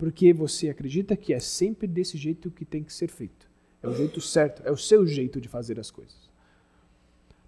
porque 0.02 0.32
você 0.32 0.68
acredita 0.68 1.16
que 1.16 1.32
é 1.32 1.38
sempre 1.38 1.86
desse 1.86 2.18
jeito 2.18 2.50
que 2.50 2.64
tem 2.64 2.82
que 2.82 2.92
ser 2.92 3.08
feito. 3.08 3.48
É 3.80 3.86
o 3.86 3.94
jeito 3.94 4.20
certo, 4.20 4.60
é 4.64 4.70
o 4.72 4.76
seu 4.76 5.06
jeito 5.06 5.40
de 5.40 5.48
fazer 5.48 5.78
as 5.78 5.92
coisas. 5.92 6.28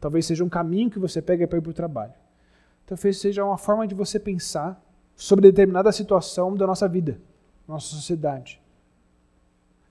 Talvez 0.04 0.26
seja 0.26 0.44
um 0.44 0.50
caminho 0.50 0.90
que 0.90 0.98
você 0.98 1.22
pega 1.22 1.48
para 1.48 1.56
ir 1.56 1.62
para 1.62 1.70
o 1.70 1.74
trabalho. 1.74 2.12
Talvez 2.84 3.16
seja 3.16 3.42
uma 3.42 3.56
forma 3.56 3.86
de 3.86 3.94
você 3.94 4.20
pensar 4.20 4.78
sobre 5.16 5.50
determinada 5.50 5.90
situação 5.90 6.54
da 6.54 6.66
nossa 6.66 6.86
vida, 6.86 7.18
nossa 7.66 7.86
sociedade. 7.86 8.60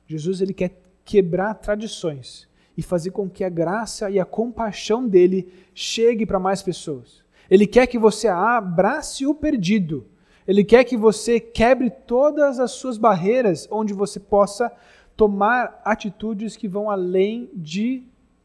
Jesus 0.06 0.40
ele 0.42 0.54
quer 0.54 0.80
quebrar 1.04 1.56
tradições 1.56 2.48
e 2.78 2.84
fazer 2.84 3.10
com 3.10 3.28
que 3.28 3.44
a 3.44 3.50
graça 3.50 4.12
e 4.12 4.20
a 4.20 4.26
compaixão 4.26 5.08
dele 5.08 5.52
chegue 5.74 6.28
para 6.28 6.40
mais 6.40 6.62
pessoas. 6.62 7.24
Ele 7.50 7.66
quer 7.66 7.88
que 7.88 7.98
você 7.98 8.28
abrace 8.28 9.26
o 9.26 9.34
perdido 9.34 10.06
ele 10.48 10.64
quer 10.64 10.84
que 10.84 10.98
você 10.98 11.40
quebre 11.40 11.90
todas 11.90 12.60
as 12.60 12.72
suas 12.72 12.98
barreiras, 12.98 13.68
onde 13.72 13.94
você 13.94 14.20
possa 14.20 14.72
tomar 15.16 15.82
atitudes 15.86 16.58
que 16.58 16.68
vão 16.68 16.90
além 16.90 17.50
de 17.54 18.04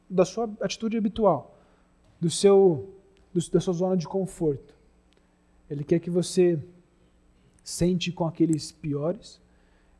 da 0.08 0.24
sua 0.24 0.48
atitude 0.62 0.96
habitual, 0.96 1.57
do 2.20 2.30
seu 2.30 2.88
do, 3.32 3.50
da 3.50 3.60
sua 3.60 3.74
zona 3.74 3.96
de 3.96 4.06
conforto. 4.06 4.74
Ele 5.70 5.84
quer 5.84 5.98
que 5.98 6.10
você 6.10 6.58
sente 7.62 8.10
com 8.10 8.24
aqueles 8.24 8.72
piores. 8.72 9.40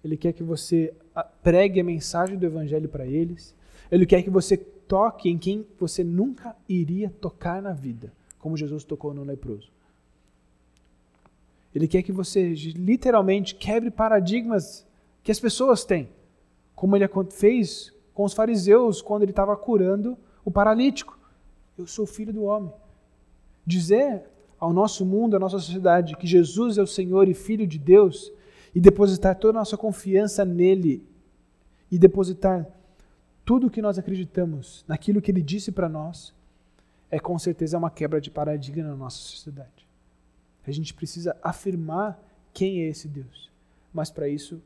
Ele 0.03 0.17
quer 0.17 0.33
que 0.33 0.43
você 0.43 0.95
pregue 1.43 1.81
a 1.81 1.85
mensagem 1.85 2.39
do 2.39 2.47
evangelho 2.47 2.89
para 2.89 3.07
eles. 3.07 3.55
Ele 3.91 4.07
quer 4.07 4.23
que 4.23 4.31
você 4.31 4.57
toque 4.57 5.29
em 5.29 5.37
quem 5.37 5.67
você 5.79 6.03
nunca 6.03 6.57
iria 6.69 7.11
tocar 7.21 7.61
na 7.61 7.73
vida, 7.73 8.13
como 8.39 8.57
Jesus 8.57 8.85
tocou 8.85 9.13
no 9.13 9.23
leproso. 9.23 9.71
Ele 11.75 11.87
quer 11.87 12.03
que 12.03 12.13
você 12.13 12.55
literalmente 12.55 13.55
quebre 13.55 13.91
paradigmas 13.91 14.87
que 15.23 15.31
as 15.31 15.39
pessoas 15.39 15.85
têm, 15.85 16.09
como 16.75 16.97
ele 16.97 17.07
fez 17.31 17.93
com 18.15 18.25
os 18.25 18.33
fariseus 18.33 19.03
quando 19.03 19.23
ele 19.23 19.33
estava 19.33 19.55
curando 19.57 20.17
o 20.45 20.51
paralítico. 20.51 21.18
Eu 21.79 21.87
sou 21.87 22.05
filho 22.05 22.33
do 22.33 22.43
homem. 22.43 22.73
Dizer 23.65 24.25
ao 24.59 24.73
nosso 24.73 25.07
mundo, 25.07 25.37
à 25.37 25.39
nossa 25.39 25.59
sociedade, 25.59 26.17
que 26.17 26.27
Jesus 26.27 26.77
é 26.77 26.83
o 26.83 26.87
Senhor 26.87 27.29
e 27.29 27.35
Filho 27.35 27.67
de 27.67 27.79
Deus, 27.79 28.33
e 28.75 28.81
depositar 28.81 29.37
toda 29.37 29.57
a 29.57 29.61
nossa 29.61 29.77
confiança 29.77 30.45
nele, 30.45 31.07
e 31.91 31.97
depositar 31.97 32.67
tudo 33.45 33.69
o 33.69 33.71
que 33.71 33.81
nós 33.81 33.99
acreditamos 33.99 34.85
naquilo 34.89 35.23
que 35.23 35.31
ele 35.31 35.41
disse 35.41 35.71
para 35.71 35.89
nós, 35.89 36.35
é 37.11 37.19
com 37.19 37.39
certeza 37.39 37.79
uma 37.79 37.91
quebra 37.91 38.21
de 38.21 38.31
paradigma 38.31 38.83
na 38.89 38.97
nossa 38.97 39.19
sociedade. 39.19 39.89
A 40.67 40.71
gente 40.71 40.93
precisa 40.93 41.35
afirmar 41.43 42.21
quem 42.53 42.83
é 42.83 42.89
esse 42.89 43.09
Deus. 43.09 43.49
Mas 43.95 44.11
para 44.11 44.29
isso, 44.29 44.61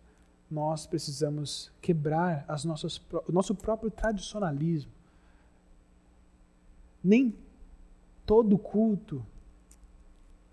nós 0.50 0.86
precisamos 0.86 1.70
quebrar 1.80 2.44
as 2.48 2.64
nossas, 2.64 3.00
o 3.28 3.30
nosso 3.30 3.54
próprio 3.54 3.90
tradicionalismo. 3.90 4.90
Nem 7.02 7.34
todo 8.24 8.56
culto 8.58 9.24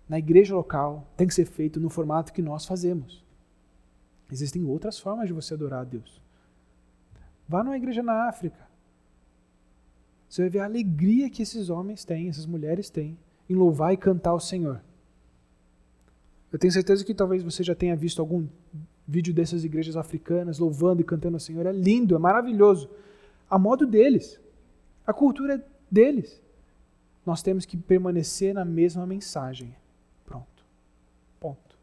na 0.08 0.18
igreja 0.18 0.54
local 0.54 1.06
tem 1.16 1.26
que 1.26 1.34
ser 1.34 1.44
feito 1.44 1.78
no 1.78 1.88
formato 1.88 2.32
que 2.32 2.42
nós 2.42 2.66
fazemos. 2.66 3.24
Existem 4.30 4.64
outras 4.64 4.98
formas 4.98 5.28
de 5.28 5.32
você 5.32 5.54
adorar 5.54 5.82
a 5.82 5.84
Deus. 5.84 6.20
Vá 7.48 7.62
numa 7.62 7.76
igreja 7.76 8.02
na 8.02 8.28
África. 8.28 8.68
Você 10.28 10.42
vai 10.42 10.50
ver 10.50 10.58
a 10.60 10.64
alegria 10.64 11.28
que 11.28 11.42
esses 11.42 11.70
homens 11.70 12.04
têm, 12.04 12.28
essas 12.28 12.46
mulheres 12.46 12.88
têm, 12.88 13.18
em 13.48 13.54
louvar 13.54 13.92
e 13.92 13.96
cantar 13.96 14.34
o 14.34 14.40
Senhor. 14.40 14.80
Eu 16.52 16.58
tenho 16.58 16.72
certeza 16.72 17.04
que 17.04 17.14
talvez 17.14 17.42
você 17.42 17.62
já 17.62 17.74
tenha 17.74 17.96
visto 17.96 18.20
algum 18.20 18.46
vídeo 19.06 19.34
dessas 19.34 19.64
igrejas 19.64 19.96
africanas 19.96 20.58
louvando 20.58 21.00
e 21.00 21.04
cantando 21.04 21.36
ao 21.36 21.40
Senhor. 21.40 21.66
É 21.66 21.72
lindo, 21.72 22.14
é 22.14 22.18
maravilhoso. 22.18 22.88
A 23.48 23.58
modo 23.58 23.86
deles. 23.86 24.40
A 25.04 25.12
cultura 25.12 25.64
deles. 25.90 26.40
Nós 27.24 27.42
temos 27.42 27.64
que 27.64 27.76
permanecer 27.76 28.54
na 28.54 28.64
mesma 28.64 29.06
mensagem. 29.06 29.74
Pronto. 30.24 30.64
Ponto. 31.38 31.76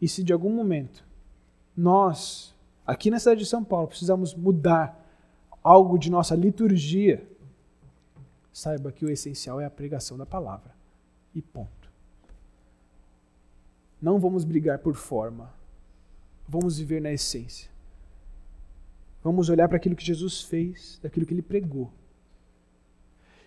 E 0.00 0.08
se 0.08 0.22
de 0.22 0.32
algum 0.32 0.50
momento 0.50 1.04
nós, 1.76 2.54
aqui 2.86 3.10
na 3.10 3.18
cidade 3.18 3.40
de 3.40 3.46
São 3.46 3.62
Paulo, 3.62 3.88
precisamos 3.88 4.34
mudar 4.34 4.98
algo 5.62 5.98
de 5.98 6.10
nossa 6.10 6.34
liturgia, 6.34 7.26
saiba 8.52 8.92
que 8.92 9.04
o 9.04 9.10
essencial 9.10 9.60
é 9.60 9.64
a 9.64 9.70
pregação 9.70 10.16
da 10.16 10.26
palavra. 10.26 10.74
E 11.34 11.40
ponto. 11.40 11.90
Não 14.00 14.18
vamos 14.18 14.44
brigar 14.44 14.78
por 14.78 14.94
forma. 14.94 15.52
Vamos 16.48 16.78
viver 16.78 17.00
na 17.00 17.12
essência. 17.12 17.70
Vamos 19.22 19.48
olhar 19.48 19.68
para 19.68 19.76
aquilo 19.76 19.94
que 19.94 20.04
Jesus 20.04 20.42
fez, 20.42 20.98
daquilo 21.02 21.26
que 21.26 21.34
ele 21.34 21.42
pregou. 21.42 21.92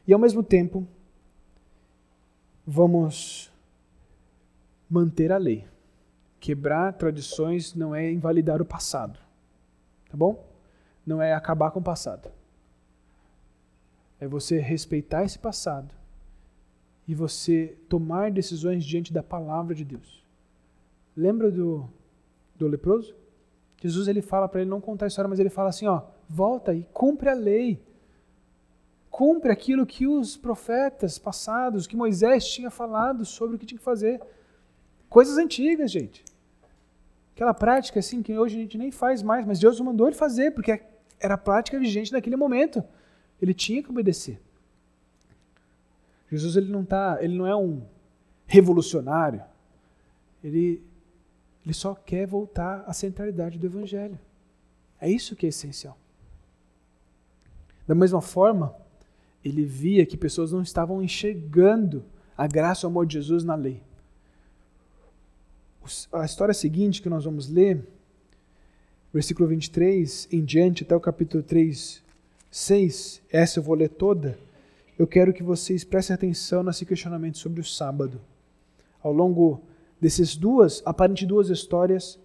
E 0.08 0.14
ao 0.14 0.20
mesmo 0.20 0.44
tempo, 0.44 0.88
vamos 2.66 3.52
manter 4.90 5.32
a 5.32 5.38
lei. 5.38 5.66
Quebrar 6.40 6.94
tradições 6.94 7.74
não 7.74 7.96
é 7.96 8.12
invalidar 8.12 8.62
o 8.62 8.66
passado. 8.66 9.18
Tá 10.10 10.18
bom? 10.18 10.46
Não 11.06 11.22
é 11.22 11.34
acabar 11.34 11.72
com 11.72 11.80
o 11.80 11.84
passado. 11.84 12.30
É 14.20 14.28
você 14.28 14.60
respeitar 14.60 15.24
esse 15.24 15.40
passado 15.40 15.94
e 17.08 17.16
você 17.16 17.78
tomar 17.90 18.32
decisões 18.32 18.86
diante 18.86 19.12
da 19.12 19.24
palavra 19.24 19.74
de 19.74 19.84
Deus. 19.84 20.24
Lembra 21.16 21.52
do, 21.52 21.90
do 22.56 22.68
leproso? 22.68 23.16
Jesus 23.82 24.08
ele 24.08 24.22
fala 24.22 24.48
para 24.48 24.62
ele 24.62 24.70
não 24.70 24.80
contar 24.80 25.06
a 25.06 25.08
história, 25.08 25.28
mas 25.28 25.40
ele 25.40 25.50
fala 25.50 25.70
assim, 25.70 25.88
ó, 25.88 26.04
volta 26.30 26.74
e 26.74 26.84
cumpre 26.94 27.30
a 27.30 27.34
lei. 27.34 27.82
Cumpre 29.14 29.52
aquilo 29.52 29.86
que 29.86 30.08
os 30.08 30.36
profetas 30.36 31.20
passados, 31.20 31.86
que 31.86 31.96
Moisés 31.96 32.48
tinha 32.48 32.72
falado 32.72 33.24
sobre 33.24 33.56
o 33.56 33.60
que 33.60 33.66
tinha 33.68 33.78
que 33.78 33.84
fazer. 33.84 34.20
Coisas 35.08 35.38
antigas, 35.38 35.92
gente. 35.92 36.26
Aquela 37.36 37.54
prática 37.54 38.00
assim 38.00 38.24
que 38.24 38.36
hoje 38.36 38.58
a 38.58 38.62
gente 38.62 38.76
nem 38.76 38.90
faz 38.90 39.22
mais, 39.22 39.46
mas 39.46 39.60
Deus 39.60 39.80
mandou 39.82 40.08
ele 40.08 40.16
fazer, 40.16 40.50
porque 40.50 40.82
era 41.20 41.36
a 41.36 41.38
prática 41.38 41.78
vigente 41.78 42.12
naquele 42.12 42.36
momento. 42.36 42.84
Ele 43.40 43.54
tinha 43.54 43.84
que 43.84 43.92
obedecer. 43.92 44.42
Jesus 46.32 46.56
ele 46.56 46.72
não 46.72 46.84
tá, 46.84 47.20
ele 47.22 47.38
não 47.38 47.46
é 47.46 47.56
um 47.56 47.84
revolucionário. 48.48 49.44
Ele 50.44 50.82
ele 51.64 51.74
só 51.76 51.94
quer 51.94 52.26
voltar 52.26 52.84
à 52.88 52.94
centralidade 52.94 53.60
do 53.60 53.68
evangelho. 53.68 54.20
É 55.00 55.08
isso 55.08 55.36
que 55.36 55.46
é 55.46 55.50
essencial. 55.50 55.96
Da 57.88 57.94
mesma 57.94 58.20
forma, 58.20 58.76
ele 59.44 59.66
via 59.66 60.06
que 60.06 60.18
pessoas 60.18 60.52
não 60.52 60.62
estavam 60.62 61.02
enxergando 61.02 62.04
a 62.38 62.48
graça 62.48 62.86
e 62.86 62.88
o 62.88 62.90
amor 62.90 63.06
de 63.06 63.14
Jesus 63.14 63.44
na 63.44 63.56
lei. 63.56 63.82
A 66.12 66.24
história 66.24 66.54
seguinte 66.54 67.02
que 67.02 67.10
nós 67.10 67.26
vamos 67.26 67.50
ler, 67.50 67.86
versículo 69.14 69.50
23 69.50 70.30
em 70.32 70.44
diante, 70.44 70.84
até 70.84 70.96
o 70.96 71.00
capítulo 71.00 71.44
3, 71.44 72.02
6, 72.50 73.22
essa 73.30 73.60
eu 73.60 73.64
vou 73.64 73.76
ler 73.76 73.90
toda. 73.90 74.38
Eu 74.98 75.06
quero 75.06 75.34
que 75.34 75.44
vocês 75.44 75.84
prestem 75.84 76.14
atenção 76.14 76.64
nesse 76.64 76.86
questionamento 76.86 77.38
sobre 77.38 77.60
o 77.60 77.66
sábado. 77.66 78.22
Ao 79.02 79.12
longo 79.12 79.62
dessas 80.00 80.36
duas, 80.36 80.82
aparente 80.86 81.26
duas 81.26 81.50
histórias, 81.50 82.18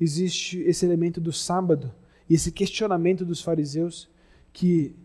existe 0.00 0.58
esse 0.60 0.84
elemento 0.84 1.20
do 1.20 1.32
sábado 1.32 1.92
e 2.28 2.34
esse 2.34 2.50
questionamento 2.50 3.24
dos 3.24 3.40
fariseus 3.40 4.08
que 4.52 4.96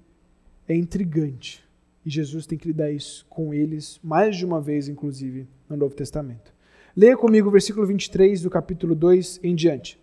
é 0.67 0.75
intrigante. 0.75 1.63
E 2.05 2.09
Jesus 2.09 2.45
tem 2.45 2.57
que 2.57 2.67
lidar 2.67 2.91
isso 2.91 3.25
com 3.29 3.53
eles 3.53 3.99
mais 4.03 4.35
de 4.35 4.45
uma 4.45 4.59
vez, 4.59 4.87
inclusive, 4.87 5.47
no 5.69 5.77
Novo 5.77 5.95
Testamento. 5.95 6.53
Leia 6.95 7.15
comigo 7.15 7.47
o 7.47 7.51
versículo 7.51 7.85
23 7.85 8.41
do 8.41 8.49
capítulo 8.49 8.95
2 8.95 9.39
em 9.43 9.55
diante. 9.55 9.99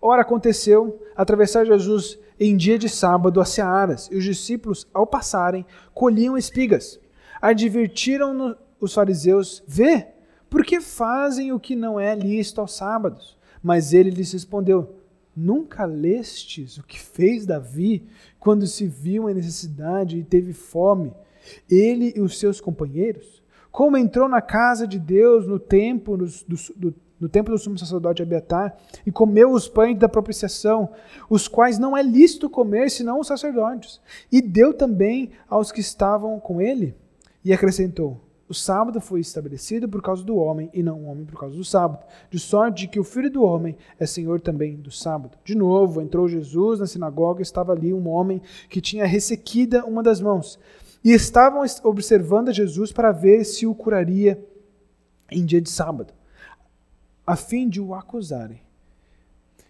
Ora, 0.00 0.22
aconteceu 0.22 1.00
atravessar 1.16 1.64
Jesus 1.64 2.18
em 2.38 2.56
dia 2.56 2.78
de 2.78 2.88
sábado 2.88 3.40
as 3.40 3.48
searas, 3.50 4.08
e 4.12 4.16
os 4.16 4.24
discípulos, 4.24 4.86
ao 4.92 5.06
passarem, 5.06 5.64
colhiam 5.94 6.36
espigas. 6.36 7.00
Advertiram 7.40 8.56
os 8.80 8.92
fariseus: 8.92 9.62
Vê, 9.66 10.08
por 10.50 10.64
que 10.64 10.80
fazem 10.80 11.52
o 11.52 11.60
que 11.60 11.74
não 11.74 11.98
é 11.98 12.14
lícito 12.14 12.60
aos 12.60 12.76
sábados? 12.76 13.38
Mas 13.62 13.94
ele 13.94 14.10
lhes 14.10 14.32
respondeu: 14.32 14.94
Nunca 15.36 15.84
lestes 15.84 16.78
o 16.78 16.82
que 16.82 17.00
fez 17.00 17.44
Davi 17.44 18.06
quando 18.38 18.66
se 18.66 18.86
viu 18.86 19.28
em 19.28 19.34
necessidade 19.34 20.18
e 20.18 20.24
teve 20.24 20.52
fome, 20.52 21.12
ele 21.68 22.12
e 22.16 22.20
os 22.20 22.38
seus 22.38 22.60
companheiros? 22.60 23.44
como 23.74 23.96
entrou 23.96 24.28
na 24.28 24.40
casa 24.40 24.86
de 24.86 25.00
Deus 25.00 25.48
no 25.48 25.58
tempo 25.58 26.16
do, 26.16 26.26
do, 26.76 26.94
no 27.18 27.28
templo 27.28 27.52
do 27.52 27.58
sumo 27.58 27.76
sacerdote 27.76 28.22
Abiatar 28.22 28.76
e 29.04 29.10
comeu 29.10 29.50
os 29.50 29.66
pães 29.66 29.98
da 29.98 30.08
propiciação, 30.08 30.90
os 31.28 31.48
quais 31.48 31.76
não 31.76 31.96
é 31.96 32.00
lícito 32.00 32.48
comer 32.48 32.88
senão 32.88 33.18
os 33.18 33.26
sacerdotes, 33.26 34.00
e 34.30 34.40
deu 34.40 34.72
também 34.72 35.32
aos 35.48 35.72
que 35.72 35.80
estavam 35.80 36.38
com 36.38 36.60
ele, 36.60 36.94
e 37.44 37.52
acrescentou: 37.52 38.20
O 38.48 38.52
sábado 38.52 39.00
foi 39.00 39.20
estabelecido 39.20 39.88
por 39.88 40.02
causa 40.02 40.22
do 40.22 40.36
homem 40.36 40.68
e 40.74 40.82
não 40.82 41.00
o 41.00 41.06
homem 41.06 41.24
por 41.24 41.38
causa 41.40 41.56
do 41.56 41.64
sábado, 41.64 42.04
de 42.30 42.38
sorte 42.38 42.86
que 42.86 43.00
o 43.00 43.04
filho 43.04 43.30
do 43.30 43.42
homem 43.42 43.76
é 43.98 44.04
senhor 44.04 44.40
também 44.40 44.76
do 44.76 44.90
sábado. 44.90 45.38
De 45.44 45.54
novo 45.54 46.02
entrou 46.02 46.28
Jesus 46.28 46.78
na 46.78 46.86
sinagoga, 46.86 47.40
e 47.40 47.42
estava 47.42 47.72
ali 47.72 47.94
um 47.94 48.08
homem 48.08 48.42
que 48.68 48.80
tinha 48.80 49.06
ressequida 49.06 49.84
uma 49.86 50.02
das 50.02 50.20
mãos 50.20 50.58
e 51.04 51.12
estavam 51.12 51.62
observando 51.82 52.48
a 52.48 52.52
Jesus 52.52 52.90
para 52.90 53.12
ver 53.12 53.44
se 53.44 53.66
o 53.66 53.74
curaria 53.74 54.42
em 55.30 55.44
dia 55.44 55.60
de 55.60 55.68
sábado, 55.68 56.14
a 57.26 57.36
fim 57.36 57.68
de 57.68 57.80
o 57.80 57.94
acusarem. 57.94 58.62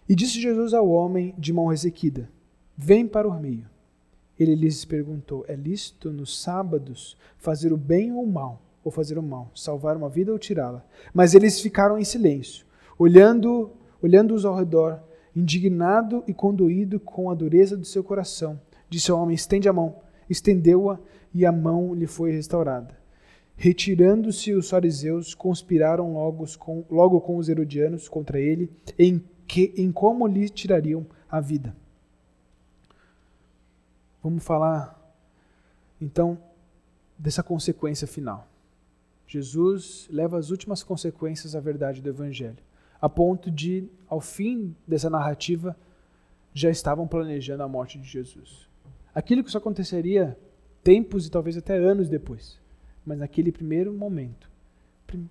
E 0.07 0.15
disse 0.15 0.39
Jesus 0.39 0.73
ao 0.73 0.87
homem 0.87 1.35
de 1.37 1.51
mão 1.51 1.67
ressequida: 1.67 2.29
Vem 2.77 3.05
para 3.05 3.27
o 3.27 3.39
meio. 3.39 3.67
Ele 4.39 4.55
lhes 4.55 4.85
perguntou: 4.85 5.43
É 5.47 5.55
lícito 5.55 6.11
nos 6.11 6.41
sábados 6.41 7.17
fazer 7.37 7.73
o 7.73 7.77
bem 7.77 8.13
ou 8.13 8.23
o 8.23 8.31
mal, 8.31 8.61
ou 8.85 8.91
fazer 8.91 9.17
o 9.17 9.23
mal, 9.23 9.51
salvar 9.55 9.97
uma 9.97 10.07
vida 10.07 10.31
ou 10.31 10.39
tirá-la? 10.39 10.85
Mas 11.13 11.33
eles 11.33 11.59
ficaram 11.59 11.97
em 11.97 12.05
silêncio, 12.05 12.65
olhando, 12.97 13.71
olhando-os 14.01 14.45
ao 14.45 14.55
redor, 14.55 15.01
indignado 15.35 16.23
e 16.27 16.33
condoído 16.33 16.99
com 16.99 17.29
a 17.29 17.33
dureza 17.33 17.75
do 17.75 17.83
seu 17.83 18.03
coração. 18.03 18.57
Disse 18.89 19.11
ao 19.11 19.19
homem: 19.19 19.35
Estende 19.35 19.67
a 19.67 19.73
mão. 19.73 19.97
Estendeu-a 20.29 20.99
e 21.33 21.45
a 21.45 21.51
mão 21.51 21.93
lhe 21.93 22.07
foi 22.07 22.31
restaurada. 22.31 22.97
Retirando-se 23.57 24.53
os 24.53 24.69
fariseus, 24.69 25.33
conspiraram 25.33 26.13
logo 26.13 26.45
com, 26.57 26.85
logo 26.89 27.19
com 27.21 27.37
os 27.37 27.49
herodianos 27.49 28.07
contra 28.07 28.39
ele, 28.39 28.71
em, 28.97 29.23
que, 29.47 29.73
em 29.77 29.91
como 29.91 30.27
lhe 30.27 30.47
tirariam 30.49 31.05
a 31.29 31.39
vida. 31.39 31.75
Vamos 34.21 34.43
falar, 34.43 34.99
então, 36.01 36.37
dessa 37.17 37.43
consequência 37.43 38.07
final. 38.07 38.47
Jesus 39.35 40.07
leva 40.09 40.37
as 40.37 40.49
últimas 40.49 40.81
consequências 40.81 41.55
à 41.55 41.59
verdade 41.59 42.01
do 42.01 42.09
Evangelho, 42.09 42.63
a 43.01 43.09
ponto 43.09 43.51
de, 43.51 43.89
ao 44.07 44.21
fim 44.21 44.73
dessa 44.87 45.09
narrativa, 45.09 45.75
já 46.53 46.69
estavam 46.69 47.05
planejando 47.05 47.61
a 47.61 47.67
morte 47.67 47.99
de 47.99 48.07
Jesus. 48.07 48.69
Aquilo 49.13 49.43
que 49.43 49.51
só 49.51 49.57
aconteceria 49.57 50.37
tempos 50.81 51.27
e 51.27 51.31
talvez 51.31 51.57
até 51.57 51.77
anos 51.77 52.07
depois. 52.07 52.59
Mas 53.05 53.17
naquele 53.17 53.51
primeiro 53.51 53.93
momento, 53.93 54.49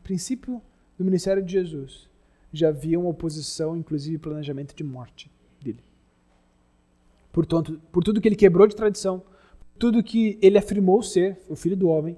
princípio 0.03 0.61
do 0.99 1.05
ministério 1.05 1.43
de 1.43 1.53
Jesus, 1.53 2.09
já 2.53 2.69
havia 2.69 3.01
uma 3.01 3.09
oposição, 3.09 3.77
inclusive 3.77 4.19
planejamento 4.19 4.75
de 4.75 4.85
morte 4.85 5.31
dele. 5.61 5.83
Portanto, 7.33 7.81
por 7.91 8.05
tudo 8.05 8.21
que 8.21 8.29
ele 8.29 8.37
quebrou 8.37 8.67
de 8.67 8.77
tradição, 8.77 9.23
tudo 9.79 10.05
que 10.05 10.39
ele 10.41 10.59
afirmou 10.59 11.03
ser 11.03 11.41
o 11.49 11.57
filho 11.57 11.77
do 11.77 11.89
homem, 11.89 12.17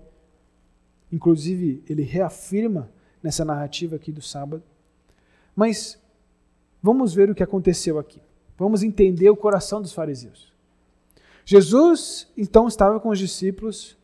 inclusive 1.13 1.83
ele 1.89 2.03
reafirma 2.03 2.91
nessa 3.23 3.45
narrativa 3.45 3.97
aqui 3.97 4.13
do 4.13 4.23
sábado. 4.23 4.63
Mas 5.55 5.99
vamos 6.83 7.15
ver 7.15 7.31
o 7.31 7.35
que 7.35 7.43
aconteceu 7.43 7.99
aqui. 7.99 8.21
Vamos 8.59 8.83
entender 8.83 9.31
o 9.31 9.37
coração 9.37 9.81
dos 9.81 9.93
fariseus. 9.93 10.53
Jesus 11.45 12.29
então 12.37 12.67
estava 12.67 12.99
com 12.99 13.09
os 13.11 13.19
discípulos 13.19 13.97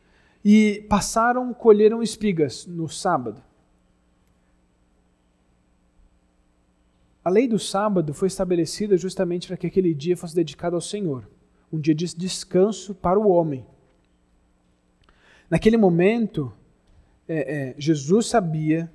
e 0.44 0.84
passaram, 0.88 1.52
colheram 1.52 2.02
espigas 2.02 2.66
no 2.66 2.88
sábado. 2.88 3.42
A 7.24 7.30
lei 7.30 7.46
do 7.46 7.58
sábado 7.58 8.12
foi 8.12 8.26
estabelecida 8.26 8.96
justamente 8.96 9.46
para 9.46 9.56
que 9.56 9.66
aquele 9.66 9.94
dia 9.94 10.16
fosse 10.16 10.34
dedicado 10.34 10.74
ao 10.74 10.80
Senhor, 10.80 11.28
um 11.72 11.78
dia 11.78 11.94
de 11.94 12.16
descanso 12.16 12.94
para 12.94 13.18
o 13.18 13.28
homem. 13.28 13.64
Naquele 15.48 15.76
momento, 15.76 16.52
é, 17.28 17.70
é, 17.70 17.74
Jesus 17.78 18.26
sabia, 18.26 18.92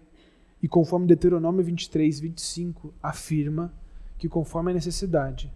e 0.61 0.67
conforme 0.67 1.07
Deuteronômio 1.07 1.63
23, 1.63 2.19
25 2.19 2.93
afirma, 3.01 3.73
que 4.17 4.28
conforme 4.28 4.71
a 4.71 4.73
necessidade, 4.73 5.51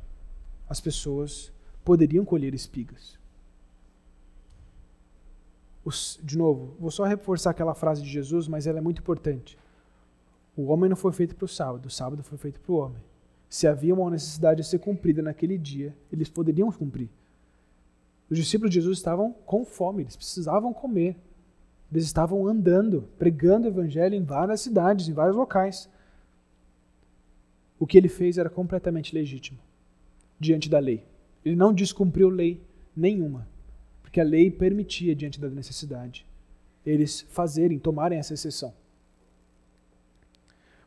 as 0.70 0.80
pessoas 0.80 1.52
poderiam 1.84 2.24
colher 2.24 2.54
espigas. 2.54 3.20
Os, 5.84 6.20
de 6.24 6.38
novo, 6.38 6.76
vou 6.80 6.92
só 6.92 7.04
reforçar 7.04 7.50
aquela 7.50 7.74
frase 7.74 8.04
de 8.04 8.10
Jesus, 8.10 8.48
mas 8.48 8.68
ela 8.68 8.78
é 8.78 8.82
muito 8.82 9.02
importante. 9.02 9.58
O 10.56 10.68
homem 10.68 10.90
não 10.90 10.96
foi 10.96 11.12
feito 11.12 11.36
para 11.36 11.46
o 11.46 11.48
sábado, 11.48 11.88
o 11.88 11.90
sábado 11.90 12.24
foi 12.24 12.38
feito 12.38 12.60
para 12.60 12.72
o 12.72 12.76
homem. 12.76 13.04
Se 13.50 13.68
havia 13.68 13.94
uma 13.94 14.10
necessidade 14.12 14.62
a 14.62 14.64
ser 14.64 14.80
cumprida 14.80 15.22
naquele 15.22 15.58
dia, 15.58 15.96
eles 16.12 16.30
poderiam 16.30 16.72
cumprir. 16.72 17.10
Os 18.30 18.38
discípulos 18.38 18.72
de 18.72 18.76
Jesus 18.76 19.00
estavam 19.00 19.34
com 19.46 19.66
fome, 19.66 20.04
eles 20.04 20.16
precisavam 20.16 20.72
comer. 20.72 21.18
Eles 21.92 22.06
estavam 22.06 22.48
andando, 22.48 23.10
pregando 23.20 23.68
o 23.68 23.72
evangelho 23.72 24.16
em 24.16 24.24
várias 24.24 24.62
cidades, 24.62 25.08
em 25.08 25.14
vários 25.14 25.36
locais. 25.36 25.90
O 27.78 27.86
que 27.86 27.98
ele 27.98 28.08
fez 28.08 28.38
era 28.38 28.50
completamente 28.50 29.14
legítimo 29.14 29.60
diante 30.40 30.70
da 30.70 30.80
lei. 30.80 31.04
Ele 31.44 31.56
não 31.56 31.74
descumpriu 31.74 32.30
lei 32.30 32.62
nenhuma, 32.96 33.48
porque 34.02 34.22
a 34.22 34.24
lei 34.24 34.50
permitia, 34.50 35.16
diante 35.16 35.40
da 35.40 35.50
necessidade, 35.50 36.26
eles 36.86 37.22
fazerem, 37.30 37.78
tomarem 37.78 38.18
essa 38.18 38.34
exceção. 38.34 38.74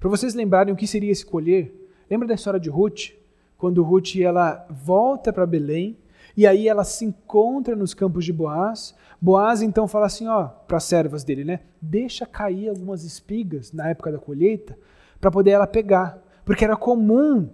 Para 0.00 0.08
vocês 0.08 0.34
lembrarem 0.34 0.72
o 0.72 0.76
que 0.76 0.86
seria 0.86 1.12
escolher, 1.12 1.90
lembra 2.10 2.28
da 2.28 2.34
história 2.34 2.60
de 2.60 2.70
Ruth? 2.70 3.12
Quando 3.56 3.82
Ruth 3.82 4.16
ela 4.16 4.66
volta 4.70 5.32
para 5.32 5.46
Belém 5.46 5.96
e 6.36 6.46
aí 6.46 6.68
ela 6.68 6.84
se 6.84 7.04
encontra 7.04 7.76
nos 7.76 7.94
campos 7.94 8.24
de 8.24 8.32
Boaz. 8.32 8.94
Boaz 9.24 9.62
então 9.62 9.88
fala 9.88 10.04
assim, 10.04 10.28
ó, 10.28 10.48
para 10.48 10.76
as 10.76 10.84
servas 10.84 11.24
dele, 11.24 11.46
né? 11.46 11.60
Deixa 11.80 12.26
cair 12.26 12.68
algumas 12.68 13.04
espigas 13.04 13.72
na 13.72 13.88
época 13.88 14.12
da 14.12 14.18
colheita 14.18 14.78
para 15.18 15.30
poder 15.30 15.52
ela 15.52 15.66
pegar, 15.66 16.22
porque 16.44 16.62
era 16.62 16.76
comum, 16.76 17.48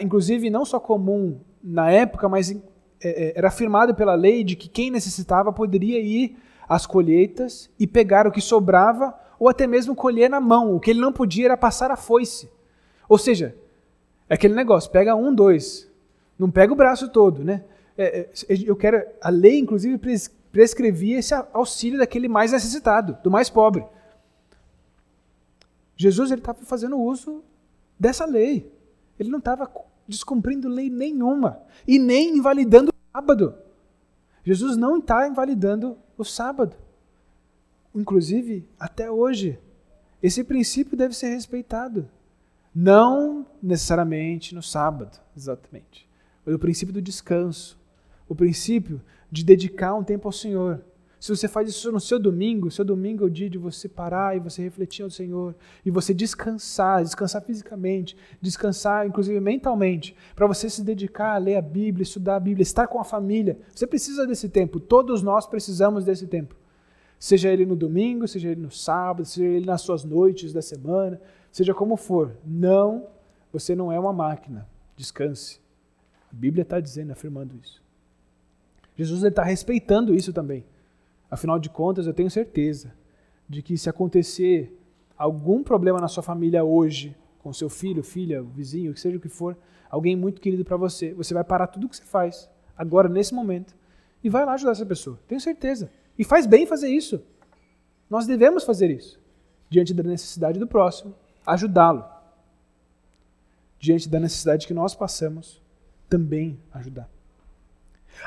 inclusive 0.00 0.50
não 0.50 0.64
só 0.64 0.80
comum 0.80 1.38
na 1.62 1.88
época, 1.92 2.28
mas 2.28 2.50
é, 2.50 2.58
é, 3.04 3.38
era 3.38 3.46
afirmado 3.46 3.94
pela 3.94 4.16
lei 4.16 4.42
de 4.42 4.56
que 4.56 4.68
quem 4.68 4.90
necessitava 4.90 5.52
poderia 5.52 6.00
ir 6.00 6.36
às 6.68 6.86
colheitas 6.86 7.70
e 7.78 7.86
pegar 7.86 8.26
o 8.26 8.32
que 8.32 8.40
sobrava 8.40 9.14
ou 9.38 9.48
até 9.48 9.64
mesmo 9.64 9.94
colher 9.94 10.28
na 10.28 10.40
mão. 10.40 10.74
O 10.74 10.80
que 10.80 10.90
ele 10.90 11.00
não 11.00 11.12
podia 11.12 11.44
era 11.44 11.56
passar 11.56 11.88
a 11.92 11.96
foice. 11.96 12.50
Ou 13.08 13.16
seja, 13.16 13.54
é 14.28 14.34
aquele 14.34 14.54
negócio, 14.54 14.90
pega 14.90 15.14
um, 15.14 15.32
dois, 15.32 15.88
não 16.36 16.50
pega 16.50 16.72
o 16.72 16.76
braço 16.76 17.08
todo, 17.12 17.44
né? 17.44 17.62
É, 17.96 18.18
é, 18.18 18.28
eu 18.66 18.74
quero, 18.74 19.06
a 19.22 19.30
lei, 19.30 19.60
inclusive, 19.60 19.96
prescrevia 20.56 21.18
esse 21.18 21.34
auxílio 21.52 21.98
daquele 21.98 22.28
mais 22.28 22.50
necessitado, 22.50 23.18
do 23.22 23.30
mais 23.30 23.50
pobre. 23.50 23.84
Jesus 25.94 26.30
ele 26.30 26.40
estava 26.40 26.64
fazendo 26.64 26.98
uso 26.98 27.44
dessa 28.00 28.24
lei. 28.24 28.72
Ele 29.18 29.28
não 29.28 29.38
estava 29.38 29.70
descumprindo 30.08 30.66
lei 30.66 30.88
nenhuma 30.88 31.60
e 31.86 31.98
nem 31.98 32.38
invalidando 32.38 32.90
o 32.90 32.94
sábado. 33.12 33.54
Jesus 34.42 34.78
não 34.78 34.96
está 34.96 35.28
invalidando 35.28 35.98
o 36.16 36.24
sábado. 36.24 36.74
Inclusive, 37.94 38.66
até 38.80 39.10
hoje, 39.10 39.58
esse 40.22 40.42
princípio 40.42 40.96
deve 40.96 41.14
ser 41.14 41.34
respeitado. 41.34 42.08
Não 42.74 43.46
necessariamente 43.62 44.54
no 44.54 44.62
sábado, 44.62 45.20
exatamente. 45.36 46.08
O 46.46 46.58
princípio 46.58 46.94
do 46.94 47.02
descanso. 47.02 47.78
O 48.26 48.34
princípio 48.34 49.02
de 49.30 49.44
dedicar 49.44 49.94
um 49.94 50.04
tempo 50.04 50.28
ao 50.28 50.32
Senhor. 50.32 50.82
Se 51.18 51.34
você 51.34 51.48
faz 51.48 51.68
isso 51.68 51.90
no 51.90 51.98
seu 51.98 52.18
domingo, 52.18 52.70
seu 52.70 52.84
domingo 52.84 53.24
é 53.24 53.26
o 53.26 53.30
dia 53.30 53.48
de 53.48 53.56
você 53.56 53.88
parar 53.88 54.36
e 54.36 54.38
você 54.38 54.62
refletir 54.62 55.02
ao 55.02 55.10
Senhor 55.10 55.56
e 55.84 55.90
você 55.90 56.12
descansar, 56.12 57.02
descansar 57.02 57.42
fisicamente, 57.42 58.16
descansar 58.40 59.06
inclusive 59.06 59.40
mentalmente, 59.40 60.14
para 60.34 60.46
você 60.46 60.68
se 60.68 60.82
dedicar 60.82 61.34
a 61.34 61.38
ler 61.38 61.56
a 61.56 61.62
Bíblia, 61.62 62.02
estudar 62.02 62.36
a 62.36 62.40
Bíblia, 62.40 62.62
estar 62.62 62.86
com 62.86 63.00
a 63.00 63.04
família. 63.04 63.58
Você 63.74 63.86
precisa 63.86 64.26
desse 64.26 64.48
tempo, 64.48 64.78
todos 64.78 65.22
nós 65.22 65.46
precisamos 65.46 66.04
desse 66.04 66.26
tempo. 66.26 66.54
Seja 67.18 67.48
ele 67.48 67.64
no 67.64 67.74
domingo, 67.74 68.28
seja 68.28 68.50
ele 68.50 68.60
no 68.60 68.70
sábado, 68.70 69.24
seja 69.24 69.46
ele 69.46 69.64
nas 69.64 69.80
suas 69.80 70.04
noites 70.04 70.52
da 70.52 70.60
semana, 70.60 71.18
seja 71.50 71.72
como 71.72 71.96
for. 71.96 72.36
Não, 72.44 73.06
você 73.50 73.74
não 73.74 73.90
é 73.90 73.98
uma 73.98 74.12
máquina. 74.12 74.68
Descanse. 74.94 75.58
A 76.30 76.34
Bíblia 76.34 76.62
está 76.62 76.78
dizendo, 76.78 77.12
afirmando 77.12 77.56
isso. 77.56 77.85
Jesus 78.96 79.22
está 79.22 79.42
respeitando 79.42 80.14
isso 80.14 80.32
também. 80.32 80.64
Afinal 81.30 81.58
de 81.58 81.68
contas, 81.68 82.06
eu 82.06 82.14
tenho 82.14 82.30
certeza 82.30 82.92
de 83.48 83.62
que 83.62 83.76
se 83.76 83.88
acontecer 83.88 84.76
algum 85.16 85.62
problema 85.62 86.00
na 86.00 86.08
sua 86.08 86.22
família 86.22 86.64
hoje, 86.64 87.16
com 87.38 87.52
seu 87.52 87.68
filho, 87.68 88.02
filha, 88.02 88.42
vizinho, 88.42 88.92
que 88.92 89.00
seja 89.00 89.16
o 89.16 89.20
que 89.20 89.28
for, 89.28 89.56
alguém 89.90 90.16
muito 90.16 90.40
querido 90.40 90.64
para 90.64 90.76
você, 90.76 91.14
você 91.14 91.32
vai 91.32 91.44
parar 91.44 91.66
tudo 91.66 91.86
o 91.86 91.88
que 91.88 91.96
você 91.96 92.04
faz, 92.04 92.50
agora, 92.76 93.08
nesse 93.08 93.34
momento, 93.34 93.74
e 94.22 94.28
vai 94.28 94.44
lá 94.44 94.54
ajudar 94.54 94.72
essa 94.72 94.86
pessoa. 94.86 95.18
Tenho 95.28 95.40
certeza. 95.40 95.90
E 96.18 96.24
faz 96.24 96.46
bem 96.46 96.66
fazer 96.66 96.88
isso. 96.88 97.22
Nós 98.08 98.26
devemos 98.26 98.64
fazer 98.64 98.90
isso. 98.90 99.20
Diante 99.68 99.92
da 99.92 100.02
necessidade 100.02 100.58
do 100.58 100.66
próximo, 100.66 101.14
ajudá-lo. 101.44 102.04
Diante 103.78 104.08
da 104.08 104.18
necessidade 104.18 104.66
que 104.66 104.74
nós 104.74 104.94
passamos, 104.94 105.62
também 106.08 106.58
ajudar. 106.72 107.15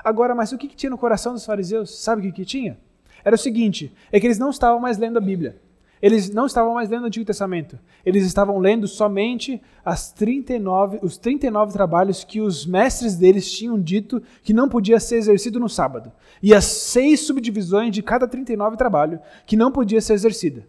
Agora, 0.03 0.35
mas 0.35 0.51
o 0.51 0.57
que, 0.57 0.67
que 0.67 0.75
tinha 0.75 0.89
no 0.89 0.97
coração 0.97 1.33
dos 1.33 1.45
fariseus? 1.45 2.01
Sabe 2.01 2.21
o 2.21 2.25
que, 2.25 2.31
que 2.31 2.45
tinha? 2.45 2.77
era 3.23 3.35
o 3.35 3.39
seguinte: 3.39 3.93
é 4.11 4.19
que 4.19 4.27
eles 4.27 4.39
não 4.39 4.49
estavam 4.49 4.79
mais 4.79 4.97
lendo 4.97 5.17
a 5.17 5.21
Bíblia. 5.21 5.59
Eles 6.01 6.29
não 6.29 6.45
estavam 6.45 6.75
mais 6.75 6.89
lendo 6.89 7.03
o 7.03 7.07
Antigo 7.07 7.25
Testamento. 7.25 7.77
Eles 8.05 8.25
estavam 8.25 8.57
lendo 8.57 8.87
somente 8.87 9.61
as 9.83 10.13
39, 10.13 10.99
os 11.01 11.17
39 11.17 11.73
trabalhos 11.73 12.23
que 12.23 12.39
os 12.39 12.65
mestres 12.65 13.17
deles 13.17 13.51
tinham 13.51 13.77
dito 13.77 14.23
que 14.41 14.53
não 14.53 14.69
podia 14.69 14.97
ser 14.97 15.17
exercido 15.17 15.59
no 15.59 15.67
sábado. 15.67 16.09
E 16.41 16.53
as 16.53 16.63
seis 16.63 17.19
subdivisões 17.19 17.91
de 17.91 18.01
cada 18.01 18.29
39 18.29 18.77
trabalho 18.77 19.19
que 19.45 19.57
não 19.57 19.73
podia 19.73 19.99
ser 19.99 20.13
exercida. 20.13 20.65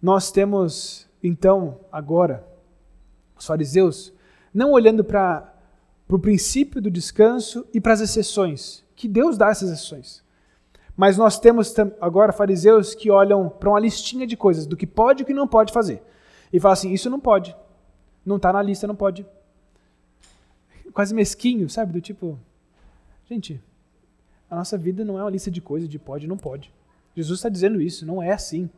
Nós 0.00 0.30
temos, 0.30 1.08
então, 1.20 1.80
agora, 1.90 2.46
os 3.36 3.46
fariseus, 3.46 4.13
não 4.54 4.70
olhando 4.70 5.02
para 5.02 5.52
o 6.08 6.18
princípio 6.18 6.80
do 6.80 6.90
descanso 6.90 7.66
e 7.74 7.80
para 7.80 7.92
as 7.92 8.00
exceções, 8.00 8.84
que 8.94 9.08
Deus 9.08 9.36
dá 9.36 9.48
essas 9.48 9.70
exceções. 9.70 10.22
Mas 10.96 11.16
nós 11.16 11.40
temos 11.40 11.74
agora 12.00 12.32
fariseus 12.32 12.94
que 12.94 13.10
olham 13.10 13.48
para 13.48 13.68
uma 13.68 13.80
listinha 13.80 14.26
de 14.26 14.36
coisas, 14.36 14.64
do 14.64 14.76
que 14.76 14.86
pode 14.86 15.22
e 15.22 15.24
o 15.24 15.26
que 15.26 15.34
não 15.34 15.48
pode 15.48 15.72
fazer. 15.72 16.00
E 16.52 16.60
falam 16.60 16.74
assim: 16.74 16.92
isso 16.92 17.10
não 17.10 17.18
pode. 17.18 17.54
Não 18.24 18.36
está 18.36 18.52
na 18.52 18.62
lista, 18.62 18.86
não 18.86 18.94
pode. 18.94 19.26
Quase 20.92 21.12
mesquinho, 21.12 21.68
sabe? 21.68 21.92
Do 21.92 22.00
tipo, 22.00 22.38
gente, 23.28 23.60
a 24.48 24.54
nossa 24.54 24.78
vida 24.78 25.04
não 25.04 25.18
é 25.18 25.22
uma 25.22 25.30
lista 25.30 25.50
de 25.50 25.60
coisas 25.60 25.88
de 25.88 25.98
pode 25.98 26.26
e 26.26 26.28
não 26.28 26.36
pode. 26.36 26.72
Jesus 27.16 27.40
está 27.40 27.48
dizendo 27.48 27.80
isso, 27.80 28.06
não 28.06 28.22
é 28.22 28.32
assim. 28.32 28.70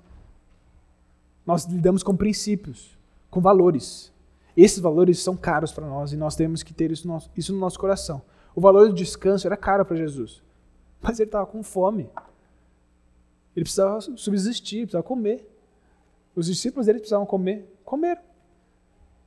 Nós 1.45 1.65
lidamos 1.67 2.03
com 2.03 2.17
princípios, 2.17 2.97
com 3.31 3.43
valores. 3.43 4.11
Esses 4.57 4.79
valores 4.79 5.19
são 5.19 5.37
caros 5.37 5.73
para 5.73 5.87
nós 5.87 6.13
e 6.13 6.17
nós 6.17 6.35
temos 6.35 6.63
que 6.63 6.73
ter 6.73 6.91
isso 6.91 7.07
no, 7.07 7.15
nosso, 7.15 7.31
isso 7.37 7.53
no 7.53 7.59
nosso 7.59 7.79
coração. 7.79 8.23
O 8.55 8.61
valor 8.61 8.89
do 8.89 8.95
descanso 8.95 9.47
era 9.47 9.57
caro 9.57 9.85
para 9.85 9.97
Jesus, 9.97 10.43
mas 11.03 11.21
ele 11.21 11.29
estava 11.29 11.47
com 11.47 11.63
fome. 11.63 12.09
Ele 13.55 13.65
precisava 13.65 14.01
subsistir, 14.01 14.83
precisava 14.83 15.03
comer. 15.03 15.47
Os 16.35 16.47
discípulos 16.47 16.87
dele 16.87 16.99
precisavam 16.99 17.27
comer, 17.27 17.67
comer. 17.85 18.19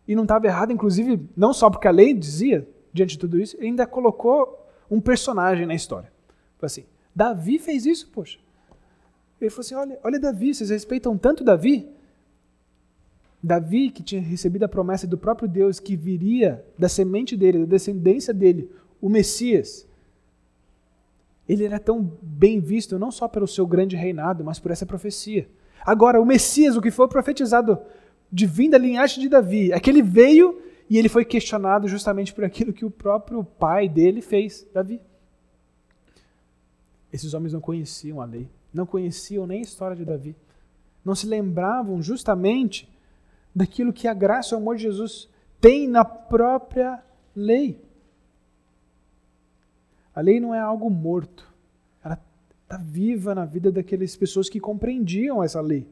E 0.07 0.15
não 0.15 0.23
estava 0.23 0.47
errado, 0.47 0.71
inclusive, 0.71 1.29
não 1.37 1.53
só 1.53 1.69
porque 1.69 1.87
a 1.87 1.91
lei 1.91 2.13
dizia, 2.13 2.67
diante 2.91 3.11
de 3.11 3.19
tudo 3.19 3.39
isso, 3.39 3.55
ele 3.57 3.67
ainda 3.67 3.85
colocou 3.85 4.67
um 4.89 4.99
personagem 4.99 5.65
na 5.67 5.75
história. 5.75 6.11
Falei 6.57 6.65
assim, 6.65 6.85
Davi 7.15 7.59
fez 7.59 7.85
isso, 7.85 8.09
poxa. 8.09 8.39
Ele 9.39 9.49
falou 9.49 9.61
assim: 9.61 9.75
olha, 9.75 9.99
olha 10.03 10.19
Davi, 10.19 10.53
vocês 10.53 10.69
respeitam 10.69 11.17
tanto 11.17 11.43
Davi? 11.43 11.89
Davi, 13.41 13.89
que 13.89 14.03
tinha 14.03 14.21
recebido 14.21 14.63
a 14.63 14.69
promessa 14.69 15.07
do 15.07 15.17
próprio 15.17 15.47
Deus 15.47 15.79
que 15.79 15.95
viria 15.95 16.63
da 16.77 16.89
semente 16.89 17.37
dele, 17.37 17.59
da 17.59 17.65
descendência 17.65 18.33
dele, 18.33 18.69
o 19.01 19.07
Messias, 19.07 19.87
ele 21.47 21.65
era 21.65 21.79
tão 21.79 22.11
bem 22.21 22.59
visto 22.59 22.99
não 22.99 23.11
só 23.11 23.27
pelo 23.27 23.47
seu 23.47 23.65
grande 23.65 23.95
reinado, 23.95 24.43
mas 24.43 24.59
por 24.59 24.71
essa 24.71 24.85
profecia. 24.85 25.49
Agora, 25.85 26.21
o 26.21 26.25
Messias, 26.25 26.75
o 26.75 26.81
que 26.81 26.91
foi 26.91 27.07
profetizado 27.07 27.79
de 28.31 28.45
vinda 28.45 28.77
da 28.77 28.85
linhagem 28.85 29.21
de 29.21 29.29
Davi, 29.29 29.71
é 29.71 29.79
que 29.79 29.89
ele 29.89 30.03
veio 30.03 30.61
e 30.89 30.97
ele 30.97 31.09
foi 31.09 31.23
questionado 31.23 31.87
justamente 31.87 32.33
por 32.33 32.43
aquilo 32.43 32.73
que 32.73 32.85
o 32.85 32.91
próprio 32.91 33.43
pai 33.43 33.87
dele 33.87 34.21
fez, 34.21 34.67
Davi. 34.73 35.01
Esses 37.11 37.33
homens 37.33 37.53
não 37.53 37.61
conheciam 37.61 38.21
a 38.21 38.25
lei, 38.25 38.47
não 38.73 38.85
conheciam 38.85 39.47
nem 39.47 39.59
a 39.59 39.63
história 39.63 39.95
de 39.95 40.05
Davi, 40.05 40.35
não 41.03 41.15
se 41.15 41.25
lembravam 41.25 42.01
justamente 42.01 42.87
daquilo 43.55 43.93
que 43.93 44.07
a 44.07 44.13
graça 44.13 44.53
e 44.53 44.55
o 44.55 44.61
amor 44.61 44.75
de 44.75 44.83
Jesus 44.83 45.29
tem 45.59 45.87
na 45.87 46.05
própria 46.05 47.03
lei. 47.35 47.81
A 50.13 50.21
lei 50.21 50.39
não 50.39 50.53
é 50.53 50.59
algo 50.59 50.89
morto. 50.89 51.51
Ela 52.03 52.19
está 52.63 52.77
viva 52.77 53.33
na 53.33 53.45
vida 53.45 53.71
daquelas 53.71 54.15
pessoas 54.15 54.49
que 54.49 54.59
compreendiam 54.59 55.43
essa 55.43 55.61
lei. 55.61 55.87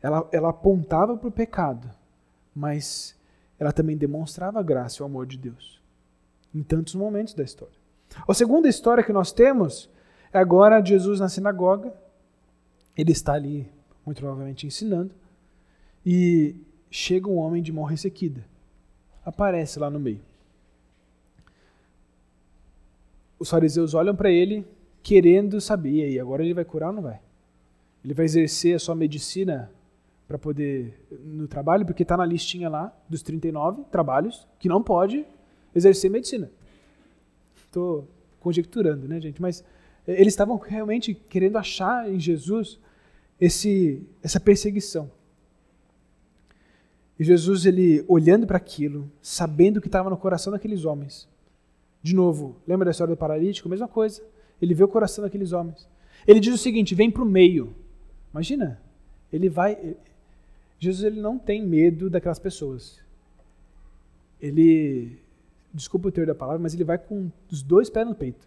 Ela, 0.00 0.28
ela 0.32 0.50
apontava 0.50 1.16
para 1.16 1.28
o 1.28 1.32
pecado, 1.32 1.90
mas 2.54 3.16
ela 3.58 3.72
também 3.72 3.96
demonstrava 3.96 4.60
a 4.60 4.62
graça 4.62 4.98
e 4.98 5.02
o 5.02 5.06
amor 5.06 5.26
de 5.26 5.36
Deus 5.36 5.78
em 6.54 6.62
tantos 6.62 6.94
momentos 6.94 7.34
da 7.34 7.42
história. 7.42 7.74
A 8.26 8.34
segunda 8.34 8.68
história 8.68 9.04
que 9.04 9.12
nós 9.12 9.32
temos 9.32 9.90
é 10.32 10.38
agora 10.38 10.84
Jesus 10.84 11.20
na 11.20 11.28
sinagoga. 11.28 11.92
Ele 12.96 13.12
está 13.12 13.34
ali, 13.34 13.70
muito 14.04 14.18
provavelmente, 14.18 14.66
ensinando. 14.66 15.14
E 16.04 16.56
chega 16.90 17.28
um 17.28 17.36
homem 17.36 17.62
de 17.62 17.72
mão 17.72 17.84
ressequida. 17.84 18.44
Aparece 19.24 19.78
lá 19.78 19.90
no 19.90 20.00
meio. 20.00 20.20
Os 23.38 23.50
fariseus 23.50 23.94
olham 23.94 24.16
para 24.16 24.30
ele 24.30 24.66
querendo 25.02 25.60
saber, 25.60 25.90
e 25.90 26.02
aí, 26.02 26.20
agora 26.20 26.42
ele 26.42 26.54
vai 26.54 26.64
curar 26.64 26.88
ou 26.88 26.92
não 26.94 27.02
vai? 27.02 27.20
Ele 28.04 28.14
vai 28.14 28.24
exercer 28.24 28.74
a 28.74 28.78
sua 28.78 28.94
medicina 28.94 29.70
para 30.26 30.38
poder 30.38 30.94
no 31.24 31.48
trabalho, 31.48 31.86
porque 31.86 32.02
está 32.02 32.16
na 32.16 32.26
listinha 32.26 32.68
lá 32.68 32.94
dos 33.08 33.22
39 33.22 33.84
trabalhos 33.90 34.46
que 34.58 34.68
não 34.68 34.82
pode 34.82 35.24
exercer 35.74 36.10
medicina. 36.10 36.50
Estou 37.56 38.06
conjecturando, 38.40 39.08
né, 39.08 39.20
gente? 39.20 39.40
Mas 39.40 39.64
eh, 40.06 40.20
eles 40.20 40.34
estavam 40.34 40.56
realmente 40.56 41.14
querendo 41.14 41.56
achar 41.56 42.10
em 42.10 42.20
Jesus 42.20 42.78
esse, 43.40 44.02
essa 44.22 44.38
perseguição. 44.38 45.10
E 47.18 47.24
Jesus, 47.24 47.66
ele 47.66 48.04
olhando 48.06 48.46
para 48.46 48.56
aquilo, 48.56 49.10
sabendo 49.20 49.78
o 49.78 49.80
que 49.80 49.88
estava 49.88 50.08
no 50.08 50.16
coração 50.16 50.52
daqueles 50.52 50.84
homens. 50.84 51.28
De 52.00 52.14
novo, 52.14 52.56
lembra 52.66 52.84
da 52.84 52.90
história 52.92 53.14
do 53.14 53.18
paralítico? 53.18 53.68
Mesma 53.68 53.88
coisa. 53.88 54.22
Ele 54.62 54.72
vê 54.72 54.84
o 54.84 54.88
coração 54.88 55.24
daqueles 55.24 55.52
homens. 55.52 55.88
Ele 56.26 56.38
diz 56.38 56.54
o 56.54 56.58
seguinte: 56.58 56.94
vem 56.94 57.10
para 57.10 57.22
o 57.22 57.26
meio. 57.26 57.74
Imagina, 58.32 58.80
ele 59.32 59.48
vai. 59.48 59.96
Jesus 60.78 61.04
ele 61.04 61.20
não 61.20 61.38
tem 61.38 61.64
medo 61.66 62.08
daquelas 62.08 62.38
pessoas. 62.38 63.00
Ele, 64.40 65.18
desculpa 65.74 66.08
o 66.08 66.12
termo 66.12 66.28
da 66.28 66.34
palavra, 66.34 66.62
mas 66.62 66.72
ele 66.74 66.84
vai 66.84 66.98
com 66.98 67.30
os 67.50 67.62
dois 67.62 67.90
pés 67.90 68.06
no 68.06 68.14
peito. 68.14 68.46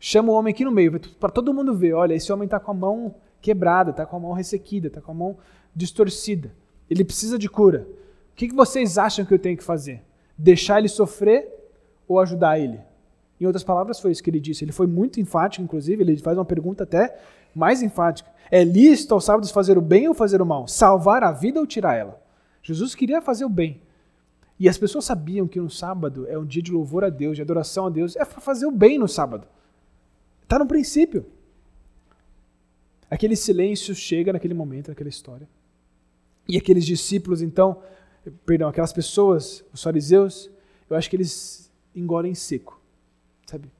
chama 0.00 0.32
o 0.32 0.34
homem 0.34 0.52
aqui 0.52 0.64
no 0.64 0.72
meio, 0.72 0.98
para 0.98 1.30
todo 1.30 1.54
mundo 1.54 1.76
ver: 1.76 1.92
olha, 1.92 2.14
esse 2.14 2.32
homem 2.32 2.46
está 2.46 2.58
com 2.58 2.72
a 2.72 2.74
mão 2.74 3.14
quebrada, 3.40 3.90
está 3.90 4.04
com 4.04 4.16
a 4.16 4.20
mão 4.20 4.32
ressequida, 4.32 4.88
está 4.88 5.00
com 5.00 5.12
a 5.12 5.14
mão 5.14 5.36
distorcida. 5.74 6.52
Ele 6.92 7.04
precisa 7.04 7.38
de 7.38 7.48
cura. 7.48 7.88
O 8.32 8.34
que 8.36 8.52
vocês 8.52 8.98
acham 8.98 9.24
que 9.24 9.32
eu 9.32 9.38
tenho 9.38 9.56
que 9.56 9.64
fazer? 9.64 10.02
Deixar 10.36 10.78
ele 10.78 10.88
sofrer 10.88 11.48
ou 12.06 12.20
ajudar 12.20 12.58
ele? 12.58 12.78
Em 13.40 13.46
outras 13.46 13.64
palavras, 13.64 13.98
foi 13.98 14.12
isso 14.12 14.22
que 14.22 14.28
ele 14.28 14.38
disse. 14.38 14.62
Ele 14.62 14.72
foi 14.72 14.86
muito 14.86 15.18
enfático, 15.18 15.64
inclusive, 15.64 16.02
ele 16.02 16.18
faz 16.18 16.36
uma 16.36 16.44
pergunta 16.44 16.84
até 16.84 17.18
mais 17.54 17.82
enfática. 17.82 18.30
É 18.50 18.62
lícito 18.62 19.14
aos 19.14 19.24
sábados 19.24 19.50
fazer 19.50 19.78
o 19.78 19.80
bem 19.80 20.06
ou 20.06 20.12
fazer 20.12 20.42
o 20.42 20.46
mal? 20.46 20.68
Salvar 20.68 21.24
a 21.24 21.32
vida 21.32 21.58
ou 21.58 21.66
tirar 21.66 21.96
ela? 21.96 22.22
Jesus 22.62 22.94
queria 22.94 23.22
fazer 23.22 23.46
o 23.46 23.48
bem. 23.48 23.80
E 24.60 24.68
as 24.68 24.76
pessoas 24.76 25.06
sabiam 25.06 25.48
que 25.48 25.58
no 25.58 25.70
sábado 25.70 26.26
é 26.28 26.38
um 26.38 26.44
dia 26.44 26.62
de 26.62 26.70
louvor 26.70 27.04
a 27.04 27.08
Deus, 27.08 27.36
de 27.36 27.42
adoração 27.42 27.86
a 27.86 27.90
Deus. 27.90 28.16
É 28.16 28.24
para 28.24 28.40
fazer 28.40 28.66
o 28.66 28.70
bem 28.70 28.98
no 28.98 29.08
sábado. 29.08 29.48
Está 30.42 30.58
no 30.58 30.66
princípio. 30.66 31.24
Aquele 33.10 33.34
silêncio 33.34 33.94
chega 33.94 34.30
naquele 34.30 34.52
momento, 34.52 34.88
naquela 34.88 35.08
história. 35.08 35.48
E 36.48 36.56
aqueles 36.56 36.84
discípulos, 36.84 37.40
então, 37.40 37.82
perdão, 38.44 38.68
aquelas 38.68 38.92
pessoas, 38.92 39.64
os 39.72 39.82
fariseus, 39.82 40.50
eu 40.88 40.96
acho 40.96 41.08
que 41.08 41.16
eles 41.16 41.70
engolem 41.94 42.34
seco. 42.34 42.80
Sabe? 43.46 43.70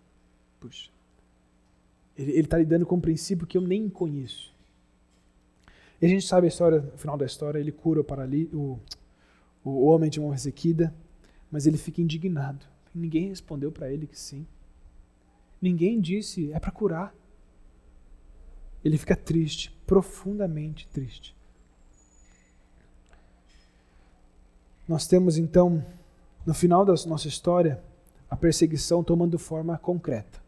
Puxa. 0.61 0.91
Ele 2.17 2.41
está 2.41 2.59
lidando 2.59 2.87
com 2.87 2.97
um 2.97 3.01
princípio 3.01 3.47
que 3.47 3.57
eu 3.57 3.63
nem 3.63 3.89
conheço. 3.89 4.53
E 6.01 6.07
a 6.07 6.09
gente 6.09 6.27
sabe 6.27 6.47
a 6.47 6.49
história, 6.49 6.81
no 6.81 6.99
final 6.99 7.17
da 7.17 7.25
história, 7.25 7.59
ele 7.59 7.73
cura 7.73 8.01
o, 8.01 8.05
parali, 8.05 8.51
o, 8.53 8.79
o 9.65 9.85
homem 9.87 10.11
de 10.11 10.21
mão 10.21 10.31
ressequida, 10.31 10.95
mas 11.51 11.67
ele 11.67 11.79
fica 11.79 12.01
indignado. 12.01 12.67
Ninguém 12.95 13.29
respondeu 13.29 13.73
para 13.73 13.91
ele 13.91 14.07
que 14.07 14.19
sim. 14.19 14.47
Ninguém 15.61 16.01
disse, 16.01 16.53
é 16.53 16.59
para 16.59 16.73
curar. 16.73 17.15
Ele 18.85 18.99
fica 18.99 19.15
triste, 19.15 19.71
profundamente 19.87 20.89
triste. 20.89 21.37
Nós 24.93 25.07
temos 25.07 25.39
então, 25.39 25.83
no 26.45 26.53
final 26.53 26.85
da 26.85 26.93
nossa 27.07 27.27
história, 27.27 27.83
a 28.29 28.37
perseguição 28.37 29.03
tomando 29.03 29.39
forma 29.39 29.79
concreta. 29.79 30.39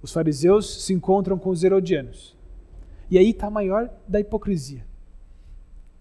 Os 0.00 0.12
fariseus 0.12 0.84
se 0.84 0.94
encontram 0.94 1.36
com 1.36 1.50
os 1.50 1.64
herodianos. 1.64 2.36
E 3.10 3.18
aí 3.18 3.30
está 3.30 3.48
a 3.48 3.50
maior 3.50 3.90
da 4.06 4.20
hipocrisia. 4.20 4.86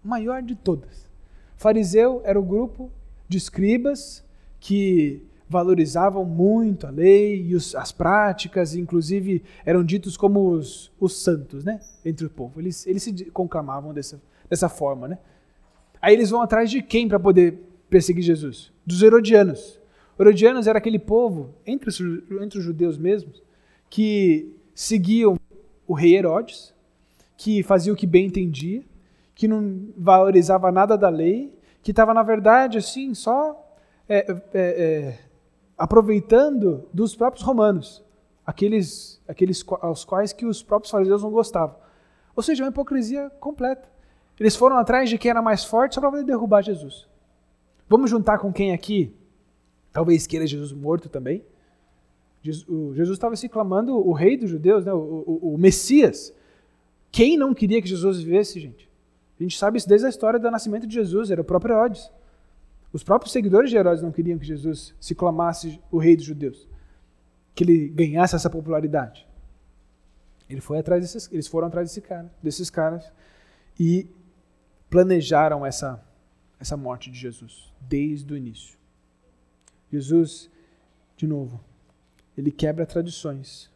Maior 0.04 0.44
de 0.44 0.54
todas. 0.54 1.10
Fariseu 1.56 2.22
era 2.24 2.40
o 2.40 2.44
grupo 2.44 2.92
de 3.28 3.40
escribas 3.40 4.24
que 4.60 5.26
valorizavam 5.50 6.24
muito 6.26 6.86
a 6.86 6.92
lei 6.92 7.42
e 7.42 7.56
os, 7.56 7.74
as 7.74 7.92
práticas, 7.92 8.76
inclusive 8.76 9.44
eram 9.66 9.84
ditos 9.84 10.16
como 10.16 10.52
os, 10.52 10.92
os 11.00 11.24
santos, 11.24 11.64
né? 11.64 11.80
Entre 12.06 12.24
o 12.24 12.30
povo. 12.30 12.62
Eles, 12.62 12.86
eles 12.86 13.02
se 13.02 13.26
conclamavam 13.32 13.96
dessa, 13.96 14.22
dessa 14.48 14.70
forma, 14.70 15.08
né? 15.08 15.18
Aí 16.02 16.14
eles 16.14 16.30
vão 16.30 16.42
atrás 16.42 16.70
de 16.70 16.82
quem 16.82 17.08
para 17.08 17.20
poder 17.20 17.60
perseguir 17.90 18.24
Jesus? 18.24 18.72
Dos 18.86 19.02
herodianos. 19.02 19.80
Herodianos 20.20 20.68
era 20.68 20.78
aquele 20.78 21.00
povo, 21.00 21.54
entre 21.66 21.90
os, 21.90 22.00
entre 22.42 22.60
os 22.60 22.64
judeus 22.64 22.98
mesmos, 22.98 23.44
que 23.90 24.56
seguiam 24.74 25.38
o 25.88 25.94
rei 25.94 26.16
Herodes, 26.16 26.74
que 27.38 27.62
fazia 27.64 27.94
o 27.94 27.96
que 27.96 28.08
bem 28.08 28.26
entendia, 28.26 28.84
que 29.36 29.48
não 29.48 29.88
valorizava 29.96 30.72
nada 30.72 30.98
da 30.98 31.10
lei, 31.10 31.54
que 31.84 31.92
estava, 31.92 32.14
na 32.14 32.24
verdade, 32.24 32.80
assim, 32.80 33.14
só 33.14 33.64
é, 34.10 34.26
é, 34.30 34.36
é, 34.54 35.20
aproveitando 35.78 36.88
dos 36.92 37.16
próprios 37.16 37.46
romanos, 37.46 38.04
aqueles, 38.46 39.22
aqueles 39.28 39.64
aos 39.82 40.04
quais 40.04 40.34
que 40.34 40.46
os 40.46 40.64
próprios 40.64 40.92
fariseus 40.92 41.22
não 41.22 41.30
gostavam. 41.30 41.76
Ou 42.36 42.42
seja, 42.42 42.64
uma 42.64 42.70
hipocrisia 42.70 43.30
completa. 43.40 43.88
Eles 44.40 44.56
foram 44.56 44.78
atrás 44.78 45.10
de 45.10 45.18
quem 45.18 45.32
era 45.32 45.42
mais 45.42 45.64
forte 45.64 45.96
só 45.96 46.02
para 46.02 46.12
poder 46.12 46.24
derrubar 46.24 46.62
Jesus. 46.62 47.08
Vamos 47.90 48.10
juntar 48.10 48.38
com 48.38 48.52
quem 48.52 48.74
aqui 48.74 49.14
talvez 49.92 50.28
queira 50.28 50.46
Jesus 50.46 50.72
morto 50.72 51.10
também? 51.10 51.44
Jesus 52.44 53.10
estava 53.10 53.36
se 53.36 53.50
clamando 53.50 53.98
o 53.98 54.14
rei 54.14 54.38
dos 54.38 54.50
judeus, 54.50 54.86
né? 54.86 54.94
o, 54.94 54.98
o, 55.26 55.56
o 55.56 55.58
Messias. 55.58 56.32
Quem 57.12 57.36
não 57.36 57.54
queria 57.54 57.82
que 57.82 57.88
Jesus 57.88 58.22
vivesse, 58.22 58.60
gente? 58.60 58.88
A 59.40 59.44
gente 59.44 59.58
sabe 59.58 59.78
isso 59.78 59.90
desde 59.90 60.06
a 60.06 60.10
história 60.10 60.40
do 60.40 60.52
nascimento 60.52 60.86
de 60.86 60.94
Jesus, 60.94 61.32
era 61.32 61.42
o 61.42 61.44
próprio 61.44 61.74
Herodes. 61.74 62.12
Os 62.94 63.04
próprios 63.04 63.32
seguidores 63.32 63.70
de 63.70 63.76
Herodes 63.76 64.04
não 64.04 64.12
queriam 64.12 64.38
que 64.38 64.46
Jesus 64.46 64.96
se 65.00 65.14
clamasse 65.14 65.80
o 65.92 65.98
rei 65.98 66.16
dos 66.16 66.26
judeus, 66.26 66.68
que 67.54 67.64
ele 67.64 67.90
ganhasse 67.90 68.36
essa 68.36 68.50
popularidade. 68.50 69.28
Ele 70.50 70.62
foi 70.62 70.80
atrás 70.80 71.02
desses, 71.02 71.32
eles 71.32 71.48
foram 71.48 71.68
atrás 71.68 71.90
desse 71.90 72.02
cara, 72.02 72.32
desses 72.42 72.70
caras 72.70 73.12
e 73.80 74.08
planejaram 74.90 75.66
essa, 75.66 76.04
essa 76.60 76.78
morte 76.78 77.12
de 77.12 77.18
Jesus 77.18 77.74
desde 77.82 78.34
o 78.34 78.38
início. 78.38 78.78
Jesus, 79.92 80.50
de 81.16 81.26
novo, 81.26 81.60
ele 82.38 82.52
quebra 82.52 82.86
tradições. 82.86 83.72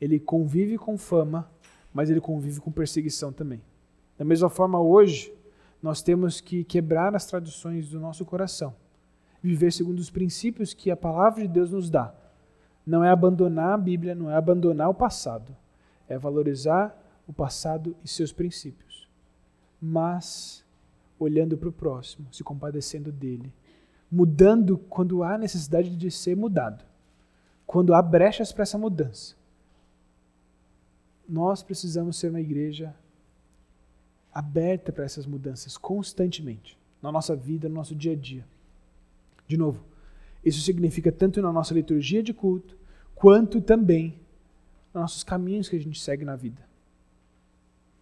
Ele 0.00 0.20
convive 0.20 0.78
com 0.78 0.96
fama, 0.96 1.50
mas 1.92 2.10
ele 2.10 2.20
convive 2.20 2.60
com 2.60 2.70
perseguição 2.70 3.32
também. 3.32 3.60
Da 4.16 4.24
mesma 4.24 4.48
forma, 4.48 4.80
hoje, 4.80 5.32
nós 5.82 6.02
temos 6.02 6.40
que 6.40 6.64
quebrar 6.64 7.14
as 7.14 7.26
tradições 7.26 7.88
do 7.88 8.00
nosso 8.00 8.24
coração, 8.24 8.74
viver 9.42 9.72
segundo 9.72 9.98
os 9.98 10.10
princípios 10.10 10.74
que 10.74 10.90
a 10.90 10.96
palavra 10.96 11.42
de 11.42 11.48
Deus 11.48 11.70
nos 11.70 11.88
dá. 11.88 12.14
Não 12.86 13.04
é 13.04 13.10
abandonar 13.10 13.74
a 13.74 13.78
Bíblia, 13.78 14.14
não 14.14 14.30
é 14.30 14.34
abandonar 14.34 14.88
o 14.88 14.94
passado, 14.94 15.54
é 16.08 16.18
valorizar 16.18 16.96
o 17.26 17.32
passado 17.32 17.94
e 18.02 18.08
seus 18.08 18.32
princípios, 18.32 18.87
mas 19.80 20.64
olhando 21.18 21.56
para 21.56 21.68
o 21.68 21.72
próximo, 21.72 22.26
se 22.32 22.44
compadecendo 22.44 23.10
dele, 23.10 23.52
mudando 24.10 24.78
quando 24.78 25.22
há 25.22 25.36
necessidade 25.36 25.94
de 25.96 26.10
ser 26.10 26.36
mudado 26.36 26.84
quando 27.68 27.92
há 27.92 28.00
brechas 28.00 28.50
para 28.50 28.62
essa 28.62 28.78
mudança. 28.78 29.36
Nós 31.28 31.62
precisamos 31.62 32.16
ser 32.16 32.30
uma 32.30 32.40
igreja 32.40 32.96
aberta 34.32 34.90
para 34.90 35.04
essas 35.04 35.26
mudanças 35.26 35.76
constantemente, 35.76 36.78
na 37.02 37.12
nossa 37.12 37.36
vida, 37.36 37.68
no 37.68 37.74
nosso 37.74 37.94
dia 37.94 38.12
a 38.12 38.16
dia. 38.16 38.42
De 39.46 39.58
novo, 39.58 39.84
isso 40.42 40.62
significa 40.62 41.12
tanto 41.12 41.42
na 41.42 41.52
nossa 41.52 41.74
liturgia 41.74 42.22
de 42.22 42.32
culto, 42.32 42.74
quanto 43.14 43.60
também 43.60 44.18
nos 44.94 45.02
nossos 45.02 45.22
caminhos 45.22 45.68
que 45.68 45.76
a 45.76 45.80
gente 45.80 46.00
segue 46.00 46.24
na 46.24 46.36
vida. 46.36 46.66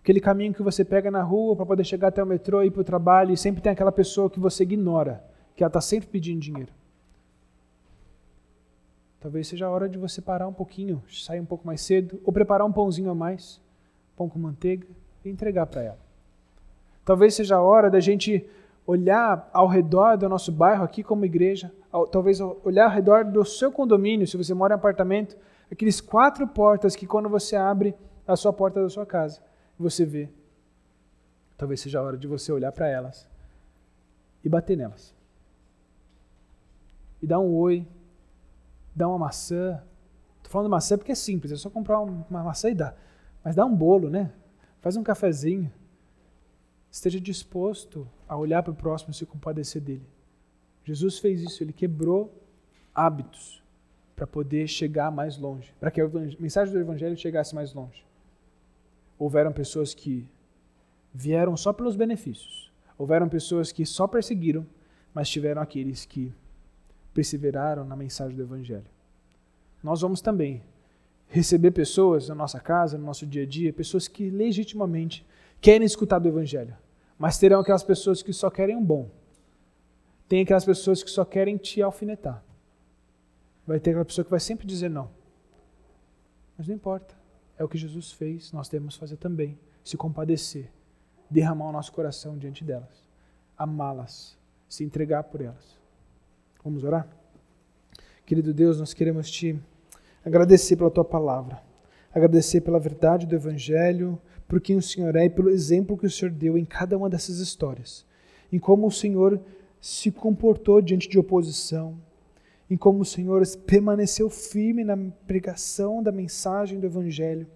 Aquele 0.07 0.21
caminho 0.21 0.55
que 0.55 0.63
você 0.63 0.85
pega 0.85 1.11
na 1.11 1.21
rua 1.21 1.57
para 1.57 1.67
poder 1.67 1.83
chegar 1.83 2.07
até 2.07 2.23
o 2.23 2.27
metrô 2.27 2.63
e 2.63 2.69
ir 2.69 2.71
para 2.71 2.81
o 2.81 2.85
trabalho 2.85 3.33
e 3.33 3.37
sempre 3.37 3.61
tem 3.61 3.73
aquela 3.73 3.91
pessoa 3.91 4.31
que 4.31 4.39
você 4.39 4.63
ignora, 4.63 5.21
que 5.57 5.65
ela 5.65 5.69
está 5.69 5.81
sempre 5.81 6.09
pedindo 6.09 6.39
dinheiro. 6.39 6.73
Talvez 9.19 9.49
seja 9.49 9.67
a 9.67 9.69
hora 9.69 9.89
de 9.89 9.99
você 9.99 10.23
parar 10.23 10.47
um 10.47 10.53
pouquinho, 10.53 11.03
sair 11.11 11.41
um 11.41 11.45
pouco 11.45 11.67
mais 11.67 11.81
cedo, 11.81 12.21
ou 12.25 12.33
preparar 12.33 12.65
um 12.65 12.71
pãozinho 12.71 13.11
a 13.11 13.17
mais, 13.17 13.61
pão 14.17 14.29
com 14.29 14.39
manteiga, 14.39 14.87
e 15.25 15.29
entregar 15.29 15.67
para 15.67 15.83
ela. 15.83 15.99
Talvez 17.05 17.35
seja 17.35 17.57
a 17.57 17.61
hora 17.61 17.91
da 17.91 17.99
gente 17.99 18.49
olhar 18.87 19.51
ao 19.53 19.67
redor 19.67 20.17
do 20.17 20.29
nosso 20.29 20.53
bairro 20.53 20.85
aqui 20.85 21.03
como 21.03 21.25
igreja, 21.25 21.73
talvez 22.13 22.41
olhar 22.41 22.85
ao 22.85 22.93
redor 22.93 23.25
do 23.25 23.45
seu 23.45 23.73
condomínio, 23.73 24.25
se 24.25 24.37
você 24.37 24.55
mora 24.55 24.75
em 24.75 24.77
apartamento, 24.77 25.37
aqueles 25.69 26.01
quatro 26.01 26.47
portas 26.47 26.95
que 26.95 27.09
quando 27.09 27.29
você 27.29 27.57
abre 27.57 27.93
a 28.25 28.37
sua 28.37 28.53
porta 28.53 28.81
da 28.81 28.89
sua 28.89 29.05
casa, 29.05 29.45
você 29.83 30.05
vê. 30.05 30.29
Talvez 31.57 31.81
seja 31.81 31.99
a 31.99 32.03
hora 32.03 32.17
de 32.17 32.27
você 32.27 32.53
olhar 32.53 32.73
para 32.73 32.89
elas 32.89 33.29
e 34.45 34.49
bater 34.49 34.77
nelas. 34.77 35.15
E 37.21 37.27
dar 37.27 37.41
um 37.41 37.55
oi, 37.55 37.87
dá 38.95 39.09
uma 39.09 39.19
maçã. 39.19 39.83
Estou 40.37 40.51
falando 40.51 40.71
maçã 40.71 40.97
porque 40.97 41.13
é 41.13 41.15
simples, 41.15 41.53
é 41.53 41.57
só 41.57 41.71
comprar 41.71 42.01
uma 42.01 42.45
maçã 42.45 42.71
e 42.71 42.75
dar. 42.75 42.97
Mas 43.43 43.55
dá 43.55 43.65
um 43.65 43.75
bolo, 43.75 44.11
né? 44.11 44.33
Faz 44.81 44.97
um 44.97 45.03
cafezinho. 45.03 45.73
Esteja 46.91 47.21
disposto 47.21 48.09
a 48.29 48.37
olhar 48.37 48.63
para 48.63 48.73
o 48.73 48.77
próximo 48.77 49.11
e 49.11 49.15
se 49.15 49.27
compadecer 49.27 49.83
dele. 49.83 50.07
Jesus 50.85 51.19
fez 51.19 51.43
isso, 51.43 51.63
ele 51.63 51.73
quebrou 51.73 52.33
hábitos 52.95 53.63
para 54.15 54.27
poder 54.27 54.67
chegar 54.67 55.11
mais 55.11 55.37
longe, 55.37 55.75
para 55.79 55.91
que 55.91 56.01
a 56.01 56.09
mensagem 56.39 56.73
do 56.73 56.81
Evangelho 56.81 57.17
chegasse 57.17 57.55
mais 57.55 57.75
longe. 57.75 58.07
Houveram 59.19 59.53
pessoas 59.53 59.95
que 59.95 60.29
vieram 61.13 61.57
só 61.57 61.73
pelos 61.73 61.97
benefícios, 61.97 62.71
houveram 62.99 63.29
pessoas 63.29 63.73
que 63.73 63.87
só 63.87 64.07
perseguiram, 64.07 64.67
mas 65.15 65.31
tiveram 65.31 65.63
aqueles 65.63 66.05
que 66.05 66.33
perseveraram 67.15 67.85
na 67.85 67.97
mensagem 67.97 68.37
do 68.37 68.43
Evangelho. 68.43 68.85
Nós 69.83 70.03
vamos 70.03 70.21
também 70.21 70.63
receber 71.29 71.71
pessoas 71.71 72.29
na 72.29 72.35
nossa 72.35 72.61
casa, 72.61 72.99
no 72.99 73.07
nosso 73.07 73.27
dia 73.27 73.45
a 73.45 73.47
dia, 73.47 73.73
pessoas 73.73 74.07
que 74.07 74.29
legitimamente 74.29 75.27
querem 75.61 75.87
escutar 75.87 76.19
do 76.19 76.29
Evangelho, 76.29 76.77
mas 77.19 77.39
terão 77.39 77.61
aquelas 77.61 77.83
pessoas 77.83 78.23
que 78.23 78.33
só 78.33 78.51
querem 78.51 78.77
um 78.77 78.85
bom. 78.85 79.11
Tem 80.29 80.43
aquelas 80.43 80.65
pessoas 80.65 81.03
que 81.03 81.11
só 81.11 81.25
querem 81.25 81.57
te 81.57 81.81
alfinetar. 81.81 82.45
Vai 83.67 83.81
ter 83.81 83.91
aquela 83.91 84.05
pessoa 84.05 84.25
que 84.25 84.31
vai 84.31 84.41
sempre 84.41 84.67
dizer 84.67 84.91
não. 84.91 85.11
Mas 86.59 86.69
não 86.69 86.75
importa. 86.75 87.16
É 87.59 87.65
o 87.65 87.69
que 87.69 87.79
Jesus 87.79 88.13
fez, 88.13 88.53
nós 88.53 88.69
que 88.69 88.97
fazer 88.97 89.17
também. 89.17 89.59
Se 89.83 89.97
compadecer, 89.97 90.71
derramar 91.31 91.69
o 91.69 91.73
nosso 91.73 91.93
coração 91.93 92.37
diante 92.37 92.65
delas, 92.65 93.09
amá-las, 93.57 94.37
se 94.69 94.85
entregar 94.85 95.25
por 95.25 95.41
elas. 95.41 95.79
Vamos 96.63 96.85
orar? 96.85 97.09
Querido 98.25 98.53
Deus, 98.53 98.79
nós 98.79 98.93
queremos 98.93 99.31
te 99.31 99.59
agradecer 100.25 100.77
pela 100.77 100.91
tua 100.91 101.05
palavra, 101.05 101.63
agradecer 102.13 102.61
pela 102.61 102.81
verdade 102.81 103.27
do 103.27 103.37
Evangelho, 103.37 104.21
por 104.49 104.61
quem 104.61 104.77
o 104.77 104.83
Senhor 104.83 105.15
é 105.17 105.27
e 105.27 105.31
pelo 105.31 105.51
exemplo 105.51 105.97
que 105.97 106.07
o 106.07 106.11
Senhor 106.11 106.33
deu 106.33 106.59
em 106.59 106.65
cada 106.65 106.97
uma 106.97 107.09
dessas 107.09 107.39
histórias, 107.39 108.05
em 108.53 108.59
como 108.59 108.87
o 108.87 108.93
Senhor 108.93 109.41
se 109.81 110.11
comportou 110.11 110.81
diante 110.81 111.09
de 111.09 111.19
oposição, 111.19 111.97
em 112.69 112.77
como 112.77 113.01
o 113.01 113.05
Senhor 113.05 113.43
permaneceu 113.67 114.29
firme 114.29 114.83
na 114.83 114.97
pregação 115.27 116.03
da 116.03 116.11
mensagem 116.11 116.81
do 116.81 116.87
Evangelho. 116.87 117.47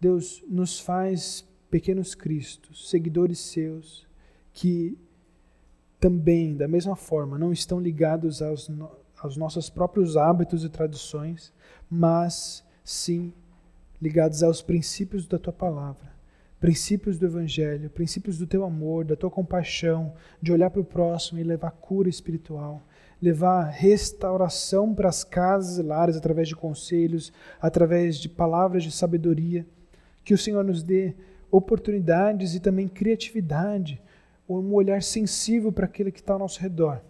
Deus 0.00 0.42
nos 0.48 0.80
faz 0.80 1.46
pequenos 1.70 2.14
cristos, 2.14 2.90
seguidores 2.90 3.38
seus, 3.38 4.06
que 4.52 4.98
também, 5.98 6.56
da 6.56 6.68
mesma 6.68 6.96
forma, 6.96 7.38
não 7.38 7.52
estão 7.52 7.80
ligados 7.80 8.42
aos, 8.42 8.70
aos 9.18 9.36
nossos 9.36 9.70
próprios 9.70 10.16
hábitos 10.16 10.64
e 10.64 10.68
tradições, 10.68 11.52
mas 11.88 12.64
sim 12.84 13.32
ligados 14.02 14.42
aos 14.42 14.60
princípios 14.60 15.26
da 15.26 15.38
tua 15.38 15.52
palavra, 15.52 16.12
princípios 16.60 17.18
do 17.18 17.26
Evangelho, 17.26 17.88
princípios 17.88 18.36
do 18.36 18.46
teu 18.46 18.64
amor, 18.64 19.04
da 19.04 19.16
tua 19.16 19.30
compaixão, 19.30 20.12
de 20.42 20.52
olhar 20.52 20.70
para 20.70 20.80
o 20.80 20.84
próximo 20.84 21.38
e 21.38 21.44
levar 21.44 21.70
cura 21.70 22.08
espiritual 22.08 22.82
levar 23.24 23.70
restauração 23.70 24.94
para 24.94 25.08
as 25.08 25.24
casas 25.24 25.78
e 25.78 25.82
lares 25.82 26.16
através 26.16 26.46
de 26.46 26.54
conselhos, 26.54 27.32
através 27.60 28.18
de 28.18 28.28
palavras 28.28 28.82
de 28.82 28.90
sabedoria. 28.90 29.66
Que 30.22 30.34
o 30.34 30.38
Senhor 30.38 30.62
nos 30.62 30.82
dê 30.82 31.14
oportunidades 31.50 32.54
e 32.54 32.60
também 32.60 32.86
criatividade, 32.86 34.02
um 34.46 34.74
olhar 34.74 35.02
sensível 35.02 35.72
para 35.72 35.86
aquele 35.86 36.12
que 36.12 36.20
está 36.20 36.34
ao 36.34 36.38
nosso 36.38 36.60
redor. 36.60 37.00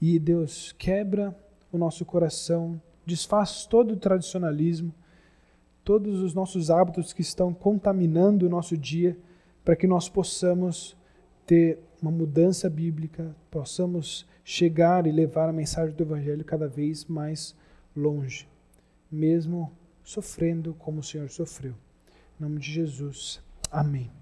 E 0.00 0.18
Deus, 0.18 0.72
quebra 0.78 1.36
o 1.72 1.78
nosso 1.78 2.04
coração, 2.04 2.80
desfaz 3.04 3.66
todo 3.66 3.94
o 3.94 3.96
tradicionalismo, 3.96 4.94
todos 5.82 6.20
os 6.20 6.34
nossos 6.34 6.70
hábitos 6.70 7.12
que 7.12 7.22
estão 7.22 7.52
contaminando 7.52 8.46
o 8.46 8.48
nosso 8.48 8.76
dia, 8.76 9.18
para 9.64 9.74
que 9.74 9.88
nós 9.88 10.08
possamos 10.08 10.96
ter 11.44 11.80
uma 12.02 12.10
mudança 12.10 12.68
bíblica, 12.68 13.34
possamos 13.50 14.26
chegar 14.44 15.06
e 15.06 15.12
levar 15.12 15.48
a 15.48 15.52
mensagem 15.52 15.94
do 15.94 16.02
Evangelho 16.02 16.44
cada 16.44 16.66
vez 16.66 17.04
mais 17.04 17.54
longe, 17.96 18.48
mesmo 19.10 19.70
sofrendo 20.02 20.74
como 20.74 21.00
o 21.00 21.04
Senhor 21.04 21.30
sofreu. 21.30 21.74
Em 22.38 22.42
nome 22.42 22.58
de 22.58 22.72
Jesus. 22.72 23.40
Amém. 23.70 24.21